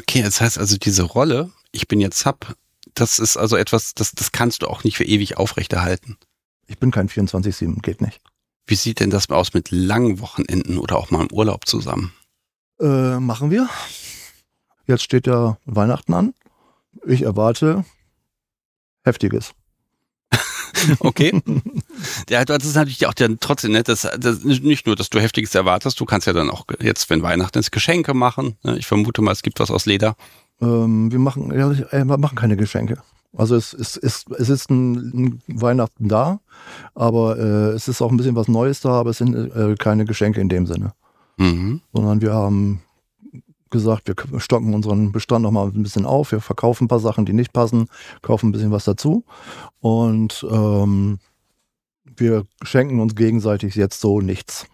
[0.01, 2.55] Okay, das heißt also diese Rolle, ich bin jetzt Sub,
[2.95, 6.16] das ist also etwas, das, das kannst du auch nicht für ewig aufrechterhalten.
[6.66, 8.20] Ich bin kein 24-7, geht nicht.
[8.66, 12.12] Wie sieht denn das aus mit langen Wochenenden oder auch mal im Urlaub zusammen?
[12.78, 13.68] Äh, machen wir.
[14.86, 16.34] Jetzt steht ja Weihnachten an.
[17.07, 17.84] Ich erwarte
[19.05, 19.55] Heftiges.
[21.01, 21.41] okay.
[22.28, 25.55] ja, das ist natürlich auch dann trotzdem nett, dass, dass nicht nur, dass du Heftiges
[25.55, 28.57] erwartest, du kannst ja dann auch jetzt, wenn Weihnachten ist, Geschenke machen.
[28.62, 28.78] Ne?
[28.78, 30.16] Ich vermute mal, es gibt was aus Leder.
[30.61, 32.99] Ähm, wir machen, ja, äh, wir machen keine Geschenke.
[33.37, 36.41] Also es, es, es, es ist ein, ein Weihnachten da,
[36.95, 40.05] aber äh, es ist auch ein bisschen was Neues da, aber es sind äh, keine
[40.05, 40.93] Geschenke in dem Sinne.
[41.37, 41.83] Mhm.
[41.93, 42.83] Sondern wir haben
[43.71, 47.27] gesagt, wir stocken unseren Bestand noch mal ein bisschen auf, wir verkaufen ein paar Sachen,
[47.27, 47.89] die nicht passen,
[48.23, 49.25] kaufen ein bisschen was dazu
[49.81, 51.19] und ähm,
[52.05, 54.67] wir schenken uns gegenseitig jetzt so nichts.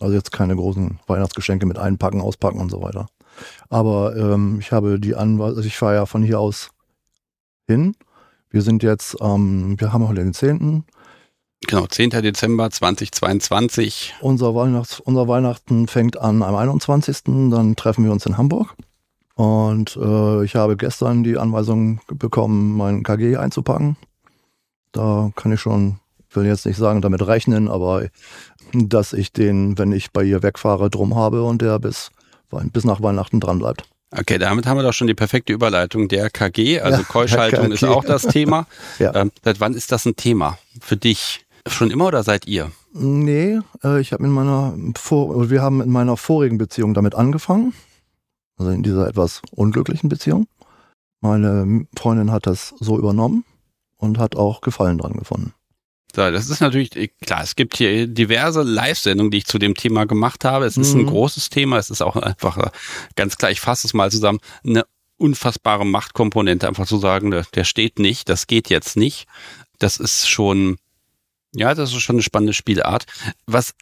[0.00, 3.06] Also jetzt keine großen Weihnachtsgeschenke mit einpacken, auspacken und so weiter.
[3.68, 6.70] Aber ähm, ich habe die Anweisung, also ich fahre ja von hier aus
[7.66, 7.94] hin.
[8.50, 10.84] Wir sind jetzt, ähm, wir haben heute den 10.
[11.66, 12.10] Genau, 10.
[12.10, 14.14] Dezember 2022.
[14.20, 17.24] Unser, Weihnachts-, unser Weihnachten fängt an am 21.
[17.24, 18.74] Dann treffen wir uns in Hamburg.
[19.34, 23.96] Und äh, ich habe gestern die Anweisung bekommen, mein KG einzupacken.
[24.92, 25.98] Da kann ich schon,
[26.32, 28.08] will jetzt nicht sagen, damit rechnen, aber
[28.74, 32.10] dass ich den, wenn ich bei ihr wegfahre, drum habe und der bis
[32.72, 33.84] bis nach Weihnachten dran bleibt.
[34.14, 36.08] Okay, damit haben wir doch schon die perfekte Überleitung.
[36.08, 37.74] Der KG, also ja, Keuschhaltung KG.
[37.74, 38.66] ist auch das Thema.
[38.98, 39.14] ja.
[39.14, 41.46] ähm, seit wann ist das ein Thema für dich?
[41.66, 42.70] Schon immer oder seid ihr?
[42.92, 47.72] Nee, äh, ich habe in meiner Vor wir haben in meiner vorigen Beziehung damit angefangen.
[48.58, 50.46] Also in dieser etwas unglücklichen Beziehung.
[51.20, 53.44] Meine Freundin hat das so übernommen
[53.96, 55.54] und hat auch Gefallen dran gefunden.
[56.14, 56.90] So, das ist natürlich,
[57.22, 60.66] klar, es gibt hier diverse Live-Sendungen, die ich zu dem Thema gemacht habe.
[60.66, 61.06] Es ist ein mhm.
[61.06, 62.70] großes Thema, es ist auch einfach äh,
[63.16, 64.84] ganz klar, ich fasse es mal zusammen, eine
[65.16, 69.26] unfassbare Machtkomponente, einfach zu sagen, der, der steht nicht, das geht jetzt nicht.
[69.78, 70.76] Das ist schon,
[71.54, 73.06] ja, das ist schon eine spannende Spielart.
[73.46, 73.74] Was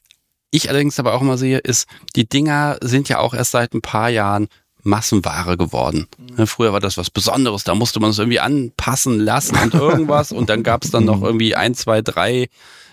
[0.52, 3.82] ich allerdings aber auch immer sehe, ist, die Dinger sind ja auch erst seit ein
[3.82, 4.48] paar Jahren
[4.82, 6.06] Massenware geworden.
[6.36, 6.46] Mhm.
[6.46, 10.50] Früher war das was Besonderes, da musste man es irgendwie anpassen lassen und irgendwas und
[10.50, 12.48] dann gab es dann noch irgendwie ein, zwei, drei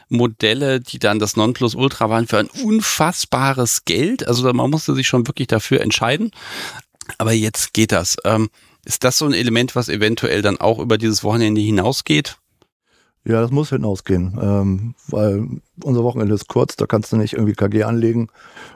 [0.09, 4.27] Modelle, die dann das Nonplusultra waren für ein unfassbares Geld.
[4.27, 6.31] Also man musste sich schon wirklich dafür entscheiden.
[7.17, 8.17] Aber jetzt geht das.
[8.23, 8.49] Ähm,
[8.85, 12.37] ist das so ein Element, was eventuell dann auch über dieses Wochenende hinausgeht?
[13.25, 17.53] Ja, das muss hinausgehen, ähm, weil unser Wochenende ist kurz, da kannst du nicht irgendwie
[17.53, 18.29] KG anlegen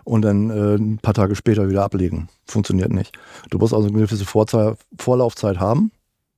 [0.03, 2.29] und dann äh, ein paar Tage später wieder ablegen.
[2.45, 3.17] Funktioniert nicht.
[3.49, 5.91] Du musst also eine gewisse Vorzei Vorlaufzeit haben,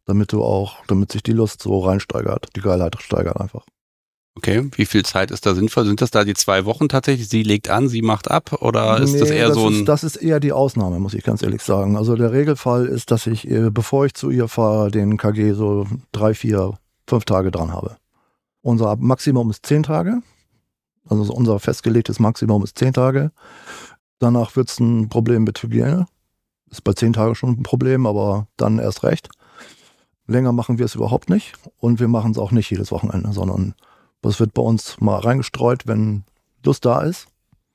[0.05, 3.66] damit du auch, damit sich die Lust so reinsteigert, die Geilheit steigert einfach.
[4.36, 5.86] Okay, wie viel Zeit ist da sinnvoll?
[5.86, 7.30] Sind das da die zwei Wochen tatsächlich?
[7.30, 9.74] Sie legt an, sie macht ab oder ist nee, das eher das so ein...
[9.74, 11.95] Ist, das ist eher die Ausnahme, muss ich ganz ehrlich sagen.
[11.97, 15.86] Also der Regelfall ist, dass ich, äh, bevor ich zu ihr fahre, den KG so
[16.11, 17.97] drei, vier, fünf Tage dran habe.
[18.64, 20.24] Unser Maximum ist zehn Tage.
[21.08, 23.32] Also unser festgelegtes Maximum ist zehn Tage.
[24.20, 26.06] Danach wird es ein Problem mit Hygiene.
[26.70, 29.30] Ist bei zehn Tagen schon ein Problem, aber dann erst recht.
[30.28, 33.76] Länger machen wir es überhaupt nicht und wir machen es auch nicht jedes Wochenende, sondern
[34.22, 36.24] das wird bei uns mal reingestreut, wenn
[36.64, 37.28] Lust da ist.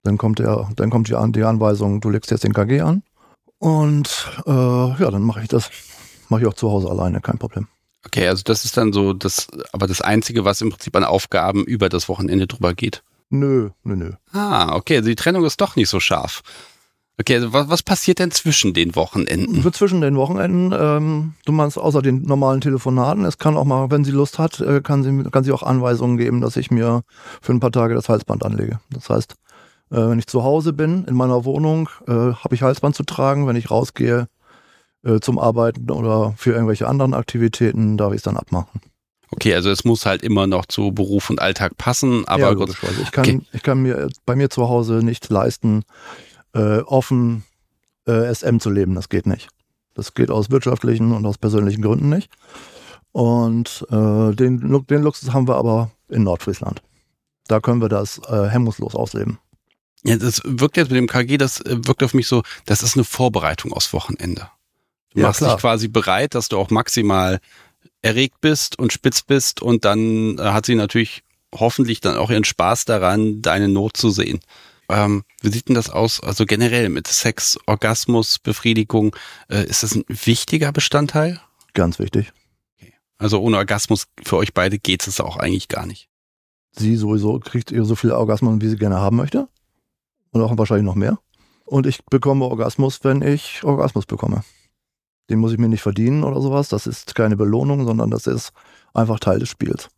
[0.03, 3.03] Dann kommt, der, dann kommt die, Anweisung, du legst jetzt den KG an.
[3.59, 5.71] Und äh, ja, dann mache ich das.
[6.31, 7.69] Mache ich auch zu Hause alleine, kein Problem.
[8.05, 11.65] Okay, also das ist dann so das, aber das Einzige, was im Prinzip an Aufgaben
[11.65, 13.03] über das Wochenende drüber geht.
[13.31, 14.13] Nö, nö, nö.
[14.33, 16.43] Ah, okay, also die Trennung ist doch nicht so scharf.
[17.21, 19.61] Okay, also was, was passiert denn zwischen den Wochenenden?
[19.61, 23.91] So zwischen den Wochenenden, ähm, du meinst außer den normalen Telefonaten, es kann auch mal,
[23.91, 27.03] wenn sie Lust hat, äh, kann, sie, kann sie auch Anweisungen geben, dass ich mir
[27.43, 28.79] für ein paar Tage das Halsband anlege.
[28.91, 29.35] Das heißt,
[29.91, 33.49] äh, wenn ich zu Hause bin, in meiner Wohnung, äh, habe ich Halsband zu tragen.
[33.49, 34.29] Wenn ich rausgehe,
[35.05, 38.81] äh, zum Arbeiten oder für irgendwelche anderen Aktivitäten, darf ich es dann abmachen.
[39.31, 42.71] Okay, also es muss halt immer noch zu Beruf und Alltag passen, aber ja, gut,
[42.71, 43.41] ich kann, okay.
[43.53, 45.85] ich kann mir bei mir zu Hause nicht leisten,
[46.55, 47.45] äh, offen
[48.07, 48.95] äh, SM zu leben.
[48.95, 49.49] Das geht nicht.
[49.95, 52.31] Das geht aus wirtschaftlichen und aus persönlichen Gründen nicht.
[53.13, 56.83] Und äh, den, den Luxus haben wir aber in Nordfriesland.
[57.49, 59.39] Da können wir das äh, hemmungslos ausleben.
[60.05, 62.97] Ja, das wirkt jetzt mit dem KG, das äh, wirkt auf mich so, das ist
[62.97, 64.49] eine Vorbereitung aufs Wochenende.
[65.13, 65.55] Du ja, machst klar.
[65.55, 67.41] dich quasi bereit, dass du auch maximal
[68.03, 71.23] erregt bist und spitz bist und dann äh, hat sie natürlich
[71.55, 74.41] hoffentlich dann auch ihren Spaß daran, deine Not zu sehen.
[74.91, 76.21] Ähm, wie sieht denn das aus?
[76.23, 79.15] Also generell mit Sex, Orgasmus, Befriedigung,
[79.49, 81.41] äh, ist das ein wichtiger Bestandteil?
[81.75, 82.33] Ganz wichtig.
[82.77, 82.95] Okay.
[83.19, 86.09] Also ohne Orgasmus für euch beide geht es auch eigentlich gar nicht.
[86.73, 89.49] Sie sowieso kriegt ihr so viel Orgasmus, wie sie gerne haben möchte.
[90.31, 91.19] Und auch wahrscheinlich noch mehr.
[91.65, 94.43] Und ich bekomme Orgasmus, wenn ich Orgasmus bekomme.
[95.31, 96.69] Den muss ich mir nicht verdienen oder sowas.
[96.69, 98.53] Das ist keine Belohnung, sondern das ist
[98.95, 99.89] einfach Teil des Spiels.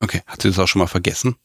[0.00, 1.36] Okay, hat sie das auch schon mal vergessen?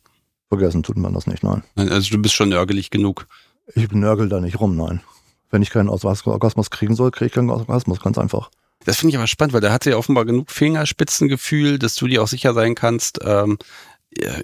[0.49, 1.63] Vergessen tut man das nicht, nein.
[1.75, 3.27] Also du bist schon nörgelig genug.
[3.73, 5.01] Ich nörgel da nicht rum, nein.
[5.49, 8.51] Wenn ich keinen Orgasmus kriegen soll, kriege ich keinen Orgasmus, ganz einfach.
[8.83, 12.07] Das finde ich aber spannend, weil da hat sie ja offenbar genug Fingerspitzengefühl, dass du
[12.07, 13.57] dir auch sicher sein kannst, ähm,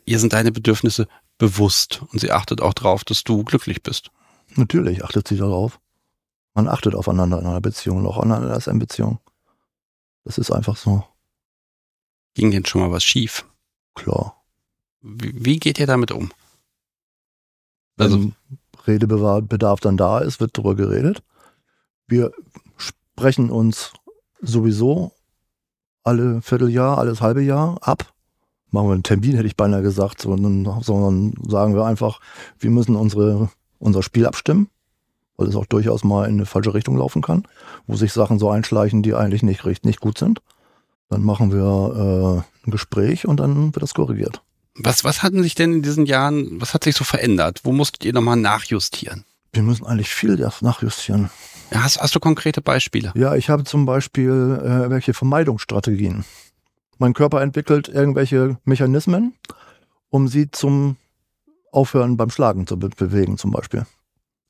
[0.06, 1.08] ihr sind deine Bedürfnisse
[1.38, 4.12] bewusst und sie achtet auch darauf, dass du glücklich bist.
[4.56, 5.80] Natürlich achtet sie darauf.
[6.54, 9.20] Man achtet aufeinander in einer Beziehung, auch in einer SM-Beziehung.
[10.24, 11.04] Das ist einfach so.
[12.34, 13.45] Ging denn schon mal was schief?
[13.95, 14.36] Klar.
[15.02, 16.32] Wie, wie geht ihr damit um?
[17.97, 18.36] Also, Wenn
[18.88, 21.24] Redebedarf dann da ist, wird darüber geredet.
[22.08, 22.32] Wir
[22.78, 23.93] sprechen uns
[24.42, 25.13] sowieso
[26.04, 28.13] alle Vierteljahr, alles halbe Jahr ab.
[28.71, 32.20] Machen wir einen Termin, hätte ich beinahe gesagt, sondern, sondern sagen wir einfach,
[32.58, 33.50] wir müssen unsere,
[33.80, 34.70] unser Spiel abstimmen
[35.37, 37.43] weil es auch durchaus mal in eine falsche Richtung laufen kann,
[37.87, 40.41] wo sich Sachen so einschleichen, die eigentlich nicht, nicht gut sind.
[41.09, 44.41] Dann machen wir äh, ein Gespräch und dann wird das korrigiert.
[44.75, 47.62] Was, was hatten sich denn in diesen Jahren, was hat sich so verändert?
[47.63, 49.25] Wo musstet ihr nochmal nachjustieren?
[49.51, 51.29] Wir müssen eigentlich viel nachjustieren.
[51.71, 53.12] Ja, hast, hast du konkrete Beispiele?
[53.16, 56.24] Ja, ich habe zum Beispiel äh, welche Vermeidungsstrategien.
[56.97, 59.33] Mein Körper entwickelt irgendwelche Mechanismen,
[60.09, 60.97] um sie zum
[61.71, 63.86] Aufhören beim Schlagen zu be bewegen, zum Beispiel.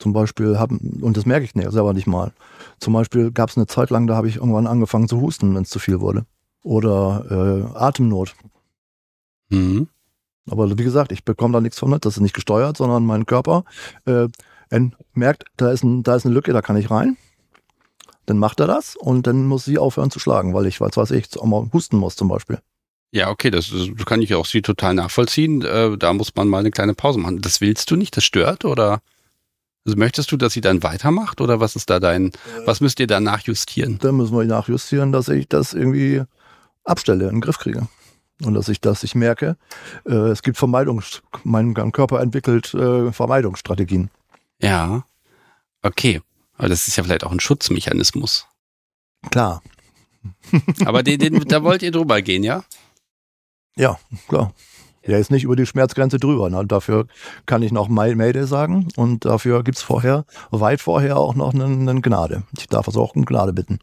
[0.02, 2.32] Zum Beispiel haben, und das merke ich nicht, selber nicht mal.
[2.80, 5.62] Zum Beispiel gab es eine Zeit lang, da habe ich irgendwann angefangen zu husten, wenn
[5.62, 6.26] es zu viel wurde.
[6.64, 8.34] Oder äh, Atemnot.
[9.50, 9.90] Mhm.
[10.50, 12.04] Aber wie gesagt, ich bekomme da nichts von mit.
[12.04, 13.64] Das ist nicht gesteuert, sondern mein Körper
[14.06, 14.28] äh,
[15.14, 17.16] merkt, da ist, ein, da ist eine Lücke, da kann ich rein.
[18.26, 21.12] Dann macht er das und dann muss sie aufhören zu schlagen, weil ich, was weiß
[21.12, 22.60] ich, auch mal husten muss zum Beispiel.
[23.12, 25.62] Ja, okay, das, das kann ich auch sie total nachvollziehen.
[25.62, 27.42] Äh, da muss man mal eine kleine Pause machen.
[27.42, 28.18] Das willst du nicht?
[28.18, 29.02] Das stört oder?
[29.86, 32.32] Also möchtest du, dass sie dann weitermacht oder was ist da dein, äh,
[32.66, 33.98] was müsst ihr da nachjustieren?
[34.00, 36.24] Da müssen wir nachjustieren, dass ich das irgendwie
[36.84, 37.88] abstelle, in den Griff kriege.
[38.44, 39.58] Und dass ich das, ich merke,
[40.06, 44.10] äh, es gibt Vermeidungs, mein Körper entwickelt äh, Vermeidungsstrategien.
[44.62, 45.04] Ja,
[45.82, 46.22] okay.
[46.58, 48.48] Aber das ist ja vielleicht auch ein Schutzmechanismus.
[49.32, 49.64] Klar.
[50.86, 52.64] Aber den, den, da wollt ihr drüber gehen, ja?
[53.78, 53.98] Ja,
[54.28, 54.54] klar.
[55.08, 56.50] Der ist nicht über die Schmerzgrenze drüber.
[56.50, 56.66] Ne?
[56.66, 57.08] Dafür
[57.46, 62.02] kann ich noch Mayday sagen und dafür gibt's vorher, weit vorher auch noch eine, eine
[62.02, 62.44] Gnade.
[62.58, 63.80] Ich darf also auch um Gnade bitten.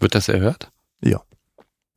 [0.00, 0.70] Wird das erhört?
[1.02, 1.22] Ja.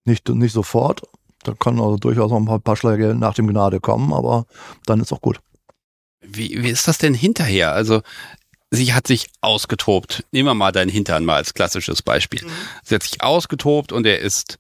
[0.06, 1.02] Nicht, nicht sofort.
[1.44, 4.46] Da kann also durchaus noch ein paar, paar Schläge nach dem Gnade kommen, aber
[4.86, 5.40] dann ist auch gut.
[6.22, 7.74] Wie, wie ist das denn hinterher?
[7.74, 8.02] Also,
[8.72, 10.26] sie hat sich ausgetobt.
[10.32, 12.44] Nehmen wir mal deinen Hintern mal als klassisches Beispiel.
[12.44, 12.52] Mhm.
[12.84, 14.60] Sie hat sich ausgetobt und er ist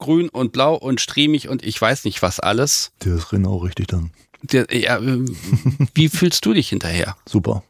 [0.00, 2.90] grün und blau und striemig und ich weiß nicht was alles.
[3.04, 4.10] Der ist genau richtig dann.
[4.42, 5.24] Der, ja, äh,
[5.94, 7.16] wie fühlst du dich hinterher?
[7.26, 7.62] Super.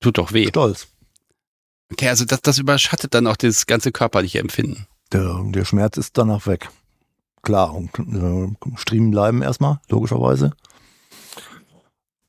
[0.00, 0.48] Tut doch weh.
[0.48, 0.88] Stolz.
[1.92, 4.86] Okay, also das, das überschattet dann auch das ganze körperliche Empfinden.
[5.12, 6.70] Der, der Schmerz ist danach weg.
[7.42, 10.52] Klar, und äh, Striemen bleiben erstmal, logischerweise.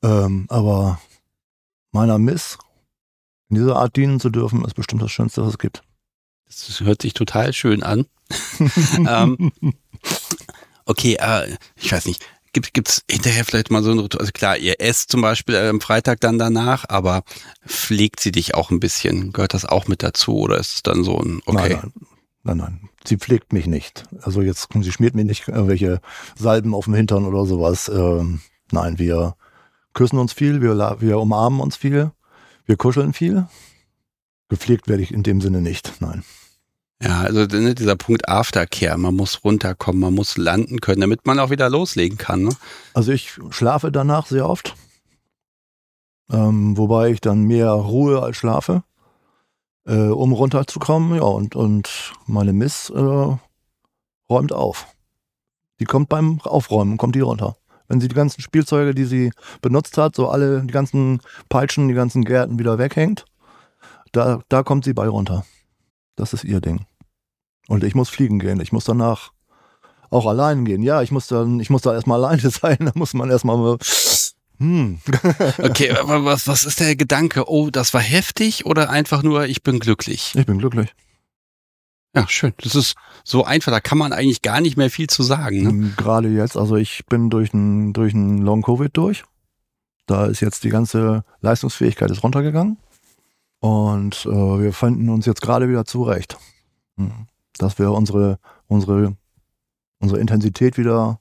[0.02, 1.00] Ähm, aber
[1.92, 2.58] meiner Miss
[3.48, 5.82] in dieser Art dienen zu dürfen, ist bestimmt das Schönste, was es gibt.
[6.46, 8.06] Das hört sich total schön an.
[9.08, 9.52] ähm,
[10.84, 12.24] okay, äh, ich weiß nicht.
[12.52, 14.20] Gibt es hinterher vielleicht mal so ein Ritual?
[14.20, 17.24] Also klar, ihr esst zum Beispiel am Freitag dann danach, aber
[17.66, 19.32] pflegt sie dich auch ein bisschen?
[19.32, 21.70] Gehört das auch mit dazu oder ist es dann so ein okay?
[21.74, 21.92] Nein, nein,
[22.44, 22.88] nein, nein.
[23.04, 24.04] Sie pflegt mich nicht.
[24.22, 26.00] Also jetzt, sie schmiert mir nicht irgendwelche
[26.36, 27.88] Salben auf dem Hintern oder sowas.
[27.88, 28.40] Ähm,
[28.70, 29.34] nein, wir
[29.92, 32.12] küssen uns viel, wir, wir umarmen uns viel,
[32.66, 33.48] wir kuscheln viel.
[34.48, 36.22] Gepflegt werde ich in dem Sinne nicht, nein.
[37.04, 41.38] Ja, also ne, dieser Punkt Aftercare, man muss runterkommen, man muss landen können, damit man
[41.38, 42.44] auch wieder loslegen kann.
[42.44, 42.56] Ne?
[42.94, 44.74] Also ich schlafe danach sehr oft,
[46.30, 48.84] ähm, wobei ich dann mehr ruhe als schlafe,
[49.86, 51.16] äh, um runterzukommen.
[51.16, 53.36] Ja, und, und meine Miss äh,
[54.30, 54.86] räumt auf.
[55.80, 57.56] Die kommt beim Aufräumen, kommt die runter.
[57.86, 61.20] Wenn sie die ganzen Spielzeuge, die sie benutzt hat, so alle, die ganzen
[61.50, 63.26] Peitschen, die ganzen Gärten wieder weghängt,
[64.12, 65.44] da, da kommt sie bei runter.
[66.16, 66.86] Das ist ihr Ding.
[67.68, 68.60] Und ich muss fliegen gehen.
[68.60, 69.32] Ich muss danach
[70.10, 70.82] auch allein gehen.
[70.82, 72.78] Ja, ich muss dann, ich muss da erstmal alleine sein.
[72.80, 73.78] Da muss man erstmal
[74.58, 75.00] hm.
[75.58, 77.48] okay, aber was, was ist der Gedanke?
[77.48, 80.32] Oh, das war heftig oder einfach nur, ich bin glücklich?
[80.36, 80.94] Ich bin glücklich.
[82.14, 82.54] Ja, schön.
[82.58, 85.62] Das ist so einfach, da kann man eigentlich gar nicht mehr viel zu sagen.
[85.62, 85.68] Ne?
[85.70, 89.24] Hm, gerade jetzt, also ich bin durch ein, durch ein Long-Covid durch.
[90.06, 92.78] Da ist jetzt die ganze Leistungsfähigkeit ist runtergegangen.
[93.58, 96.36] Und äh, wir finden uns jetzt gerade wieder zurecht.
[96.96, 97.26] Hm.
[97.58, 99.16] Dass wir unsere, unsere,
[100.00, 101.20] unsere Intensität wieder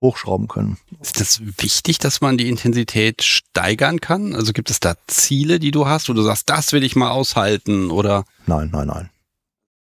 [0.00, 0.78] hochschrauben können.
[1.00, 4.34] Ist das wichtig, dass man die Intensität steigern kann?
[4.34, 7.10] Also gibt es da Ziele, die du hast, wo du sagst, das will ich mal
[7.10, 8.24] aushalten oder?
[8.46, 9.10] Nein, nein, nein.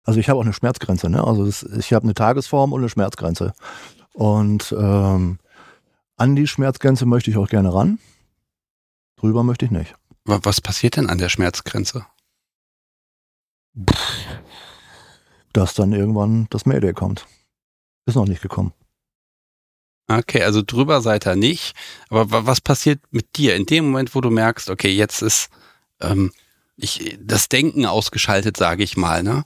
[0.04, 1.24] Also ich habe auch eine Schmerzgrenze, ne?
[1.24, 3.54] Also das, ich habe eine Tagesform und eine Schmerzgrenze.
[4.14, 5.40] Und ähm,
[6.18, 8.00] an die Schmerzgrenze möchte ich auch gerne ran.
[9.16, 9.96] Drüber möchte ich nicht.
[10.26, 12.06] Was passiert denn an der Schmerzgrenze?
[15.54, 17.26] Dass dann irgendwann das Mayday kommt.
[18.06, 18.74] Ist noch nicht gekommen.
[20.08, 21.76] Okay, also drüber seid ihr nicht.
[22.10, 25.50] Aber was passiert mit dir in dem Moment, wo du merkst, okay, jetzt ist
[26.02, 26.32] ähm,
[26.76, 29.46] ich, das Denken ausgeschaltet, sage ich mal, ne?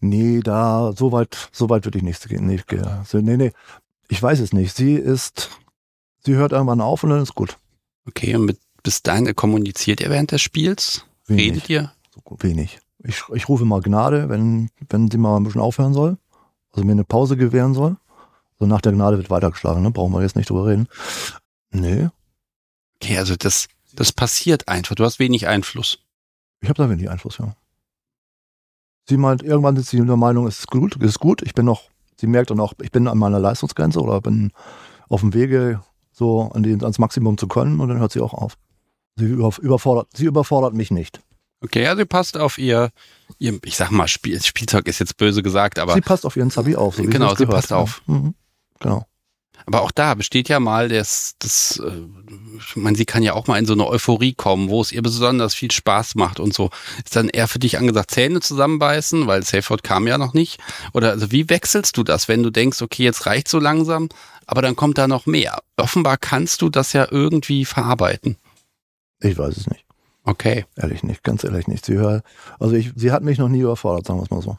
[0.00, 2.46] Nee, da, so weit, so weit würde ich nicht gehen.
[2.46, 2.60] Nee,
[3.12, 3.52] nee, nee,
[4.08, 4.74] ich weiß es nicht.
[4.74, 5.50] Sie ist,
[6.24, 7.58] sie hört irgendwann auf und dann ist gut.
[8.06, 11.04] Okay, und mit, bis dahin kommuniziert ihr während des Spiels?
[11.26, 11.46] Wenig.
[11.46, 11.92] Redet ihr?
[12.14, 12.80] So wenig.
[13.02, 16.18] Ich, ich rufe mal Gnade, wenn, wenn sie mal ein bisschen aufhören soll.
[16.72, 17.96] Also mir eine Pause gewähren soll.
[18.58, 19.90] So nach der Gnade wird weitergeschlagen, ne?
[19.90, 20.86] Brauchen wir jetzt nicht drüber reden.
[21.70, 22.08] Nee.
[23.02, 24.94] Okay, also das, das passiert einfach.
[24.94, 25.98] Du hast wenig Einfluss.
[26.60, 27.56] Ich habe da wenig Einfluss, ja.
[29.08, 31.42] Sie meint, irgendwann ist sie der Meinung, es ist gut, es ist gut.
[31.42, 31.84] Ich bin noch,
[32.16, 34.52] sie merkt dann auch, ich bin an meiner Leistungsgrenze oder bin
[35.08, 35.82] auf dem Wege,
[36.12, 38.58] so an die, ans Maximum zu können und dann hört sie auch auf.
[39.16, 41.20] Sie überfordert, sie überfordert mich nicht.
[41.62, 42.90] Okay, ja, sie passt auf ihr,
[43.38, 45.94] ihr ich sag mal, Spiel, Spielzeug ist jetzt böse gesagt, aber.
[45.94, 46.96] Sie passt auf ihren Zabi auf.
[46.96, 48.02] So genau, sie passt auf.
[48.06, 48.34] Mhm.
[48.78, 49.06] Genau.
[49.66, 52.02] Aber auch da besteht ja mal das, das, äh,
[52.58, 55.02] ich meine, sie kann ja auch mal in so eine Euphorie kommen, wo es ihr
[55.02, 56.70] besonders viel Spaß macht und so.
[57.04, 60.60] Ist dann eher für dich angesagt, Zähne zusammenbeißen, weil Safeword kam ja noch nicht?
[60.92, 64.08] Oder also wie wechselst du das, wenn du denkst, okay, jetzt reicht so langsam,
[64.46, 65.60] aber dann kommt da noch mehr?
[65.76, 68.36] Offenbar kannst du das ja irgendwie verarbeiten.
[69.20, 69.84] Ich weiß es nicht.
[70.24, 70.66] Okay.
[70.76, 71.84] Ehrlich nicht, ganz ehrlich nicht.
[71.86, 72.24] Sie hört,
[72.58, 74.58] also ich, sie hat mich noch nie überfordert, sagen wir es mal so.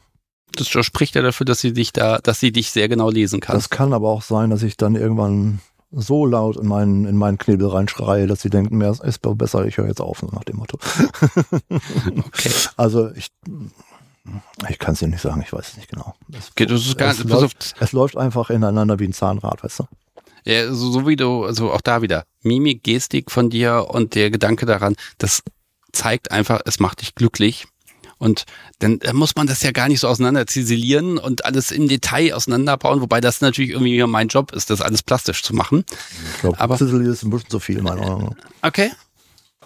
[0.54, 3.56] Das spricht ja dafür, dass sie dich da, dass sie dich sehr genau lesen kann.
[3.56, 5.60] Das kann aber auch sein, dass ich dann irgendwann
[5.92, 9.76] so laut in meinen, in meinen Knebel reinschreie, dass sie denken, mehr ist besser, ich
[9.76, 10.78] höre jetzt auf, nach dem Motto.
[11.70, 12.50] okay.
[12.76, 13.28] Also ich,
[14.68, 16.14] ich kann es dir nicht sagen, ich weiß es nicht genau.
[16.32, 19.80] Es, okay, das ist gar, es, läuft, es läuft einfach ineinander wie ein Zahnrad, weißt
[19.80, 19.84] du?
[20.44, 24.30] Ja, so, so wie du, also auch da wieder, Mimik, Gestik von dir und der
[24.30, 25.42] Gedanke daran, das
[25.92, 27.66] zeigt einfach, es macht dich glücklich.
[28.18, 28.44] Und
[28.78, 33.00] dann muss man das ja gar nicht so auseinander ziselieren und alles im Detail auseinanderbauen,
[33.00, 35.84] wobei das natürlich irgendwie mein Job ist, das alles plastisch zu machen.
[36.34, 38.68] Ich glaube, Aber- Zisel ist ein bisschen zu viel, meiner Meinung nach.
[38.68, 38.92] Okay.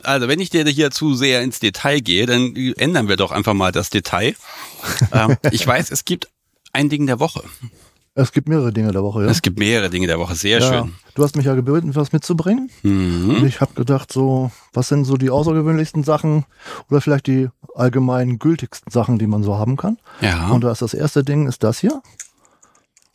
[0.03, 3.55] Also wenn ich dir hier zu sehr ins Detail gehe, dann ändern wir doch einfach
[3.55, 4.35] mal das Detail.
[5.12, 6.28] ähm, ich weiß, es gibt
[6.73, 7.44] ein Ding der Woche.
[8.18, 9.30] Es gibt mehrere Dinge der Woche, ja.
[9.30, 10.34] Es gibt mehrere Dinge der Woche.
[10.34, 10.66] Sehr ja.
[10.66, 10.94] schön.
[11.14, 12.70] Du hast mich ja gebeten, was mitzubringen.
[12.82, 13.36] Mhm.
[13.36, 16.47] Und ich habe gedacht, so, was sind so die außergewöhnlichsten Sachen
[16.88, 19.98] oder vielleicht die allgemein gültigsten Sachen, die man so haben kann.
[20.22, 20.48] Ja.
[20.48, 22.01] Und da ist das erste Ding, ist das hier.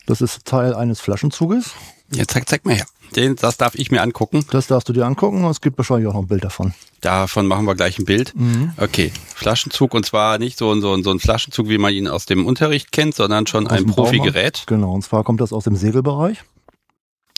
[0.06, 1.72] Das ist Teil eines Flaschenzuges.
[2.14, 2.86] Jetzt zeig, zeig mal her.
[3.16, 4.44] Den, das darf ich mir angucken.
[4.50, 6.72] Das darfst du dir angucken und es gibt wahrscheinlich auch noch ein Bild davon.
[7.02, 8.32] Davon machen wir gleich ein Bild.
[8.78, 12.08] Okay, Flaschenzug und zwar nicht so, ein- so, ein- so ein Flaschenzug, wie man ihn
[12.08, 14.64] aus dem Unterricht kennt, sondern schon Aus ein Profigerät.
[14.66, 16.42] Genau, und zwar kommt das aus dem Segelbereich.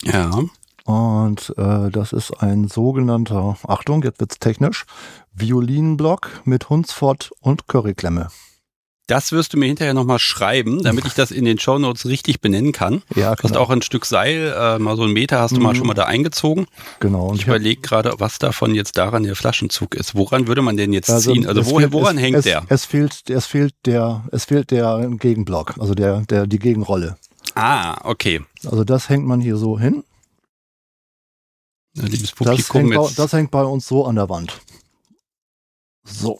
[0.04, 0.30] Ja.
[0.84, 4.84] Und äh, das ist ein sogenannter, Achtung, jetzt wird's technisch,
[5.32, 8.28] Violinblock mit Hunsfott und Curryklemme.
[9.06, 12.72] Das wirst du mir hinterher nochmal schreiben, damit ich das in den Shownotes richtig benennen
[12.72, 13.02] kann.
[13.14, 13.60] Ja, Du hast genau.
[13.60, 15.76] auch ein Stück Seil, äh, mal so einen Meter hast du mal Mhm.
[15.76, 16.66] schon mal da eingezogen.
[17.00, 17.26] genau.
[17.28, 20.14] Und Ich ich überlege gerade, was davon jetzt daran der Flaschenzug ist.
[20.14, 21.46] Woran würde man denn jetzt Also, ziehen?
[21.46, 22.64] Also woher, fehlt- woran es, hängt es, der?
[22.70, 27.18] Es fehlt, es fehlt der, es fehlt der Gegenblock, also der, der, die Gegenrolle.
[27.54, 28.42] Ah, okay.
[28.64, 30.02] Also das hängt man hier so hin.
[31.94, 34.58] Na, Liebes Das Publikum, hängt, bei, das hängt bei uns so an der Wand.
[36.04, 36.38] So.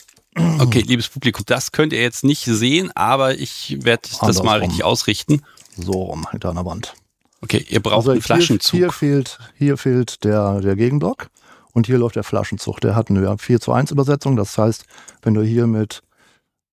[0.60, 4.84] Okay, liebes Publikum, das könnt ihr jetzt nicht sehen, aber ich werde das mal richtig
[4.84, 5.42] ausrichten.
[5.76, 6.94] So rum hängt er an der Wand.
[7.40, 8.78] Okay, ihr braucht Also einen hier, Flaschenzug.
[8.78, 11.28] hier fehlt, hier fehlt der, der Gegenblock
[11.72, 12.80] und hier läuft der Flaschenzug.
[12.80, 14.36] Der hat eine 4 zu 1 Übersetzung.
[14.36, 14.84] Das heißt,
[15.22, 16.02] wenn du hier mit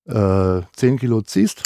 [0.06, 1.62] äh, 10 Kilo ziehst,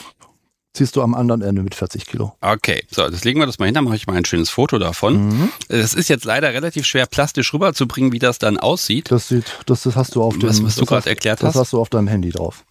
[0.76, 2.36] ziehst du am anderen Ende mit 40 Kilo.
[2.40, 4.78] Okay, so, das legen wir das mal hin, dann mache ich mal ein schönes Foto
[4.78, 5.28] davon.
[5.28, 5.48] Mhm.
[5.68, 9.10] Es ist jetzt leider relativ schwer plastisch rüberzubringen, wie das dann aussieht.
[9.10, 11.54] Das sieht, das, das hast du auf dem, Was- was du gerade hast- erklärt das
[11.54, 11.60] hast?
[11.60, 12.64] hast du auf deinem Handy drauf.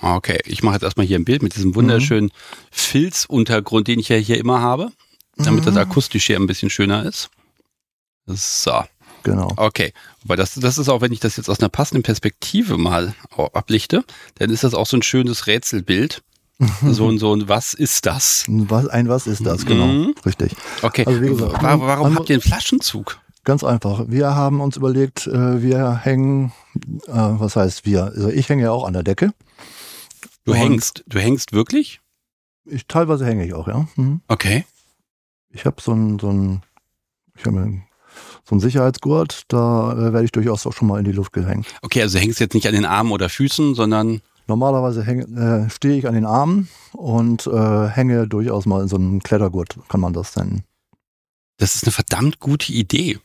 [0.00, 2.30] Okay, ich mache jetzt erstmal hier ein Bild mit diesem wunderschönen
[2.70, 4.90] Filzuntergrund, den ich ja hier immer habe,
[5.36, 7.28] damit das akustisch hier ein bisschen schöner ist.
[8.26, 8.82] So,
[9.22, 9.52] Genau.
[9.56, 9.92] okay.
[10.24, 13.14] Aber das, das ist auch, wenn ich das jetzt aus einer passenden Perspektive mal
[13.52, 14.04] ablichte,
[14.36, 16.22] dann ist das auch so ein schönes Rätselbild.
[16.92, 18.44] So ein, so ein, was ist das?
[18.48, 19.64] Was, ein was ist das?
[19.66, 19.86] Genau.
[19.86, 20.14] Mhm.
[20.24, 20.52] Richtig.
[20.82, 23.18] Okay, Also wie gesagt, Wa- warum man- habt ihr einen Flaschenzug?
[23.44, 24.04] Ganz einfach.
[24.08, 26.52] Wir haben uns überlegt, äh, wir hängen,
[27.06, 28.04] äh, was heißt wir?
[28.04, 29.32] Also ich hänge ja auch an der Decke.
[30.44, 32.00] Du Und- hängst, du hängst wirklich?
[32.66, 33.86] Ich, teilweise hänge ich auch, ja.
[33.96, 34.20] Mhm.
[34.28, 34.64] Okay.
[35.50, 36.62] Ich habe so ein, so ein,
[37.36, 37.82] ich habe
[38.44, 41.66] so einen Sicherheitsgurt, da äh, werde ich durchaus auch schon mal in die Luft gehängt.
[41.82, 45.70] Okay, also du hängst jetzt nicht an den Armen oder Füßen, sondern Normalerweise häng- äh,
[45.70, 50.00] stehe ich an den Armen und äh, hänge durchaus mal in so einem Klettergurt, kann
[50.00, 50.64] man das nennen.
[51.58, 53.18] das ist eine verdammt gute Idee.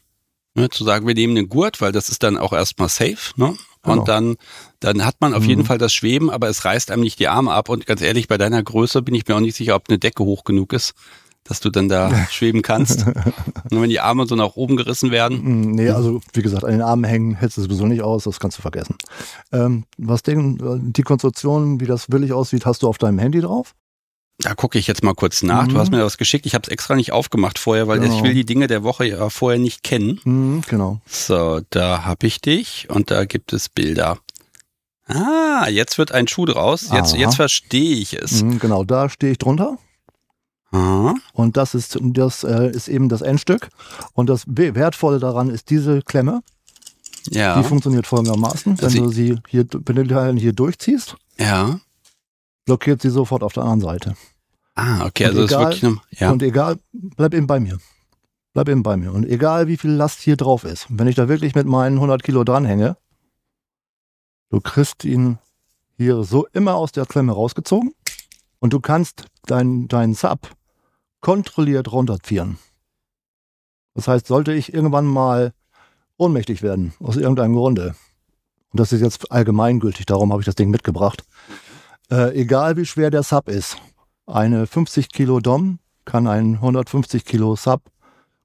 [0.55, 3.55] Ne, zu sagen, wir nehmen den Gurt, weil das ist dann auch erstmal safe, ne?
[3.83, 3.99] Genau.
[3.99, 4.35] Und dann,
[4.79, 5.49] dann hat man auf Mhm.
[5.49, 7.69] jeden Fall das Schweben, aber es reißt einem nicht die Arme ab.
[7.69, 10.23] Und ganz ehrlich, bei deiner Größe bin ich mir auch nicht sicher, ob eine Decke
[10.23, 10.93] hoch genug ist,
[11.49, 13.05] dass du dann da schweben kannst.
[13.07, 15.41] Und wenn die Arme so nach oben gerissen werden.
[15.71, 18.39] Mm, Nee, also wie gesagt, an den Armen hängen hältst du sowieso nicht aus, das
[18.39, 18.95] kannst du vergessen.
[19.51, 23.75] Ähm, was den, die Konstruktion, wie das willig aussieht, hast du auf deinem Handy drauf?
[24.41, 25.67] Da gucke ich jetzt mal kurz nach.
[25.67, 25.79] Du Mhm.
[25.79, 26.45] hast mir das geschickt.
[26.45, 28.15] Ich habe es extra nicht aufgemacht vorher, weil Genau.
[28.15, 30.21] ich will die Dinge der Woche ja vorher nicht kennen.
[30.23, 31.01] Mhm, genau.
[31.05, 34.17] So, da habe ich dich und da gibt es Bilder.
[35.07, 36.89] Ah, jetzt wird ein Schuh draus.
[36.93, 37.19] Jetzt, Aha.
[37.21, 38.43] jetzt verstehe ich es.
[38.43, 39.77] Mhm, genau, da stehe ich drunter.
[40.71, 43.69] Und das ist, das äh, ist eben das Endstück.
[44.13, 46.41] Und das We- Wertvolle daran ist diese Klemme.
[47.29, 47.57] Ja.
[47.61, 48.77] Die funktioniert folgendermaßen.
[48.77, 50.03] Wenn Also du sie hier, wenn du
[50.35, 51.79] die hier durchziehst, ja.
[52.65, 54.15] blockiert sie sofort auf der anderen Seite.
[54.75, 56.31] Ah, okay, Und also das ist egal- wirklich eine, ja.
[56.31, 57.79] Und egal, bleib eben bei mir.
[58.53, 59.11] Bleib eben bei mir.
[59.11, 62.23] Und egal, wie viel Last hier drauf ist, wenn ich da wirklich mit meinen 100
[62.23, 62.95] Kilo dranhänge,
[64.49, 65.37] du kriegst ihn
[65.97, 67.93] hier so immer aus der Klemme rausgezogen
[68.59, 70.49] und du kannst deinen dein Sub
[71.21, 72.57] kontrolliert runterziehen.
[73.93, 75.53] Das heißt, sollte ich irgendwann mal
[76.17, 77.95] ohnmächtig werden, aus irgendeinem Grunde,
[78.71, 81.23] und das ist jetzt allgemeingültig, darum habe ich das Ding mitgebracht,
[82.11, 83.77] äh, egal wie schwer der Sub ist,
[84.25, 87.81] eine 50 Kilo Dom kann einen 150 Kilo Sub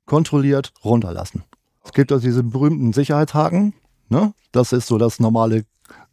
[0.07, 1.45] kontrolliert runterlassen.
[1.85, 3.75] Es gibt also diese berühmten Sicherheitshaken.
[4.09, 4.33] Ne?
[4.53, 5.65] Das ist so das normale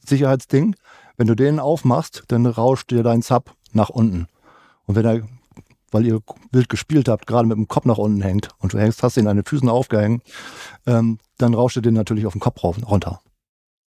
[0.06, 0.76] Sicherheitsding.
[1.18, 4.28] Wenn du den aufmachst, dann rauscht dir dein Sub nach unten.
[4.86, 5.22] Und wenn er,
[5.92, 6.20] weil ihr
[6.52, 9.28] wild gespielt habt, gerade mit dem Kopf nach unten hängt und du hängst, hast ihn
[9.28, 10.24] an den Füßen aufgehängt,
[10.86, 13.22] ähm, dann rauscht er den natürlich auf den Kopf runter.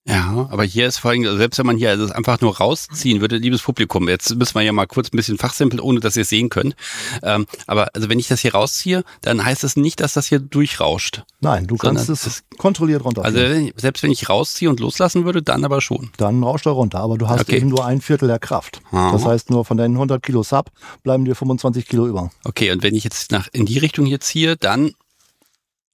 [0.08, 3.22] Ja, aber hier ist vor allem, also selbst wenn man hier also einfach nur rausziehen
[3.22, 6.24] würde, liebes Publikum, jetzt müssen wir ja mal kurz ein bisschen fachsimpeln, ohne dass ihr
[6.24, 6.76] es sehen könnt.
[7.22, 10.40] Ähm, aber also wenn ich das hier rausziehe, dann heißt das nicht, dass das hier
[10.40, 11.22] durchrauscht.
[11.40, 13.24] Nein, du kannst es es- kontrolliert runter.
[13.24, 13.40] Also
[13.76, 16.10] selbst wenn ich rausziehe und loslassen würde, dann aber schon.
[16.18, 17.58] dann rauscht er runter, aber du hast Okay.
[17.58, 18.82] eben nur ein Viertel der Kraft.
[18.92, 19.12] Aha.
[19.12, 20.72] Das heißt, nur von deinen 100 Kilo Sub
[21.04, 22.32] bleiben dir 25 Kilo über.
[22.44, 24.94] Okay, und wenn ich jetzt nach in die Richtung hier ziehe, dann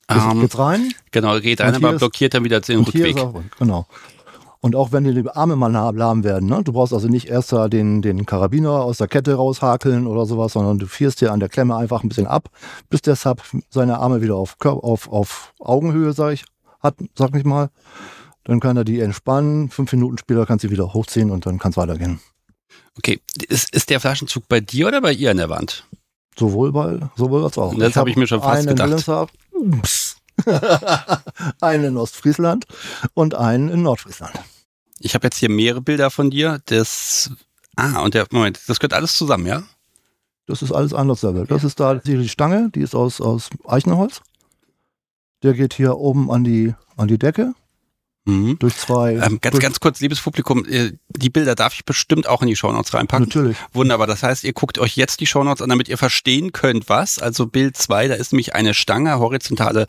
[0.10, 3.18] Jetzt, ähm, geht's rein genau geht und aber ist- blockiert dann wieder den und Rückweg.
[3.18, 3.58] rund.
[3.58, 3.86] Genau.
[4.60, 6.64] Und auch wenn dir die Arme mal lahm werden, ne?
[6.64, 10.54] du brauchst also nicht erst da den, den Karabiner aus der Kette raushakeln oder sowas,
[10.54, 12.50] sondern du fierst dir an der Klemme einfach ein bisschen ab,
[12.90, 16.46] bis der Sub seine Arme wieder auf, auf, auf Augenhöhe, sag ich,
[16.82, 17.70] hat, sag ich mal.
[18.46, 21.72] Dann kann er die entspannen, fünf Minuten später kannst du wieder hochziehen und dann kann
[21.72, 22.20] es weitergehen.
[22.98, 25.86] Okay, ist, ist der Flaschenzug bei dir oder bei ihr an der Wand?
[26.38, 27.74] Sowohl bei, sowohl als auch.
[27.78, 28.96] Das hab ich mir schon fast gedacht.
[28.96, 29.10] Psst.
[31.62, 32.66] einen in Ostfriesland
[33.14, 34.34] und einen in Nordfriesland.
[35.00, 36.62] Ich habe jetzt hier mehrere Bilder von dir.
[36.66, 37.32] Das
[37.76, 39.64] ah und der Moment, das gehört alles zusammen, ja?
[40.46, 41.46] Das ist alles anders Level.
[41.46, 44.22] Das ist da die die Stange, die ist aus, aus Eichenholz.
[45.44, 47.54] Der geht hier oben an die, an die Decke
[48.28, 48.60] Mhm.
[48.60, 49.14] durch zwei.
[49.14, 52.50] Ähm, ganz, durch, ganz kurz, liebes Publikum, äh, die Bilder darf ich bestimmt auch in
[52.50, 53.28] die Shownotes reinpacken.
[53.28, 53.58] Natürlich.
[53.74, 54.06] Wunderbar.
[54.06, 57.20] Das heißt, ihr guckt euch jetzt die Shownotes an, damit ihr verstehen könnt, was.
[57.20, 59.88] Also Bild 2, da ist nämlich eine Stange, horizontale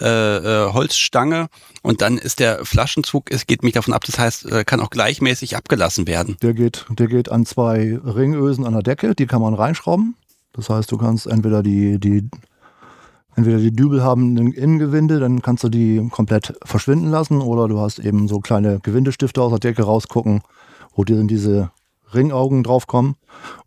[0.00, 1.48] äh, äh, Holzstange
[1.82, 4.90] und dann ist der Flaschenzug, es geht mich davon ab, das heißt, äh, kann auch
[4.90, 6.36] gleichmäßig abgelassen werden.
[6.40, 10.16] Der geht, der geht an zwei Ringösen an der Decke, die kann man reinschrauben.
[10.54, 12.30] Das heißt, du kannst entweder die, die,
[13.36, 17.78] entweder die Dübel haben ein Innengewinde, dann kannst du die komplett verschwinden lassen, oder du
[17.80, 20.42] hast eben so kleine Gewindestifte aus der Decke rausgucken,
[20.94, 21.70] wo dir dann diese
[22.14, 23.16] Ringaugen draufkommen.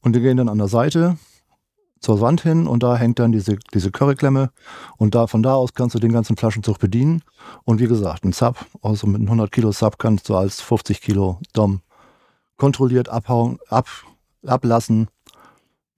[0.02, 1.18] Und die gehen dann an der Seite
[2.00, 4.52] zur Wand hin und da hängt dann diese, diese Curryklemme
[4.98, 7.24] und da, von da aus kannst du den ganzen Flaschenzug bedienen.
[7.64, 11.02] Und wie gesagt, ein Sub, also mit einem 100 Kilo Sub kannst du als 50
[11.02, 11.82] Kilo Dom
[12.58, 13.88] kontrolliert abhauen, ab,
[14.46, 15.08] ablassen,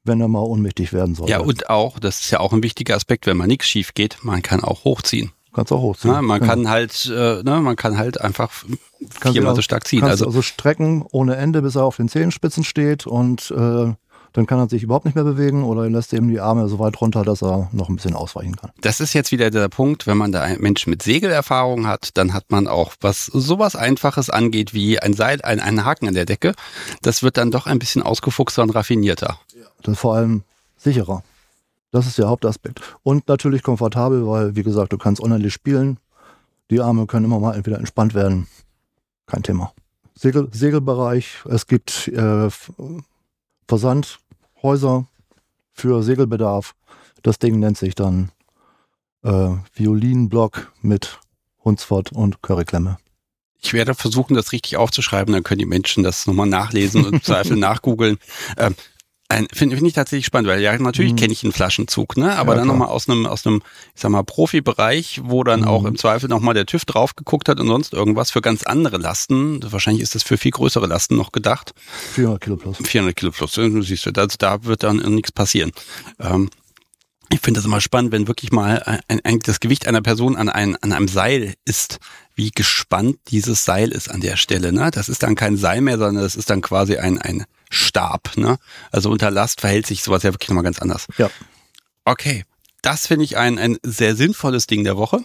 [0.10, 1.30] wenn er mal ohnmächtig werden soll.
[1.30, 4.18] Ja, und auch, das ist ja auch ein wichtiger Aspekt, wenn mal nichts schief geht,
[4.24, 5.32] man kann auch hochziehen.
[5.54, 6.14] kannst auch hochziehen.
[6.14, 6.48] Ja, man Ja.
[6.48, 8.52] kann halt, äh, ne, man kann halt einfach
[9.22, 10.04] Kannst viermal so stark ziehen.
[10.04, 13.94] Also also strecken ohne Ende, bis er auf den Zehenspitzen steht und äh,
[14.34, 16.78] dann kann er sich überhaupt nicht mehr bewegen oder er lässt eben die Arme so
[16.78, 18.70] weit runter, dass er noch ein bisschen ausweichen kann.
[18.80, 22.32] das ist jetzt wieder der Punkt, wenn man da einen Menschen mit Segelerfahrung hat, dann
[22.32, 26.26] hat man auch, was sowas Einfaches angeht wie ein Seil, ein, ein Haken an der
[26.26, 26.54] Decke,
[27.02, 29.40] das wird dann doch ein bisschen ausgefuchster und raffinierter.
[29.84, 30.44] Das ist vor allem
[30.78, 31.24] sicherer.
[31.92, 32.82] Das ist der Hauptaspekt.
[33.04, 36.00] Und natürlich komfortabel, weil, wie gesagt, du kannst unendlich spielen.
[36.70, 38.48] Die Arme können immer mal entweder entspannt werden.
[39.26, 39.74] Kein Thema.
[40.14, 41.40] Segel, Segelbereich.
[41.50, 42.50] Es gibt äh,
[43.68, 45.08] Versandhäuser
[45.74, 46.76] für Segelbedarf.
[47.24, 48.32] Das Ding nennt sich dann
[49.24, 51.20] äh, Violinblock mit
[51.64, 52.98] Hunsfort und Curryklemme.
[53.62, 57.24] Ich werde versuchen, das richtig aufzuschreiben, dann können die Menschen das nochmal nachlesen und im
[57.24, 58.18] Zweifel nachgoogeln.
[58.58, 58.76] Ähm,
[59.32, 61.18] Finde find ich tatsächlich spannend, weil ja, natürlich Mhm.
[61.18, 62.36] kenne ich einen Flaschenzug, ne?
[62.36, 63.62] Aber Ja, dann nochmal aus einem, aus einem,
[63.94, 65.68] ich sag mal, Profibereich, wo dann Mhm.
[65.68, 68.98] auch im Zweifel nochmal der TÜV drauf geguckt hat und sonst irgendwas für ganz andere
[68.98, 69.60] Lasten.
[69.72, 71.74] Wahrscheinlich ist das für viel größere Lasten noch gedacht.
[72.16, 72.78] 400 Kilo plus.
[72.84, 75.72] 400 Kilo plus, du siehst du, also da wird dann nichts passieren.
[76.20, 76.50] Ähm,
[77.32, 80.50] ich finde das immer spannend, wenn wirklich mal ein, ein, das Gewicht einer Person an,
[80.50, 82.00] ein, an einem Seil ist,
[82.34, 84.72] wie gespannt dieses Seil ist an der Stelle.
[84.72, 84.90] Ne?
[84.92, 88.36] Das ist dann kein Seil mehr, sondern das ist dann quasi ein, ein Stab.
[88.38, 88.58] Ne?
[88.92, 91.08] Also unter Last verhält sich sowas ja wirklich nochmal ganz anders.
[91.18, 91.30] Ja.
[92.06, 92.46] Okay,
[92.82, 95.22] das finde ich ein, ein sehr sinnvolles Ding der Woche.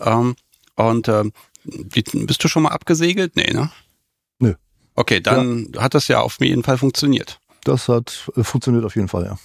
[0.00, 0.36] Ähm,
[0.76, 1.32] und ähm,
[1.64, 3.34] bist du schon mal abgesegelt?
[3.36, 3.70] Nee, ne?
[4.38, 4.54] Nö.
[4.94, 7.40] Okay, dann hat das ja auf jeden Fall funktioniert.
[7.64, 9.38] Das hat äh, funktioniert auf jeden Fall, ja.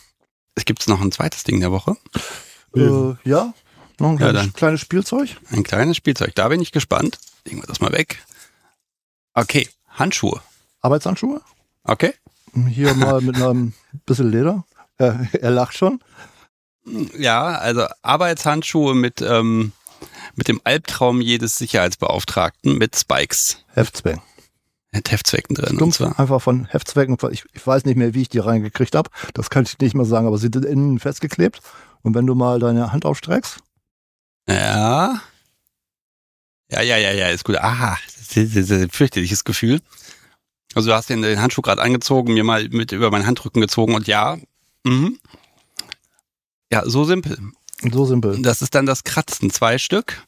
[0.55, 1.97] Es gibt noch ein zweites Ding der Woche.
[2.75, 3.53] Äh, ja,
[3.99, 4.53] noch ein Ja, kleines, dann.
[4.53, 5.29] kleines Spielzeug.
[5.49, 6.35] Ein kleines Spielzeug.
[6.35, 7.17] Da bin ich gespannt.
[7.45, 8.23] Legen wir das mal weg.
[9.33, 10.41] Okay, Handschuhe.
[10.81, 11.41] Arbeitshandschuhe.
[11.83, 12.13] Okay.
[12.69, 13.73] Hier mal mit einem
[14.05, 14.65] bisschen Leder.
[14.97, 15.99] Er, er lacht schon.
[17.17, 19.71] Ja, also Arbeitshandschuhe mit, ähm,
[20.35, 23.63] mit dem Albtraum jedes Sicherheitsbeauftragten mit Spikes.
[23.73, 24.19] Heftzweck.
[24.91, 25.69] Mit Heftzwecken drin.
[25.71, 26.19] Und Stumpf, zwar.
[26.19, 27.17] einfach von Heftzwecken.
[27.31, 29.09] Ich, ich weiß nicht mehr, wie ich die reingekriegt habe.
[29.33, 31.61] Das kann ich nicht mehr sagen, aber sie sind innen festgeklebt.
[32.03, 33.59] Und wenn du mal deine Hand aufstreckst,
[34.47, 35.21] Ja.
[36.69, 37.57] Ja, ja, ja, ja, ist gut.
[37.57, 39.81] Aha, das ist ein fürchterliches Gefühl.
[40.75, 43.95] Also du hast den, den Handschuh gerade angezogen, mir mal mit über meinen Handrücken gezogen
[43.95, 44.37] und ja,
[44.83, 45.19] mhm.
[46.71, 47.37] ja, so simpel.
[47.91, 48.41] so simpel.
[48.41, 50.25] Das ist dann das Kratzen, zwei Stück.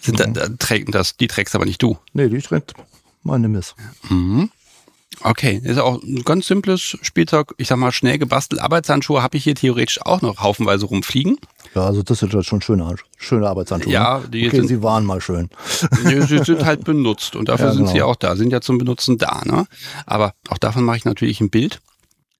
[0.00, 0.34] Sind da, Mhm.
[0.34, 1.98] da, trägt das, die trägst aber nicht du.
[2.12, 2.74] Nee, die trägt
[3.22, 3.74] meine Miss.
[4.08, 4.50] Mhm.
[5.22, 7.54] Okay, ist auch ein ganz simples Spielzeug.
[7.58, 8.62] Ich sag mal, schnell gebastelt.
[8.62, 11.38] Arbeitshandschuhe habe ich hier theoretisch auch noch haufenweise rumfliegen.
[11.74, 13.92] Ja, also das sind halt schon schöne, schöne Arbeitshandschuhe.
[13.92, 15.50] Ja, die okay, sind, sie waren mal schön.
[16.08, 18.06] die, sie sind halt benutzt und dafür Ja, sind sie genau.
[18.06, 19.42] auch da, sind ja zum Benutzen da.
[19.44, 19.66] Ne?
[20.06, 21.80] Aber auch davon mache ich natürlich ein Bild.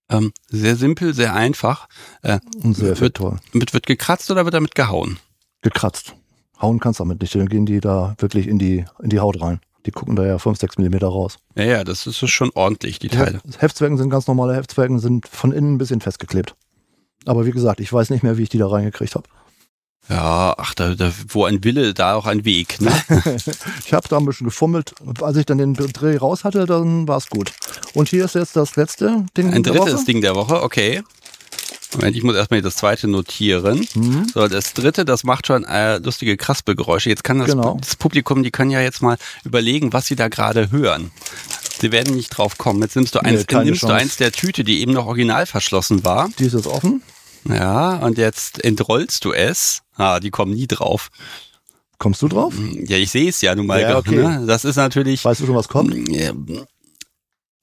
[0.09, 1.86] Ähm, sehr simpel, sehr einfach.
[2.23, 3.36] Äh, Und sehr wird, toll.
[3.52, 5.19] mit, wird gekratzt oder wird damit gehauen?
[5.62, 6.15] Gekratzt.
[6.61, 9.40] Hauen kannst du damit nicht, dann gehen die da wirklich in die, in die Haut
[9.40, 9.61] rein.
[9.86, 11.39] Die gucken da ja 5, 6 Millimeter raus.
[11.55, 13.40] Ja, ja, das ist schon ordentlich, die Die Teile.
[13.47, 16.55] Heft- Heftzwecken sind ganz normale Heftzwecken, sind von innen ein bisschen festgeklebt.
[17.26, 19.28] Aber wie gesagt, ich weiß nicht mehr, wie ich die da reingekriegt habe.
[20.09, 22.80] Ja, ach, da, da, wo ein Wille, da auch ein Weg.
[22.80, 22.90] Ne?
[23.86, 24.92] Ich habe da ein bisschen gefummelt.
[25.20, 27.52] Als ich dann den Dreh raus hatte, dann war es gut.
[27.94, 30.05] Und hier ist jetzt das letzte Ding Ein der drittes Woche.
[30.06, 31.02] Ding der Woche, okay.
[31.94, 33.86] Moment, ich muss erstmal das zweite notieren.
[33.94, 34.26] Mhm.
[34.32, 37.09] So, das dritte, das macht schon äh, lustige Kraspelgeräusche.
[37.09, 37.76] Jetzt kann das, Genau.
[37.80, 41.10] das Publikum, die können ja jetzt mal überlegen, was sie da gerade hören.
[41.81, 42.82] Sie werden nicht drauf kommen.
[42.82, 46.05] Jetzt nimmst du eins, keine nimmst du eins der Tüte, die eben noch original verschlossen
[46.05, 46.28] war.
[46.39, 47.02] Die ist jetzt offen.
[47.48, 49.81] Ja, und jetzt entrollst du es.
[49.97, 51.09] Ah, die kommen nie drauf.
[51.98, 52.55] Kommst du drauf?
[52.86, 53.81] Ja, ich sehe es ja nun mal.
[53.81, 54.16] Ja, okay.
[54.16, 54.44] ne?
[54.47, 55.24] Das ist natürlich.
[55.24, 56.09] Weißt du schon, was kommt?
[56.09, 56.32] Ja,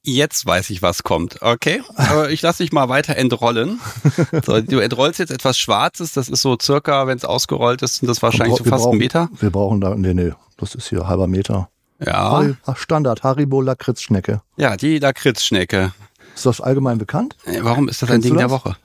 [0.03, 1.41] Jetzt weiß ich, was kommt.
[1.41, 3.79] Okay, aber ich lasse dich mal weiter entrollen.
[4.45, 6.13] So, du entrollst jetzt etwas Schwarzes.
[6.13, 8.99] Das ist so circa, wenn es ausgerollt ist, sind das wahrscheinlich so fast brauchen- ein
[8.99, 9.29] Meter.
[9.39, 11.69] Wir brauchen da, nee, nee, das ist hier halber Meter.
[11.99, 14.41] Ja, Standard, Haribo Lakritzschnecke.
[14.57, 15.93] ja, die Lakritzschnecke.
[16.35, 17.35] Ist das allgemein bekannt?
[17.61, 18.51] Warum ist das ein Kennst du Ding der das?
[18.51, 18.77] Woche?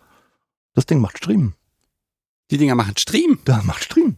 [0.74, 1.52] Das Ding macht Stream.
[2.50, 3.38] Die Dinger machen Stream.
[3.44, 4.16] Da macht Stream.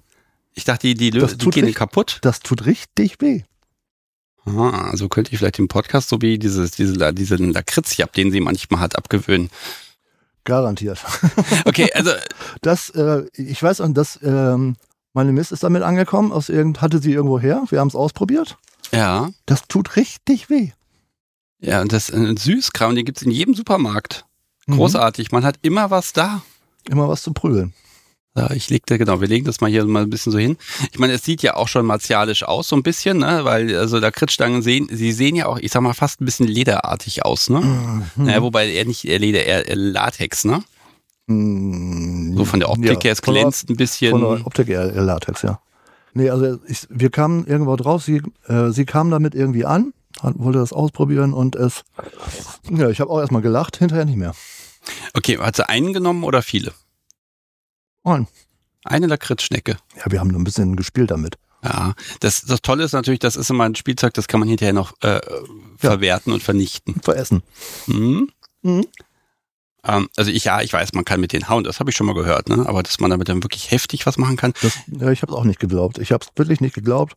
[0.54, 2.18] Ich dachte, die, die, Das die tut gehen richtig- kaputt.
[2.22, 3.42] Das tut richtig weh.
[4.46, 8.40] Ah, also könnte ich vielleicht den Podcast so wie dieses, diese, diesen Lakritzjab, den sie
[8.40, 9.50] manchmal hat, abgewöhnen.
[10.44, 11.00] Garantiert.
[11.64, 12.10] Okay, also
[12.60, 14.76] Das, äh, ich weiß, und das, ähm,
[15.14, 17.64] meine Miss ist damit angekommen, aus irgend, hatte sie irgendwo her.
[17.70, 18.58] Wir haben es ausprobiert.
[18.96, 20.70] Ja, Das tut richtig weh.
[21.60, 24.24] ja, und das äh, Süßkram, den gibt's in jedem Supermarkt.
[24.66, 24.76] Mhm.
[24.76, 26.42] Großartig, man hat immer was da.
[26.88, 27.72] Immer was zu prügeln.
[28.36, 30.56] Ja, ich legte, genau, wir legen das mal hier mal ein bisschen so hin.
[30.92, 33.44] Ich meine, es sieht ja auch schon martialisch aus, so ein bisschen, ne?
[33.44, 37.24] Weil, also Lakritzstangen sehen, sie sehen ja auch, ich sag mal, fast ein bisschen lederartig
[37.24, 37.60] aus, ne?
[37.60, 38.02] Mhm.
[38.24, 40.64] Naja, wobei eher nicht eher Leder, eher eher Latex, ne?
[41.28, 44.10] Mm, So von der Optik ja, her, es von der- glänzt ein bisschen.
[44.10, 45.60] Von der Optik eher Latex, ja.
[46.14, 49.92] Nee, also ich, wir kamen irgendwo drauf, sie, äh, sie kam damit irgendwie an,
[50.22, 51.82] hat, wollte das ausprobieren und es,
[52.70, 54.34] ja, ich habe auch erstmal gelacht, hinterher nicht mehr.
[55.12, 56.72] Okay, hat sie einen genommen oder viele?
[58.04, 58.28] Ein.
[58.84, 59.76] Eine Lakritzschnecke.
[59.96, 61.36] Ja, wir haben nur ein bisschen gespielt damit.
[61.64, 64.74] Ja, das, das Tolle ist natürlich, das ist immer ein Spielzeug, das kann man hinterher
[64.74, 65.20] noch äh,
[65.78, 67.00] verwerten und vernichten.
[67.02, 67.42] Veressen.
[67.86, 68.28] Mhm.
[68.62, 68.86] Mhm.
[69.84, 72.06] Ähm, also ich, ja, ich weiß, man kann mit den hauen, das habe ich schon
[72.06, 72.64] mal gehört, ne?
[72.66, 75.38] Aber dass man damit dann wirklich heftig was machen kann, Das, ja, ich habe es
[75.38, 75.98] auch nicht geglaubt.
[75.98, 77.16] Ich habe es wirklich nicht geglaubt.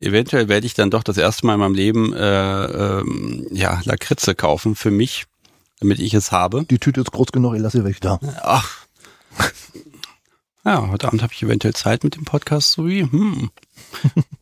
[0.00, 4.34] eventuell werde ich dann doch das erste Mal in meinem Leben äh, ähm, ja, Lakritze
[4.34, 5.26] kaufen für mich,
[5.80, 6.64] damit ich es habe.
[6.64, 8.18] Die Tüte ist groß genug, ich lasse sie weg da.
[8.42, 8.86] Ach.
[10.64, 13.50] Ja, heute Abend habe ich eventuell Zeit mit dem Podcast, so wie, hm.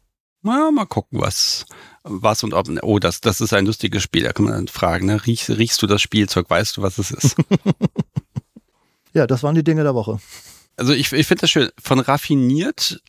[0.47, 1.67] Na, mal gucken, was,
[2.05, 2.69] was und ob.
[2.83, 4.23] Oh, das, das ist ein lustiges Spiel.
[4.23, 5.27] Da kann man dann fragen, ne?
[5.27, 6.49] Riechst, riechst du das Spielzeug?
[6.49, 7.37] Weißt du, was es ist?
[9.13, 10.21] Ja, das waren die Dinge der Woche.
[10.77, 11.71] also ich, ich finde das schön.
[11.83, 13.01] Von raffiniert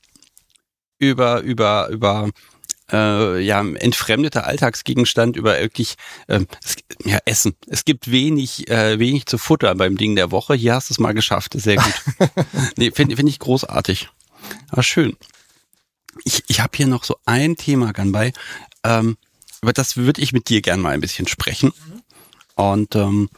[1.00, 2.30] über, über, über
[2.90, 5.96] äh, ja, entfremdeter Alltagsgegenstand über wirklich
[6.30, 7.58] ähm, es, ja, Essen.
[7.68, 10.54] Es gibt wenig, äh, wenig zu futtern beim Ding der Woche.
[10.54, 11.56] Hier hast du es mal geschafft.
[11.60, 11.94] Sehr gut.
[12.78, 14.08] nee, finde find ich großartig.
[14.70, 15.18] Aber schön.
[16.28, 18.34] Ich, ich habe hier noch so ein Thema gern bei.
[18.84, 19.16] Ähm,
[19.62, 21.72] über das würde ich mit dir gern mal ein bisschen sprechen.
[22.56, 23.30] Und ähm,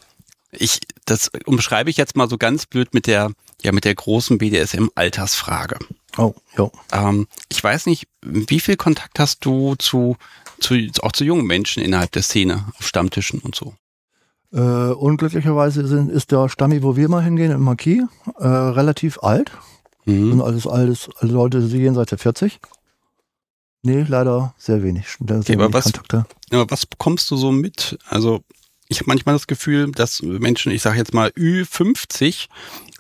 [0.52, 4.40] ich, das umschreibe ich jetzt mal so ganz blöd mit der, ja, mit der großen
[4.40, 5.78] BDSM-Altersfrage.
[6.18, 6.72] Oh, jo.
[6.92, 10.18] Ähm, ich weiß nicht, wie viel Kontakt hast du zu,
[10.60, 13.76] zu, auch zu jungen Menschen innerhalb der Szene, auf Stammtischen und so?
[14.52, 18.02] Äh, unglücklicherweise sind, ist der Stammi, wo wir mal hingehen, im Marquis,
[18.40, 19.52] äh, relativ alt.
[20.06, 20.32] Mhm.
[20.32, 22.60] Sind alles, alles, alle Leute die jenseits der 40.
[23.82, 25.06] Nee, leider sehr wenig.
[25.26, 26.26] Sehr Okay, aber wenig was- Kontakte.
[26.52, 27.98] Aber was bekommst du so mit?
[28.08, 28.44] Also
[28.88, 32.48] ich habe manchmal das Gefühl, dass Menschen, ich sage jetzt mal Ü50,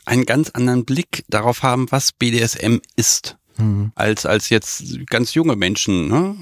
[0.05, 3.91] einen ganz anderen Blick darauf haben, was BDSM ist, Hm.
[3.95, 6.07] als als jetzt ganz junge Menschen.
[6.07, 6.35] Ne?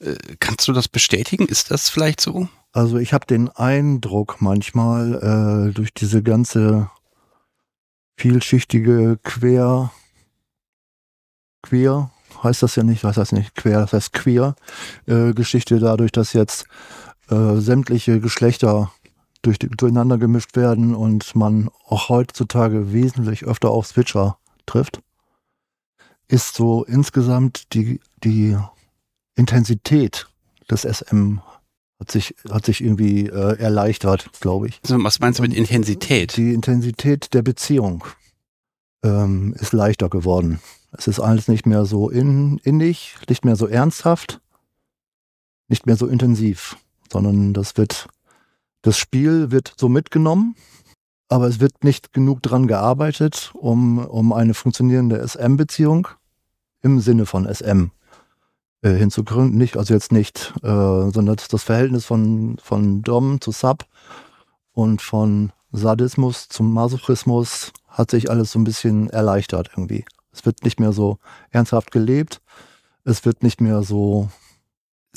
[0.00, 1.46] Äh, Kannst du das bestätigen?
[1.46, 2.48] Ist das vielleicht so?
[2.72, 6.90] Also ich habe den Eindruck manchmal äh, durch diese ganze
[8.18, 9.92] vielschichtige Quer,
[11.62, 12.10] Queer
[12.46, 14.56] heißt das ja nicht, was heißt nicht quer, das heißt queer
[15.06, 16.66] äh, Geschichte dadurch, dass jetzt
[17.28, 18.92] äh, sämtliche Geschlechter
[19.42, 25.00] durch, durcheinander gemischt werden und man auch heutzutage wesentlich öfter auf Switcher trifft,
[26.28, 28.56] ist so insgesamt die, die
[29.36, 30.26] Intensität
[30.70, 31.38] des SM
[31.98, 34.80] hat sich, hat sich irgendwie äh, erleichtert, glaube ich.
[34.82, 36.36] Also was meinst du mit Intensität?
[36.36, 38.04] Die Intensität der Beziehung
[39.02, 40.60] ähm, ist leichter geworden.
[40.96, 44.40] Es ist alles nicht mehr so in, innig, nicht mehr so ernsthaft,
[45.68, 46.76] nicht mehr so intensiv,
[47.12, 48.08] sondern das wird,
[48.82, 50.54] das Spiel wird so mitgenommen,
[51.28, 56.08] aber es wird nicht genug dran gearbeitet, um, um eine funktionierende SM-Beziehung
[56.82, 57.90] im Sinne von SM
[58.82, 59.58] äh, hinzugründen.
[59.58, 60.66] Nicht, also jetzt nicht, äh,
[61.10, 63.84] sondern das Verhältnis von, von Dom zu Sub
[64.72, 70.04] und von Sadismus zum Masochismus hat sich alles so ein bisschen erleichtert irgendwie.
[70.36, 71.18] Es wird nicht mehr so
[71.50, 72.40] ernsthaft gelebt.
[73.04, 74.30] Es wird nicht mehr so.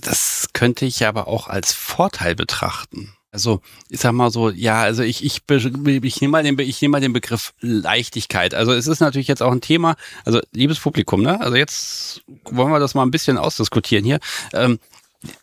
[0.01, 3.13] Das könnte ich aber auch als Vorteil betrachten.
[3.31, 6.93] Also, ich sag mal so, ja, also ich, ich, ich nehme mal, den, ich nehme
[6.93, 8.55] mal den Begriff Leichtigkeit.
[8.55, 11.39] Also es ist natürlich jetzt auch ein Thema, also liebes Publikum, ne?
[11.39, 14.19] Also jetzt wollen wir das mal ein bisschen ausdiskutieren hier.
[14.53, 14.79] Ähm,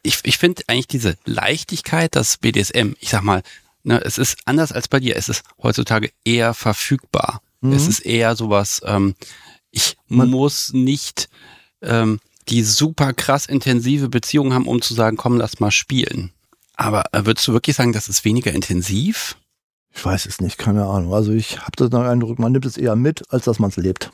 [0.03, 3.43] ich ich finde eigentlich diese Leichtigkeit, das BDSM, ich sag mal,
[3.85, 7.40] ne, es ist anders als bei dir, es ist heutzutage eher verfügbar.
[7.61, 7.73] Mhm.
[7.73, 9.15] Es ist eher sowas, ähm,
[9.77, 11.28] ich Man muss nicht
[11.82, 16.32] ähm, die super krass intensive Beziehung haben, um zu sagen, komm, lass mal spielen.
[16.77, 19.36] Aber äh, würdest du wirklich sagen, das ist weniger intensiv?
[19.94, 21.12] Ich weiß es nicht, keine Ahnung.
[21.12, 24.11] Also ich habe den Eindruck, man nimmt es eher mit, als dass man es lebt.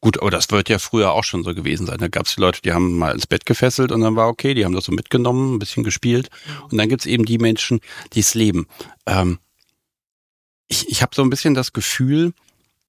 [0.00, 1.98] Gut, aber das wird ja früher auch schon so gewesen sein.
[1.98, 4.54] Da gab es die Leute, die haben mal ins Bett gefesselt und dann war okay,
[4.54, 6.30] die haben das so mitgenommen, ein bisschen gespielt.
[6.70, 7.80] Und dann gibt's eben die Menschen,
[8.12, 8.68] die es leben.
[9.06, 9.38] Ähm,
[10.68, 12.32] ich ich habe so ein bisschen das Gefühl,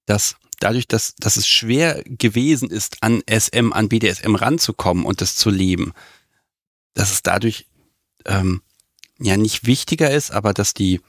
[0.06, 5.34] dass dadurch, dass, dass es schwer gewesen ist, an SM, an BDSM ranzukommen und das
[5.34, 5.92] zu leben,
[6.94, 7.66] dass es dadurch
[8.26, 8.62] ähm,
[9.18, 11.00] ja nicht wichtiger ist, aber dass die,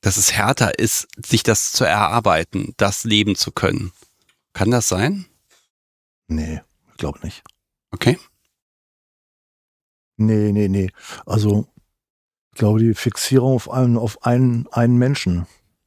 [0.00, 3.92] dass es härter ist, sich das zu erarbeiten, das leben zu können.
[4.52, 5.26] Kann das sein?
[6.26, 6.60] Nee,
[6.90, 7.42] ich glaube nicht.
[7.90, 8.18] Okay.
[10.16, 10.90] Nee, nee, nee.
[11.26, 11.68] Also,
[12.52, 15.46] ich glaube, die Fixierung auf einen, auf einen, einen Menschen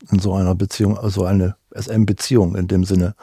[0.10, 3.15] in so einer Beziehung, also eine SM-Beziehung in dem Sinne,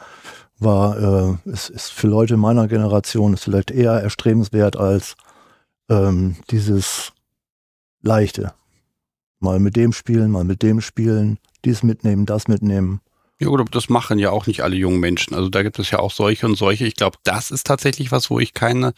[0.59, 5.15] war, äh, ist, ist für Leute meiner Generation ist vielleicht eher erstrebenswert als
[5.89, 7.13] ähm, dieses
[8.01, 8.53] leichte.
[9.39, 13.01] Mal mit dem spielen, mal mit dem spielen, dies mitnehmen, das mitnehmen.
[13.39, 15.33] Ja gut, das machen ja auch nicht alle jungen Menschen.
[15.33, 16.85] Also da gibt es ja auch solche und solche.
[16.85, 18.93] Ich glaube, das ist tatsächlich was, wo ich keine,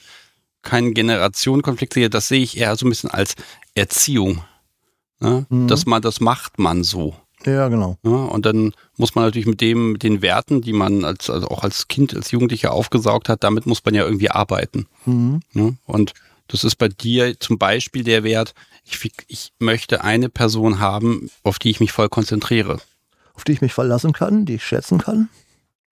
[0.63, 2.09] keinen Generationenkonflikt sehe.
[2.09, 3.35] Das sehe ich eher so ein bisschen als
[3.75, 4.43] Erziehung.
[5.19, 5.45] Ne?
[5.49, 5.67] Mhm.
[5.67, 7.15] Dass man, das macht man so.
[7.45, 7.97] Ja, genau.
[8.03, 11.47] Ja, und dann muss man natürlich mit dem, mit den Werten, die man als, also
[11.47, 14.87] auch als Kind, als Jugendlicher aufgesaugt hat, damit muss man ja irgendwie arbeiten.
[15.05, 15.41] Mhm.
[15.53, 16.13] Ja, und
[16.47, 18.53] das ist bei dir zum Beispiel der Wert,
[18.83, 22.79] ich, ich möchte eine Person haben, auf die ich mich voll konzentriere.
[23.33, 25.29] Auf die ich mich verlassen kann, die ich schätzen kann,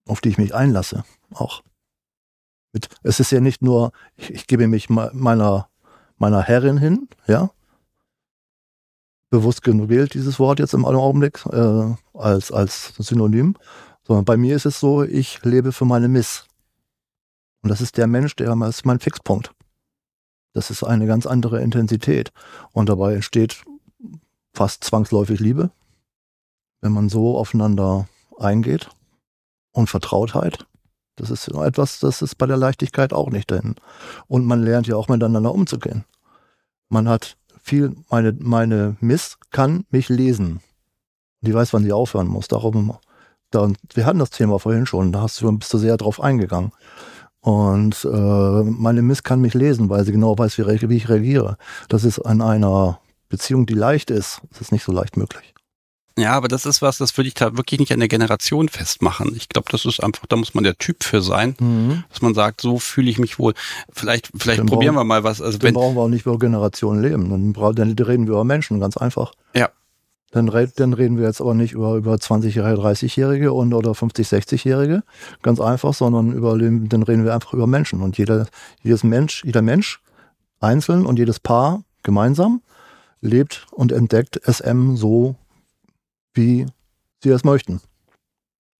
[0.05, 1.03] auf die ich mich einlasse.
[1.33, 1.63] Auch.
[2.73, 5.69] Mit, es ist ja nicht nur, ich, ich gebe mich meiner,
[6.17, 7.51] meiner Herrin hin, ja,
[9.29, 13.55] bewusst gewählt, dieses Wort jetzt im Augenblick, äh, als, als Synonym,
[14.03, 16.45] sondern bei mir ist es so, ich lebe für meine Miss.
[17.61, 19.51] Und das ist der Mensch, der ist mein Fixpunkt.
[20.53, 22.31] Das ist eine ganz andere Intensität.
[22.71, 23.63] Und dabei entsteht
[24.53, 25.69] fast zwangsläufig Liebe,
[26.81, 28.07] wenn man so aufeinander
[28.37, 28.89] eingeht.
[29.71, 30.65] Und Vertrautheit.
[31.15, 33.75] Das ist etwas, das ist bei der Leichtigkeit auch nicht drin.
[34.27, 36.05] Und man lernt ja auch miteinander umzugehen.
[36.89, 37.37] Man hat
[37.69, 40.61] viel, meine, meine Miss kann mich lesen.
[41.41, 42.47] Die weiß, wann sie aufhören muss.
[42.47, 42.97] Darum,
[43.51, 46.71] da, wir hatten das Thema vorhin schon, da hast du, bist du sehr drauf eingegangen.
[47.41, 51.57] Und äh, meine Miss kann mich lesen, weil sie genau weiß, wie, wie ich reagiere.
[51.87, 55.53] Das ist an einer Beziehung, die leicht ist, das ist nicht so leicht möglich.
[56.19, 59.33] Ja, aber das ist was, das würde ich da wirklich nicht an der Generation festmachen.
[59.35, 62.03] Ich glaube, das ist einfach, da muss man der Typ für sein, mhm.
[62.09, 63.53] dass man sagt, so fühle ich mich wohl.
[63.91, 65.41] Vielleicht, vielleicht dann probieren brauchen, wir mal was.
[65.41, 67.29] Also dann wenn, brauchen wir auch nicht über Generationen leben.
[67.29, 69.33] Dann, dann reden wir über Menschen, ganz einfach.
[69.55, 69.69] Ja.
[70.31, 75.03] Dann, dann reden wir jetzt aber nicht über, über 20-Jährige, 30-Jährige und oder 50, 60-Jährige,
[75.41, 78.01] ganz einfach, sondern über, dann reden wir einfach über Menschen.
[78.01, 78.47] Und jeder,
[78.83, 80.01] jedes Mensch, jeder Mensch
[80.59, 82.61] einzeln und jedes Paar gemeinsam
[83.21, 85.35] lebt und entdeckt SM so,
[86.33, 86.65] wie
[87.23, 87.81] sie es möchten.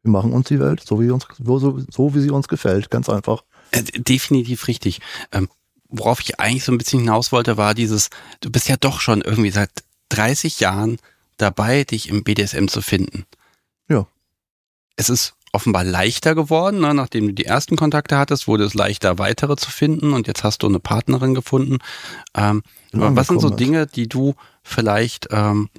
[0.04, 3.10] Wir machen uns die Welt so, wie, uns, so, so wie sie uns gefällt, ganz
[3.10, 3.44] einfach.
[3.72, 5.02] Äh, definitiv richtig.
[5.32, 5.50] Ähm,
[5.90, 8.10] worauf ich eigentlich so ein bisschen hinaus wollte, war dieses,
[8.42, 9.72] du bist ja doch schon irgendwie seit
[10.10, 10.98] 30 Jahren
[11.38, 13.26] dabei, dich im BDSM zu finden.
[13.90, 14.08] Ja.
[14.96, 16.94] Es ist offenbar leichter geworden, ne?
[16.94, 20.62] nachdem du die ersten Kontakte hattest, wurde es leichter, weitere zu finden und jetzt hast
[20.64, 21.80] du eine Partnerin gefunden.
[22.36, 22.62] Ähm,
[22.92, 25.70] was sind so Dinge, die du vielleicht, ähm,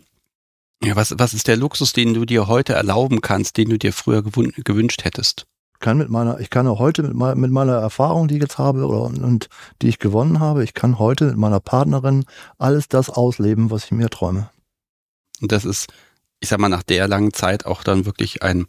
[0.83, 3.93] ja, was, was ist der Luxus, den du dir heute erlauben kannst, den du dir
[3.93, 5.47] früher gewünscht hättest?
[5.81, 8.87] kann mit meiner, ich kann heute mit, meiner, mit meiner Erfahrung, die ich jetzt habe
[8.87, 9.49] oder, und
[9.83, 12.25] die ich gewonnen habe, ich kann heute mit meiner Partnerin
[12.59, 14.51] alles das ausleben, was ich mir träume.
[15.41, 15.89] Und das ist,
[16.39, 18.67] ich sag mal, nach der langen Zeit auch dann wirklich ein,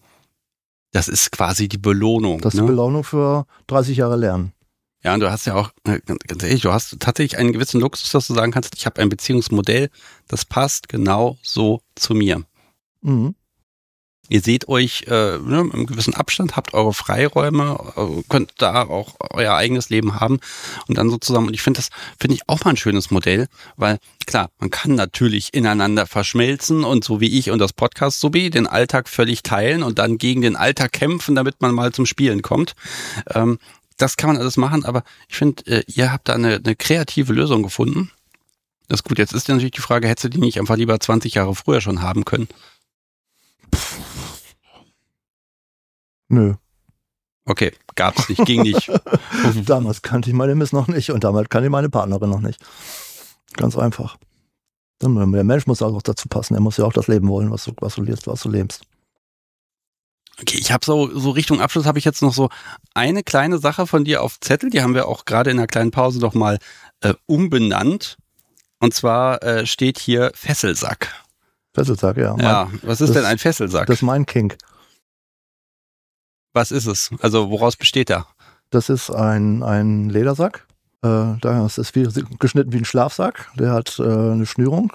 [0.93, 2.39] das ist quasi die Belohnung.
[2.41, 2.65] Das ist ne?
[2.65, 4.53] die Belohnung für 30 Jahre Lernen.
[5.03, 8.11] Ja, und du hast ja auch, äh, ganz ehrlich, du hast tatsächlich einen gewissen Luxus,
[8.11, 9.89] dass du sagen kannst, ich habe ein Beziehungsmodell,
[10.27, 12.43] das passt genau so zu mir.
[13.01, 13.35] Mhm.
[14.31, 19.15] Ihr seht euch äh, ne, im gewissen Abstand, habt eure Freiräume, äh, könnt da auch
[19.19, 20.39] euer eigenes Leben haben
[20.87, 21.47] und dann so zusammen.
[21.47, 24.95] Und ich finde das, finde ich auch mal ein schönes Modell, weil klar, man kann
[24.95, 29.83] natürlich ineinander verschmelzen und so wie ich und das Podcast sowie den Alltag völlig teilen
[29.83, 32.75] und dann gegen den Alltag kämpfen, damit man mal zum Spielen kommt.
[33.35, 33.59] Ähm,
[34.01, 37.33] das kann man alles machen, aber ich finde, äh, ihr habt da eine, eine kreative
[37.33, 38.11] Lösung gefunden.
[38.87, 39.19] Das ist gut.
[39.19, 41.81] Jetzt ist ja natürlich die Frage, hättest du die nicht einfach lieber 20 Jahre früher
[41.81, 42.47] schon haben können?
[46.29, 46.55] Nö.
[47.45, 48.91] Okay, gab's nicht, ging nicht.
[49.65, 52.59] damals kannte ich meine Miss noch nicht und damals kannte ich meine Partnerin noch nicht.
[53.53, 54.17] Ganz einfach.
[55.01, 56.53] Der Mensch muss auch dazu passen.
[56.53, 58.83] Er muss ja auch das Leben wollen, was du, was du lebst, was du lebst.
[60.41, 62.49] Okay, ich habe so, so Richtung Abschluss habe ich jetzt noch so
[62.95, 65.91] eine kleine Sache von dir auf Zettel, die haben wir auch gerade in einer kleinen
[65.91, 66.57] Pause noch mal
[67.01, 68.17] äh, umbenannt.
[68.79, 71.13] Und zwar äh, steht hier Fesselsack.
[71.75, 72.35] Fesselsack, ja.
[72.37, 73.85] Ja, was ist das, denn ein Fesselsack?
[73.85, 74.57] Das ist mein Kink.
[76.53, 77.11] Was ist es?
[77.19, 78.27] Also woraus besteht er?
[78.71, 80.65] Das ist ein, ein Ledersack.
[81.03, 82.07] Äh, das ist wie,
[82.39, 83.51] geschnitten wie ein Schlafsack.
[83.59, 84.91] Der hat äh, eine Schnürung.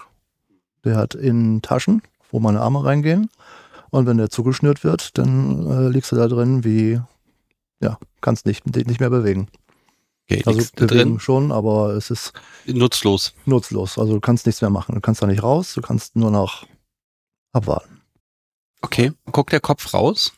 [0.85, 3.31] Der hat innen Taschen, wo meine Arme reingehen.
[3.91, 7.01] Und wenn der zugeschnürt wird, dann äh, liegst du da drin wie,
[7.81, 9.49] ja, kannst nicht, nicht mehr bewegen.
[10.29, 11.21] Okay, also bewegen drin.
[11.21, 12.33] schon, aber es ist
[12.67, 13.33] nutzlos.
[13.45, 13.99] Nutzlos.
[13.99, 14.95] Also du kannst nichts mehr machen.
[14.95, 16.67] Du kannst da nicht raus, du kannst nur noch
[17.53, 18.01] abwarten.
[18.83, 20.33] Okay, guckt der Kopf raus?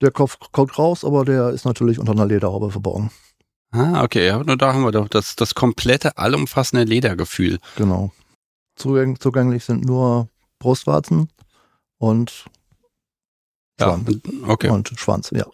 [0.00, 3.10] Der Kopf kommt raus, aber der ist natürlich unter einer Lederhaube verborgen.
[3.70, 4.26] Ah, okay.
[4.26, 7.58] Ja, nur da haben wir doch das, das komplette, allumfassende Ledergefühl.
[7.76, 8.12] Genau.
[8.74, 11.28] Zugäng zugänglich sind nur Brustwarzen
[11.98, 12.46] und
[13.84, 14.08] Schwanz.
[14.08, 14.68] Ja, okay.
[14.68, 15.46] Und Schwanz, ja.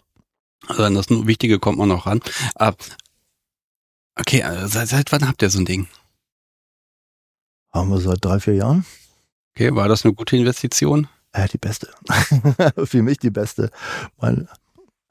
[0.67, 2.21] Also an das Wichtige kommt man noch ran.
[4.19, 5.87] Okay, also seit, seit wann habt ihr so ein Ding?
[7.71, 8.85] Haben wir seit drei, vier Jahren.
[9.55, 11.07] Okay, war das eine gute Investition?
[11.35, 11.89] Ja, die beste.
[12.85, 13.69] Für mich die beste.
[14.19, 14.47] Meine,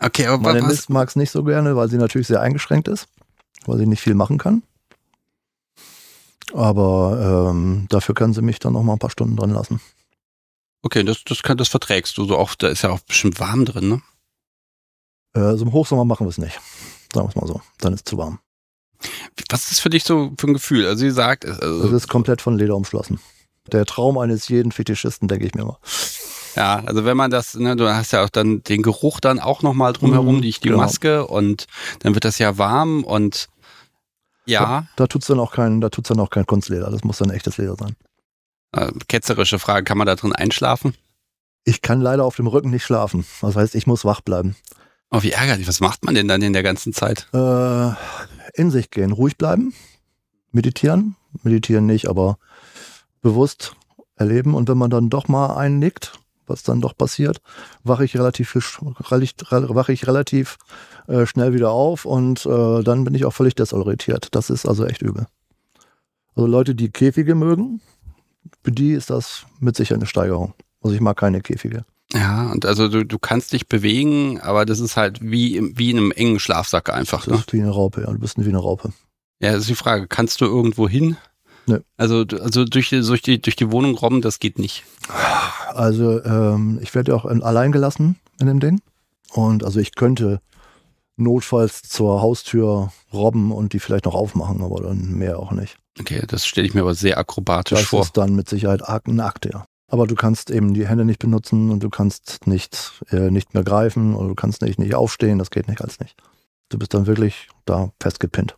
[0.01, 3.07] okay, aber meine Mist mag es nicht so gerne, weil sie natürlich sehr eingeschränkt ist,
[3.67, 4.63] weil sie nicht viel machen kann.
[6.53, 9.81] Aber ähm, dafür kann sie mich dann noch mal ein paar Stunden drin lassen.
[10.87, 12.63] Okay, das, das, kann, das verträgst du so oft.
[12.63, 14.03] Da ist ja auch bestimmt warm drin, ne?
[15.35, 16.59] Äh, also im Hochsommer machen wir es nicht.
[17.13, 17.61] Sagen wir es mal so.
[17.79, 18.39] Dann ist es zu warm.
[19.51, 20.87] Was ist für dich so für ein Gefühl?
[20.87, 23.21] Also sie sagt, also es ist komplett von Leder umschlossen
[23.73, 25.79] der Traum eines jeden Fetischisten, denke ich mir mal.
[26.55, 29.63] Ja, also wenn man das, ne, du hast ja auch dann den Geruch dann auch
[29.63, 30.79] nochmal drumherum, mhm, die, die genau.
[30.79, 31.67] Maske und
[32.01, 33.49] dann wird das ja warm und
[34.49, 34.61] ja.
[34.61, 37.31] Da, da tut's dann auch kein, da tut's dann auch kein Kunstleder, das muss dann
[37.31, 37.97] echtes Leder sein.
[38.73, 40.95] Äh, ketzerische Frage, kann man da drin einschlafen?
[41.65, 43.27] Ich kann leider auf dem Rücken nicht schlafen.
[43.41, 44.57] Das heißt, ich muss wach bleiben.
[45.11, 45.69] Oh, wie ärgerlich.
[45.69, 47.29] Was macht man denn dann in der ganzen Zeit?
[47.33, 47.91] Äh,
[48.55, 49.75] in sich gehen, ruhig bleiben,
[50.53, 51.17] meditieren.
[51.43, 52.39] Meditieren nicht, aber
[53.21, 53.77] bewusst
[54.17, 54.55] erleben.
[54.55, 57.39] Und wenn man dann doch mal einnickt, was dann doch passiert,
[57.83, 60.59] wache ich relativ, wache ich relativ
[61.09, 64.29] äh, schnell wieder auf und äh, dann bin ich auch völlig desorientiert.
[64.33, 65.27] Das ist also echt übel.
[66.35, 67.81] Also Leute, die Käfige mögen,
[68.63, 70.55] für die ist das mit Sicherheit eine Steigerung.
[70.83, 71.85] Also ich mag keine Käfige.
[72.13, 75.99] Ja, und also du, du kannst dich bewegen, aber das ist halt wie, wie in
[75.99, 77.25] einem engen Schlafsack einfach.
[77.25, 77.39] Das ne?
[77.41, 78.13] ist wie eine Raupe, ja.
[78.13, 78.93] Du bist wie eine Raupe.
[79.41, 80.07] Ja, das ist die Frage.
[80.07, 81.17] Kannst du irgendwo hin?
[81.67, 81.79] Nee.
[81.97, 84.85] Also, also durch, die, durch, die, durch die Wohnung robben, das geht nicht.
[85.75, 88.81] Also ähm, ich werde ja auch allein gelassen in dem Ding.
[89.33, 90.41] Und also ich könnte
[91.17, 95.77] notfalls zur Haustür robben und die vielleicht noch aufmachen, aber dann mehr auch nicht.
[95.99, 98.01] Okay, das stelle ich mir aber sehr akrobatisch das vor.
[98.01, 99.67] Das ist dann mit Sicherheit ein Akt, ja.
[99.89, 103.63] Aber du kannst eben die Hände nicht benutzen und du kannst nicht, äh, nicht mehr
[103.63, 106.17] greifen oder du kannst nicht, nicht aufstehen, das geht nicht alles nicht.
[106.69, 108.57] Du bist dann wirklich da festgepinnt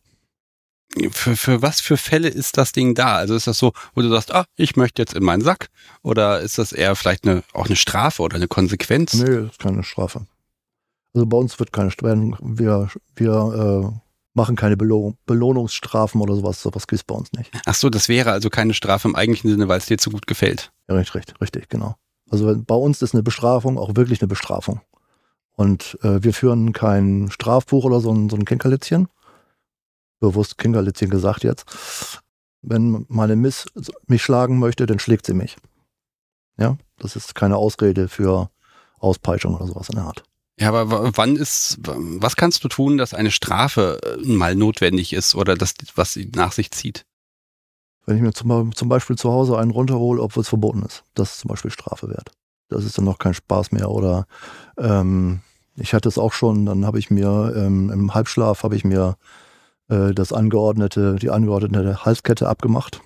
[1.11, 3.17] für, für was für Fälle ist das Ding da?
[3.17, 5.69] Also ist das so, wo du sagst, ah, ich möchte jetzt in meinen Sack?
[6.03, 9.15] Oder ist das eher vielleicht eine, auch eine Strafe oder eine Konsequenz?
[9.15, 10.27] Nee, das ist keine Strafe.
[11.15, 12.37] Also bei uns wird keine Strafe.
[12.41, 14.08] Wir, wir äh,
[14.39, 16.63] machen keine Belohnung, Belohnungsstrafen oder sowas.
[16.63, 17.51] Sowas gibt es bei uns nicht.
[17.67, 20.27] Ach so, das wäre also keine Strafe im eigentlichen Sinne, weil es dir zu gut
[20.27, 20.73] gefällt.
[20.89, 21.97] Ja, richtig, richtig, richtig, genau.
[22.31, 24.81] Also bei uns ist eine Bestrafung auch wirklich eine Bestrafung.
[25.57, 29.09] Und äh, wir führen kein Strafbuch oder so ein, so ein Kinkerlitzchen,
[30.21, 32.23] bewusst Kinkerlitzchen gesagt jetzt.
[32.63, 33.67] Wenn meine Miss
[34.07, 35.57] mich schlagen möchte, dann schlägt sie mich.
[36.59, 38.51] Ja, das ist keine Ausrede für
[38.99, 40.23] Auspeitschung oder sowas in der Art.
[40.61, 45.37] Ja, aber wann ist, was kannst du tun, dass eine Strafe äh, mal notwendig ist
[45.37, 47.07] oder das, was sie nach sich zieht?
[48.07, 51.41] Wenn ich mir zum, Beispiel zu Hause einen runterhole, obwohl es verboten ist, das ist
[51.41, 52.33] zum Beispiel Strafe wert.
[52.69, 53.91] Das ist dann noch kein Spaß mehr.
[53.91, 54.27] Oder
[54.79, 55.41] ähm,
[55.77, 59.17] ich hatte es auch schon, dann habe ich mir ähm, im Halbschlaf habe ich mir
[59.89, 63.01] äh, das angeordnete, die angeordnete Halskette abgemacht.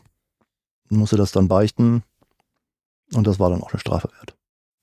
[0.89, 2.03] Musste das dann beichten
[3.13, 4.35] und das war dann auch eine Strafe wert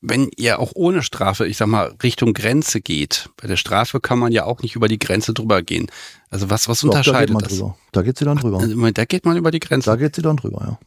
[0.01, 4.19] wenn ihr auch ohne Strafe, ich sag mal, Richtung Grenze geht, bei der Strafe kann
[4.19, 5.91] man ja auch nicht über die Grenze drüber gehen.
[6.29, 7.57] Also was, was Doch, unterscheidet da das?
[7.57, 7.77] Drüber.
[7.91, 8.61] Da geht sie dann drüber.
[8.63, 9.89] Ach, da geht man über die Grenze.
[9.89, 10.79] Da geht sie dann drüber, ja.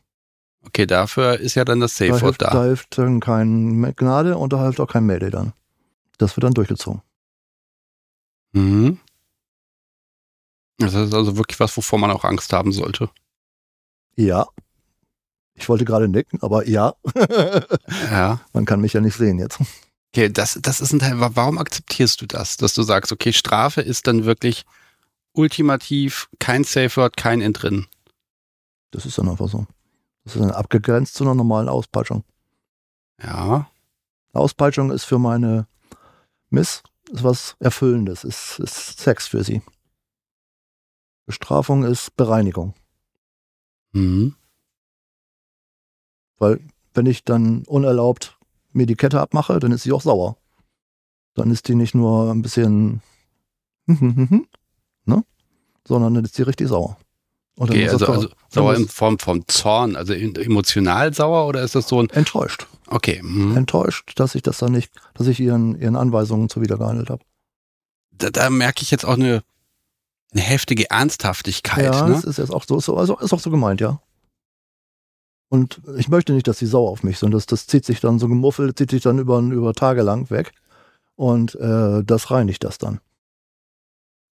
[0.65, 2.21] Okay, dafür ist ja dann das Safe da.
[2.23, 2.51] Word da.
[2.51, 5.53] Da hilft dann kein Gnade und da hilft auch kein Mayday dann.
[6.19, 7.03] Das wird dann durchgezogen.
[8.53, 8.99] Mhm.
[10.79, 13.11] Das ist also wirklich was, wovor man auch Angst haben sollte.
[14.15, 14.47] Ja,
[15.55, 16.95] ich wollte gerade nicken, aber ja.
[18.11, 18.41] ja.
[18.53, 19.61] Man kann mich ja nicht sehen jetzt.
[20.13, 21.15] Okay, das, das ist ein Teil.
[21.17, 22.57] Warum akzeptierst du das?
[22.57, 24.65] Dass du sagst, okay, Strafe ist dann wirklich
[25.33, 27.87] ultimativ kein Safe Word, kein Entrinnen.
[28.91, 29.67] Das ist dann einfach so.
[30.25, 32.25] Das ist dann abgegrenzt zu einer normalen Auspeitschung.
[33.23, 33.71] Ja.
[34.33, 35.67] Auspeitschung ist für meine
[36.51, 39.63] Miss ist was Erfüllendes, ist, ist Sex für sie.
[41.27, 42.75] Bestrafung ist Bereinigung.
[43.93, 44.37] Mhm.
[46.43, 46.59] Weil
[46.93, 48.37] wenn ich dann unerlaubt
[48.73, 50.37] mir die Kette abmache, dann ist sie auch sauer.
[51.35, 53.01] Dann ist die nicht nur ein bisschen,
[53.87, 55.25] ne?
[55.87, 56.97] sondern dann ist die richtig sauer.
[57.59, 62.03] okay, also, also sauer in Form von Zorn, also emotional sauer oder ist das so
[62.03, 62.11] ein.
[62.11, 62.67] Enttäuscht.
[62.89, 63.21] Okay.
[63.23, 63.57] Mhm.
[63.57, 67.23] Enttäuscht, dass ich das dann nicht, dass ich ihren, ihren Anweisungen zuwidergehandelt habe.
[68.11, 69.45] Da, da merke ich jetzt auch eine,
[70.33, 71.85] eine heftige Ernsthaftigkeit.
[71.85, 72.15] Ja, ne?
[72.15, 74.01] das ist jetzt auch so, also ist auch so gemeint, ja.
[75.53, 77.33] Und ich möchte nicht, dass sie sauer auf mich sind.
[77.33, 80.53] Das, das zieht sich dann so gemuffelt, zieht sich dann über, über Tage lang weg.
[81.15, 83.01] Und äh, das reinigt das dann.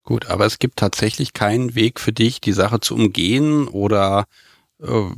[0.03, 4.25] Gut, aber es gibt tatsächlich keinen Weg für dich, die Sache zu umgehen oder
[4.79, 5.09] äh,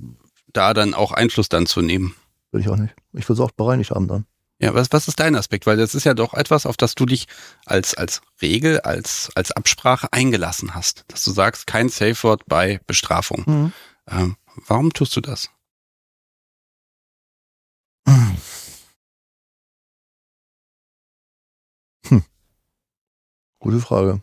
[0.54, 2.16] da dann auch Einfluss dann zu nehmen.
[2.54, 2.96] Will ich auch nicht.
[3.12, 4.26] Ich will es auch bereinigt haben dann.
[4.58, 5.66] Ja, was, was ist dein Aspekt?
[5.66, 7.28] Weil das ist ja doch etwas, auf das du dich
[7.66, 11.04] als, als Regel, als, als Absprache eingelassen hast.
[11.10, 13.44] Dass du sagst, kein Safe Word bei Bestrafung.
[13.46, 13.74] Mhm.
[14.10, 15.50] Ähm, warum tust du das?
[18.10, 18.38] Hm.
[23.60, 24.22] Gute Frage.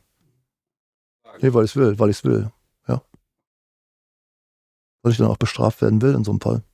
[1.41, 2.53] Nee, weil ich es will, weil ich es will.
[2.89, 3.03] Ja.
[5.03, 6.65] Weil ich dann auch bestraft werden will in so einem Fall.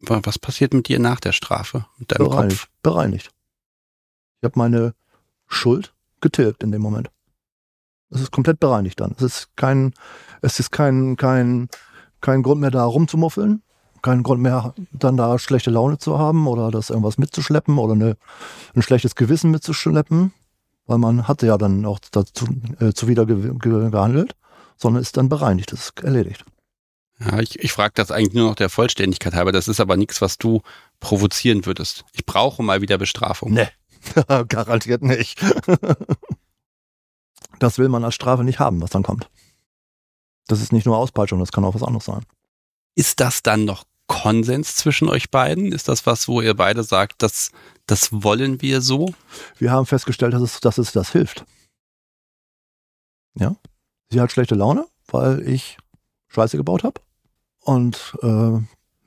[0.00, 1.86] Was passiert mit dir nach der Strafe?
[1.98, 2.70] Mit deinem bereinigt, Kopf?
[2.82, 3.30] Bereinigt.
[4.40, 4.96] Ich habe meine
[5.46, 7.12] Schuld getilgt in dem Moment.
[8.10, 9.12] Es ist komplett bereinigt dann.
[9.12, 9.94] Es ist kein,
[10.40, 11.68] es ist kein, kein,
[12.20, 13.62] kein Grund mehr da rumzumuffeln
[14.02, 18.16] keinen Grund mehr, dann da schlechte Laune zu haben oder das irgendwas mitzuschleppen oder eine,
[18.74, 20.32] ein schlechtes Gewissen mitzuschleppen,
[20.86, 22.46] weil man hatte ja dann auch dazu
[22.80, 24.34] äh, zuwider ge ge gehandelt,
[24.76, 26.44] sondern ist dann bereinigt, das ist erledigt.
[27.20, 29.52] Ja, ich, ich frage das eigentlich nur noch der Vollständigkeit halber.
[29.52, 30.62] Das ist aber nichts, was du
[30.98, 32.04] provozieren würdest.
[32.12, 33.52] Ich brauche mal wieder Bestrafung.
[33.52, 33.68] Nee,
[34.48, 35.40] garantiert nicht.
[37.58, 39.28] das will man als Strafe nicht haben, was dann kommt.
[40.48, 42.24] Das ist nicht nur Auspeitschung, das kann auch was anderes sein.
[42.94, 45.72] Ist das dann noch Konsens zwischen euch beiden?
[45.72, 47.50] Ist das was, wo ihr beide sagt, das,
[47.86, 49.14] das wollen wir so?
[49.56, 51.46] Wir haben festgestellt, dass es, dass es das hilft.
[53.34, 53.56] Ja.
[54.10, 55.78] Sie hat schlechte Laune, weil ich
[56.28, 57.00] Scheiße gebaut habe.
[57.60, 58.58] Und äh,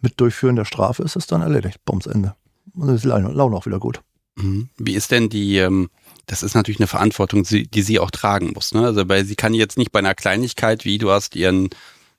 [0.02, 1.86] mit Durchführen der Strafe ist es dann erledigt.
[1.86, 2.36] Bums Ende.
[2.74, 4.02] Und dann ist die Laune auch wieder gut.
[4.38, 4.70] Mhm.
[4.78, 5.92] Wie ist denn die, ähm,
[6.26, 8.74] das ist natürlich eine Verantwortung, die sie auch tragen muss.
[8.74, 8.82] Ne?
[8.82, 11.70] Also bei, sie kann jetzt nicht bei einer Kleinigkeit, wie du hast ihren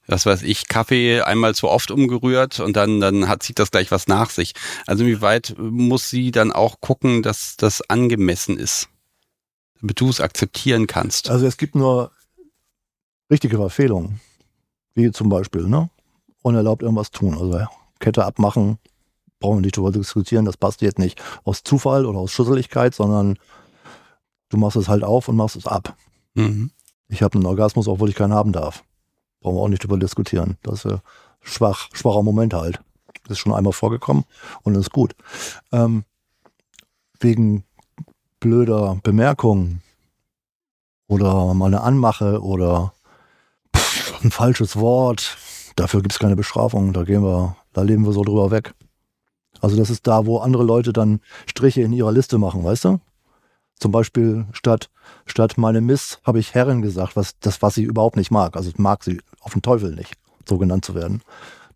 [0.07, 3.91] was weiß ich, Kaffee einmal zu oft umgerührt und dann, dann hat, zieht das gleich
[3.91, 4.53] was nach sich.
[4.87, 8.89] Also inwieweit muss sie dann auch gucken, dass das angemessen ist,
[9.81, 11.31] damit du es akzeptieren kannst?
[11.31, 12.13] Also es gibt nur
[13.31, 14.21] richtige Verfehlungen,
[14.95, 15.91] wie zum Beispiel, ne?
[16.43, 17.67] Unerlaubt irgendwas tun, also
[17.99, 18.79] Kette abmachen,
[19.41, 23.39] brauchen wir nicht darüber diskutieren, das passt jetzt nicht aus Zufall oder aus Schusseligkeit, sondern
[24.49, 25.97] du machst es halt auf und machst es ab.
[26.35, 26.71] Mhm.
[27.09, 28.85] Ich habe einen Orgasmus, obwohl ich keinen haben darf.
[29.47, 30.59] Brauchen wir auch nicht drüber diskutieren.
[30.65, 30.99] Das ist äh,
[31.41, 32.81] schwach, schwacher Moment halt.
[33.23, 34.25] Das ist schon einmal vorgekommen
[34.65, 35.15] und das ist gut.
[35.71, 36.03] Ähm,
[37.21, 37.63] wegen
[38.41, 39.83] blöder Bemerkungen
[41.07, 42.93] oder mal eine Anmache oder
[43.73, 45.37] pff, ein falsches Wort,
[45.77, 46.93] dafür gibt es keine Bestrafung.
[46.93, 48.75] Da gehen wir, da leben wir so drüber weg.
[49.61, 53.01] Also das ist da, wo andere Leute dann Striche in ihrer Liste machen, weißt du?
[53.79, 54.91] Zum Beispiel statt,
[55.25, 58.57] statt meine Miss habe ich Herrin gesagt, was, das, was sie überhaupt nicht mag.
[58.57, 60.15] Also mag sie auf den Teufel nicht,
[60.47, 61.23] so genannt zu werden.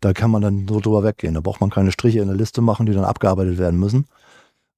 [0.01, 1.33] Da kann man dann so drüber weggehen.
[1.33, 4.05] Da braucht man keine Striche in der Liste machen, die dann abgearbeitet werden müssen,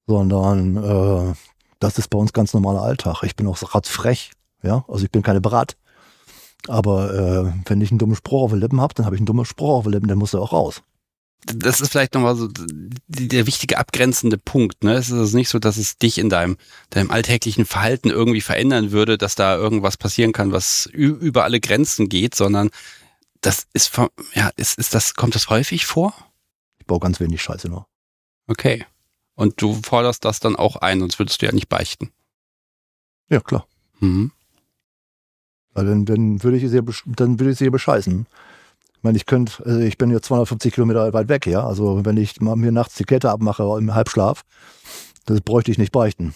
[0.06, 1.34] sondern äh,
[1.80, 3.22] Das ist bei uns ganz normaler Alltag.
[3.24, 4.30] Ich bin auch ratzfrech,
[4.62, 4.84] ja.
[4.88, 5.76] Also ich bin keine Brat.
[6.68, 9.26] Aber äh, wenn ich einen dummen Spruch auf den Lippen habe, dann habe ich einen
[9.26, 10.82] dummen Spruch auf den Lippen, dann muss er auch raus.
[11.46, 12.48] Das ist vielleicht nochmal so
[13.06, 14.82] der wichtige abgrenzende Punkt.
[14.82, 14.94] Ne?
[14.94, 16.56] Es ist also nicht so, dass es dich in deinem,
[16.90, 22.08] deinem alltäglichen Verhalten irgendwie verändern würde, dass da irgendwas passieren kann, was über alle Grenzen
[22.08, 22.70] geht, sondern
[23.42, 23.92] das ist,
[24.34, 26.14] ja, ist, ist das, kommt das häufig vor?
[26.78, 27.86] Ich baue ganz wenig Scheiße nur.
[28.46, 28.86] Okay.
[29.34, 32.10] Und du forderst das dann auch ein, sonst würdest du ja nicht beichten.
[33.28, 33.66] Ja, klar.
[34.00, 34.32] Mhm.
[35.72, 38.26] Weil dann, dann würde ich sie, dann würde ich sie bescheißen.
[39.04, 41.66] Ich meine, ich könnte, also ich bin jetzt 250 Kilometer weit weg, ja.
[41.66, 44.46] Also wenn ich mir nachts die Kette abmache im Halbschlaf,
[45.26, 46.34] das bräuchte ich nicht beichten.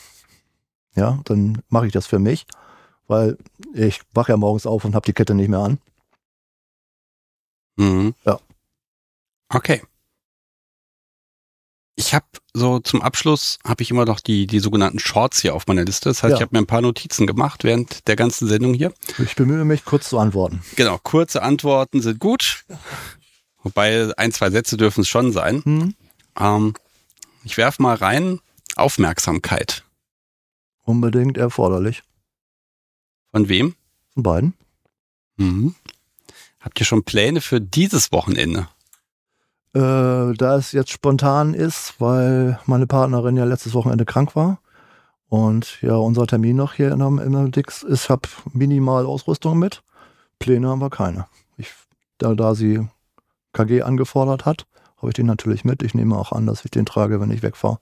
[0.94, 2.46] Ja, dann mache ich das für mich,
[3.06, 3.38] weil
[3.72, 5.78] ich wache ja morgens auf und habe die Kette nicht mehr an.
[7.78, 8.14] Mhm.
[8.26, 8.38] Ja.
[9.48, 9.80] Okay.
[12.08, 12.24] Ich habe
[12.54, 16.08] so zum Abschluss habe ich immer noch die die sogenannten Shorts hier auf meiner Liste.
[16.08, 16.36] Das heißt, ja.
[16.36, 18.94] ich habe mir ein paar Notizen gemacht während der ganzen Sendung hier.
[19.18, 20.62] Ich bemühe mich kurz zu antworten.
[20.74, 22.64] Genau, kurze Antworten sind gut.
[23.62, 25.62] Wobei ein zwei Sätze dürfen es schon sein.
[25.62, 25.94] Hm.
[26.40, 26.72] Ähm,
[27.44, 28.40] ich werf mal rein
[28.74, 29.84] Aufmerksamkeit.
[30.84, 32.04] Unbedingt erforderlich.
[33.32, 33.74] Von wem?
[34.14, 34.54] Von beiden.
[35.36, 35.74] Mhm.
[36.58, 38.66] Habt ihr schon Pläne für dieses Wochenende?
[39.78, 44.58] Äh, da es jetzt spontan ist, weil meine Partnerin ja letztes Wochenende krank war
[45.28, 49.84] und ja unser Termin noch hier in der Dix ist, ich habe minimal Ausrüstung mit.
[50.40, 51.28] Pläne haben wir keine.
[51.58, 51.72] Ich,
[52.18, 52.88] da, da sie
[53.52, 55.84] KG angefordert hat, habe ich den natürlich mit.
[55.84, 57.78] Ich nehme auch an, dass ich den trage, wenn ich wegfahre.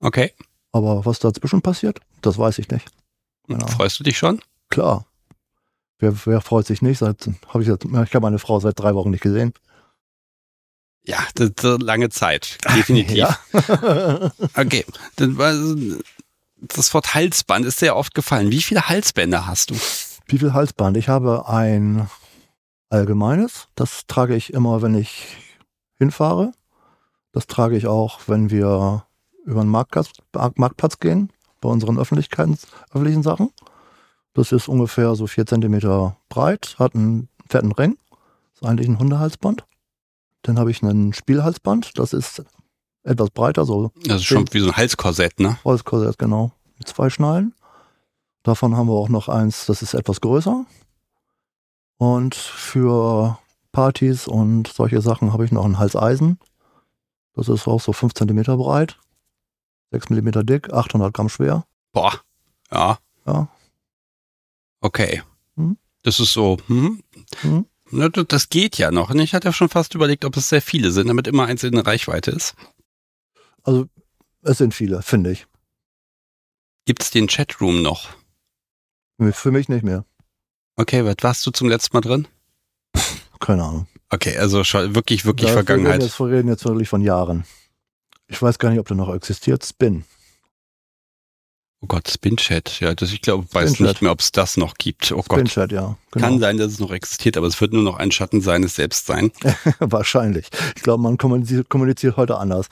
[0.00, 0.34] Okay.
[0.70, 2.90] Aber was dazwischen passiert, das weiß ich nicht.
[3.48, 3.66] Genau.
[3.68, 4.42] Freust du dich schon?
[4.68, 5.06] Klar.
[5.98, 6.98] Wer, wer freut sich nicht?
[6.98, 9.54] Seit, hab ich, ich habe meine Frau seit drei Wochen nicht gesehen.
[11.06, 13.16] Ja, das ist eine lange Zeit, definitiv.
[13.16, 13.38] ja.
[14.56, 14.86] okay,
[15.16, 18.50] das Wort Halsband ist sehr oft gefallen.
[18.50, 19.74] Wie viele Halsbänder hast du?
[20.26, 20.96] Wie viel Halsband?
[20.96, 22.08] Ich habe ein
[22.88, 23.68] allgemeines.
[23.74, 25.36] Das trage ich immer, wenn ich
[25.98, 26.52] hinfahre.
[27.32, 29.04] Das trage ich auch, wenn wir
[29.44, 30.10] über den Marktplatz,
[30.54, 33.50] Marktplatz gehen, bei unseren öffentlichen Sachen.
[34.32, 37.98] Das ist ungefähr so vier Zentimeter breit, hat einen fetten Ring.
[38.10, 39.64] Das ist eigentlich ein Hundehalsband.
[40.44, 42.44] Dann habe ich ein Spielhalsband, das ist
[43.02, 43.92] etwas breiter, so.
[44.04, 45.58] Das ist schon wie so ein Halskorsett, ne?
[45.64, 46.52] Halskorsett, genau.
[46.78, 47.54] Mit zwei Schnallen.
[48.42, 50.66] Davon haben wir auch noch eins, das ist etwas größer.
[51.96, 53.38] Und für
[53.72, 56.38] Partys und solche Sachen habe ich noch ein Halseisen.
[57.34, 58.98] Das ist auch so 5 cm breit,
[59.92, 61.64] 6 mm dick, 800 Gramm schwer.
[61.92, 62.20] Boah,
[62.70, 62.98] ja.
[63.26, 63.48] Ja.
[64.82, 65.22] Okay.
[65.56, 65.78] Hm?
[66.02, 67.02] Das ist so, hm?
[67.40, 67.64] Hm?
[67.94, 69.10] Das geht ja noch.
[69.10, 71.72] Ich hatte ja schon fast überlegt, ob es sehr viele sind, damit immer eins in
[71.72, 72.54] der Reichweite ist.
[73.62, 73.86] Also,
[74.42, 75.46] es sind viele, finde ich.
[76.86, 78.10] Gibt es den Chatroom noch?
[79.32, 80.04] Für mich nicht mehr.
[80.76, 82.28] Okay, was warst du zum letzten Mal drin?
[83.40, 83.86] Keine Ahnung.
[84.10, 85.92] Okay, also schon wirklich, wirklich da Vergangenheit.
[85.92, 87.44] Wir reden, jetzt, wir reden jetzt wirklich von Jahren.
[88.26, 89.64] Ich weiß gar nicht, ob der noch existiert.
[89.64, 90.04] Spin.
[91.84, 92.80] Oh Gott, Spinchat.
[92.80, 95.12] Ja, das, ich glaube, weiß nicht mehr, ob es das noch gibt.
[95.12, 95.40] Oh Gott.
[95.40, 95.98] Spinchat, ja.
[96.12, 96.26] Genau.
[96.26, 99.04] Kann sein, dass es noch existiert, aber es wird nur noch ein Schatten seines Selbst
[99.04, 99.32] sein.
[99.80, 100.46] Wahrscheinlich.
[100.76, 102.70] Ich glaube, man kommuniziert, kommuniziert heute anders.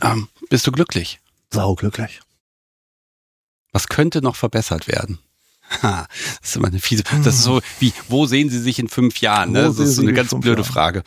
[0.00, 1.20] Ähm, bist du glücklich?
[1.52, 2.22] Sau glücklich.
[3.70, 5.18] Was könnte noch verbessert werden?
[5.82, 6.08] Ha,
[6.40, 7.04] das ist immer eine fiese.
[7.22, 9.52] Das ist so wie, wo sehen Sie sich in fünf Jahren?
[9.52, 9.62] Ne?
[9.62, 10.64] Das ist so eine ganz blöde Jahren?
[10.64, 11.02] Frage.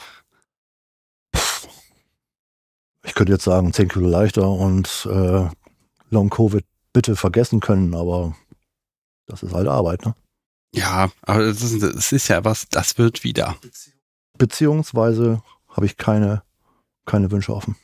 [3.03, 5.49] Ich könnte jetzt sagen, zehn Kilo leichter und äh,
[6.11, 6.63] Long Covid
[6.93, 8.35] bitte vergessen können, aber
[9.25, 10.15] das ist halt Arbeit, ne?
[10.73, 13.57] Ja, aber es ist, ist ja was, das wird wieder.
[14.37, 16.41] Beziehungsweise habe ich keine,
[17.05, 17.75] keine Wünsche offen.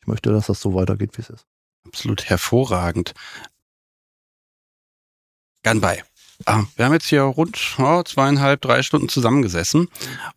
[0.00, 1.46] Ich möchte, dass das so weitergeht, wie es ist.
[1.84, 3.14] Absolut hervorragend.
[5.62, 6.02] Gern bei.
[6.46, 9.88] Ah, wir haben jetzt hier rund oh, zweieinhalb, drei Stunden zusammengesessen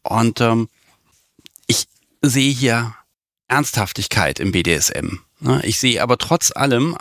[0.01, 0.67] und ähm,
[1.67, 1.87] ich
[2.21, 2.95] sehe hier
[3.47, 5.19] Ernsthaftigkeit im BDSM.
[5.39, 5.61] Ne?
[5.63, 6.97] Ich sehe aber trotz allem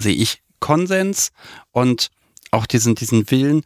[0.00, 1.32] sehe ich Konsens
[1.70, 2.10] und
[2.50, 3.64] auch diesen, diesen Willen,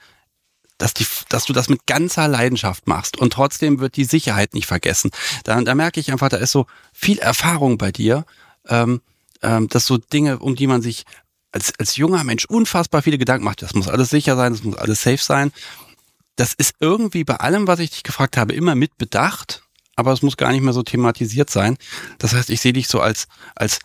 [0.79, 4.67] dass, die, dass du das mit ganzer Leidenschaft machst und trotzdem wird die Sicherheit nicht
[4.67, 5.11] vergessen.
[5.45, 8.25] Da, da merke ich einfach, da ist so viel Erfahrung bei dir,
[8.69, 9.01] ähm,
[9.43, 11.05] ähm, dass so Dinge, um die man sich
[11.53, 14.77] als, als junger Mensch unfassbar viele Gedanken macht, das muss alles sicher sein, das muss
[14.77, 15.53] alles safe sein.
[16.37, 19.63] Das ist irgendwie bei allem, was ich dich gefragt habe, immer mit bedacht,
[19.95, 21.77] aber es muss gar nicht mehr so thematisiert sein.
[22.19, 23.79] Das heißt, ich sehe dich so als, als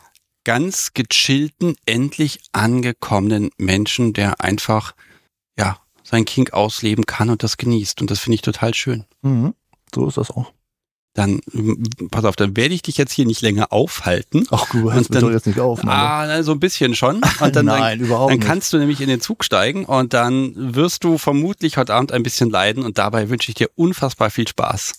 [0.43, 4.93] ganz gechillten, endlich angekommenen Menschen, der einfach,
[5.57, 8.01] ja, sein King ausleben kann und das genießt.
[8.01, 9.05] Und das finde ich total schön.
[9.21, 9.53] Mhm.
[9.93, 10.53] So ist das auch.
[11.15, 14.45] dann, mm, pass auf, dann werde ich dich jetzt hier nicht länger aufhalten.
[14.51, 15.81] Ach, du hörst Und mich dann- doch jetzt nicht auf.
[15.83, 17.19] Ah, so ein bisschen schon.
[17.41, 18.47] Und dann, Nein, überhaupt dann nicht.
[18.47, 22.23] kannst du nämlich in den Zug steigen und dann wirst du vermutlich heute Abend ein
[22.23, 24.93] bisschen leiden und dabei wünsche ich dir unfassbar viel Spaß.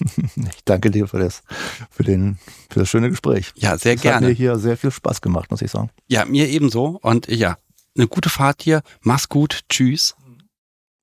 [0.36, 1.42] Ich danke dir für das,
[1.90, 2.38] für den,
[2.70, 3.52] für das schöne Gespräch.
[3.56, 4.28] Ja, sehr Es hat mir gerne.
[4.30, 5.90] hier sehr viel Spaß gemacht, muss ich sagen.
[6.08, 7.56] Ja, mir ebenso und ja,
[7.96, 8.82] eine gute Fahrt dir.
[9.02, 9.60] Mach's gut.
[9.68, 10.14] Tschüss.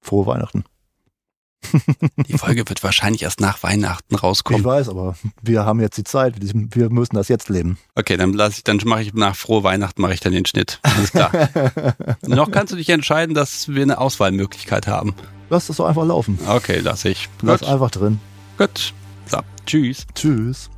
[0.01, 0.63] Frohe Weihnachten.
[2.27, 4.63] Die Folge wird wahrscheinlich erst nach Weihnachten Ich rauskommen.
[4.63, 6.35] weiß, aber wir haben jetzt die Zeit.
[6.39, 7.77] Wir müssen das jetzt leben.
[7.93, 10.79] Okay, dann lass ich, dann mache ich nach frohe Weihnachten mache ich dann den Schnitt.
[10.81, 11.31] Alles klar.
[12.25, 15.13] Noch kannst du dich entscheiden, dass wir eine Auswahlmöglichkeit haben.
[15.51, 16.39] Lass das doch einfach laufen.
[16.47, 17.29] Okay, lass ich.
[17.43, 17.69] Lass Gut.
[17.69, 18.19] einfach drin.
[18.61, 18.93] Gut.
[19.25, 20.05] So, tschüss.
[20.13, 20.69] Tschüss.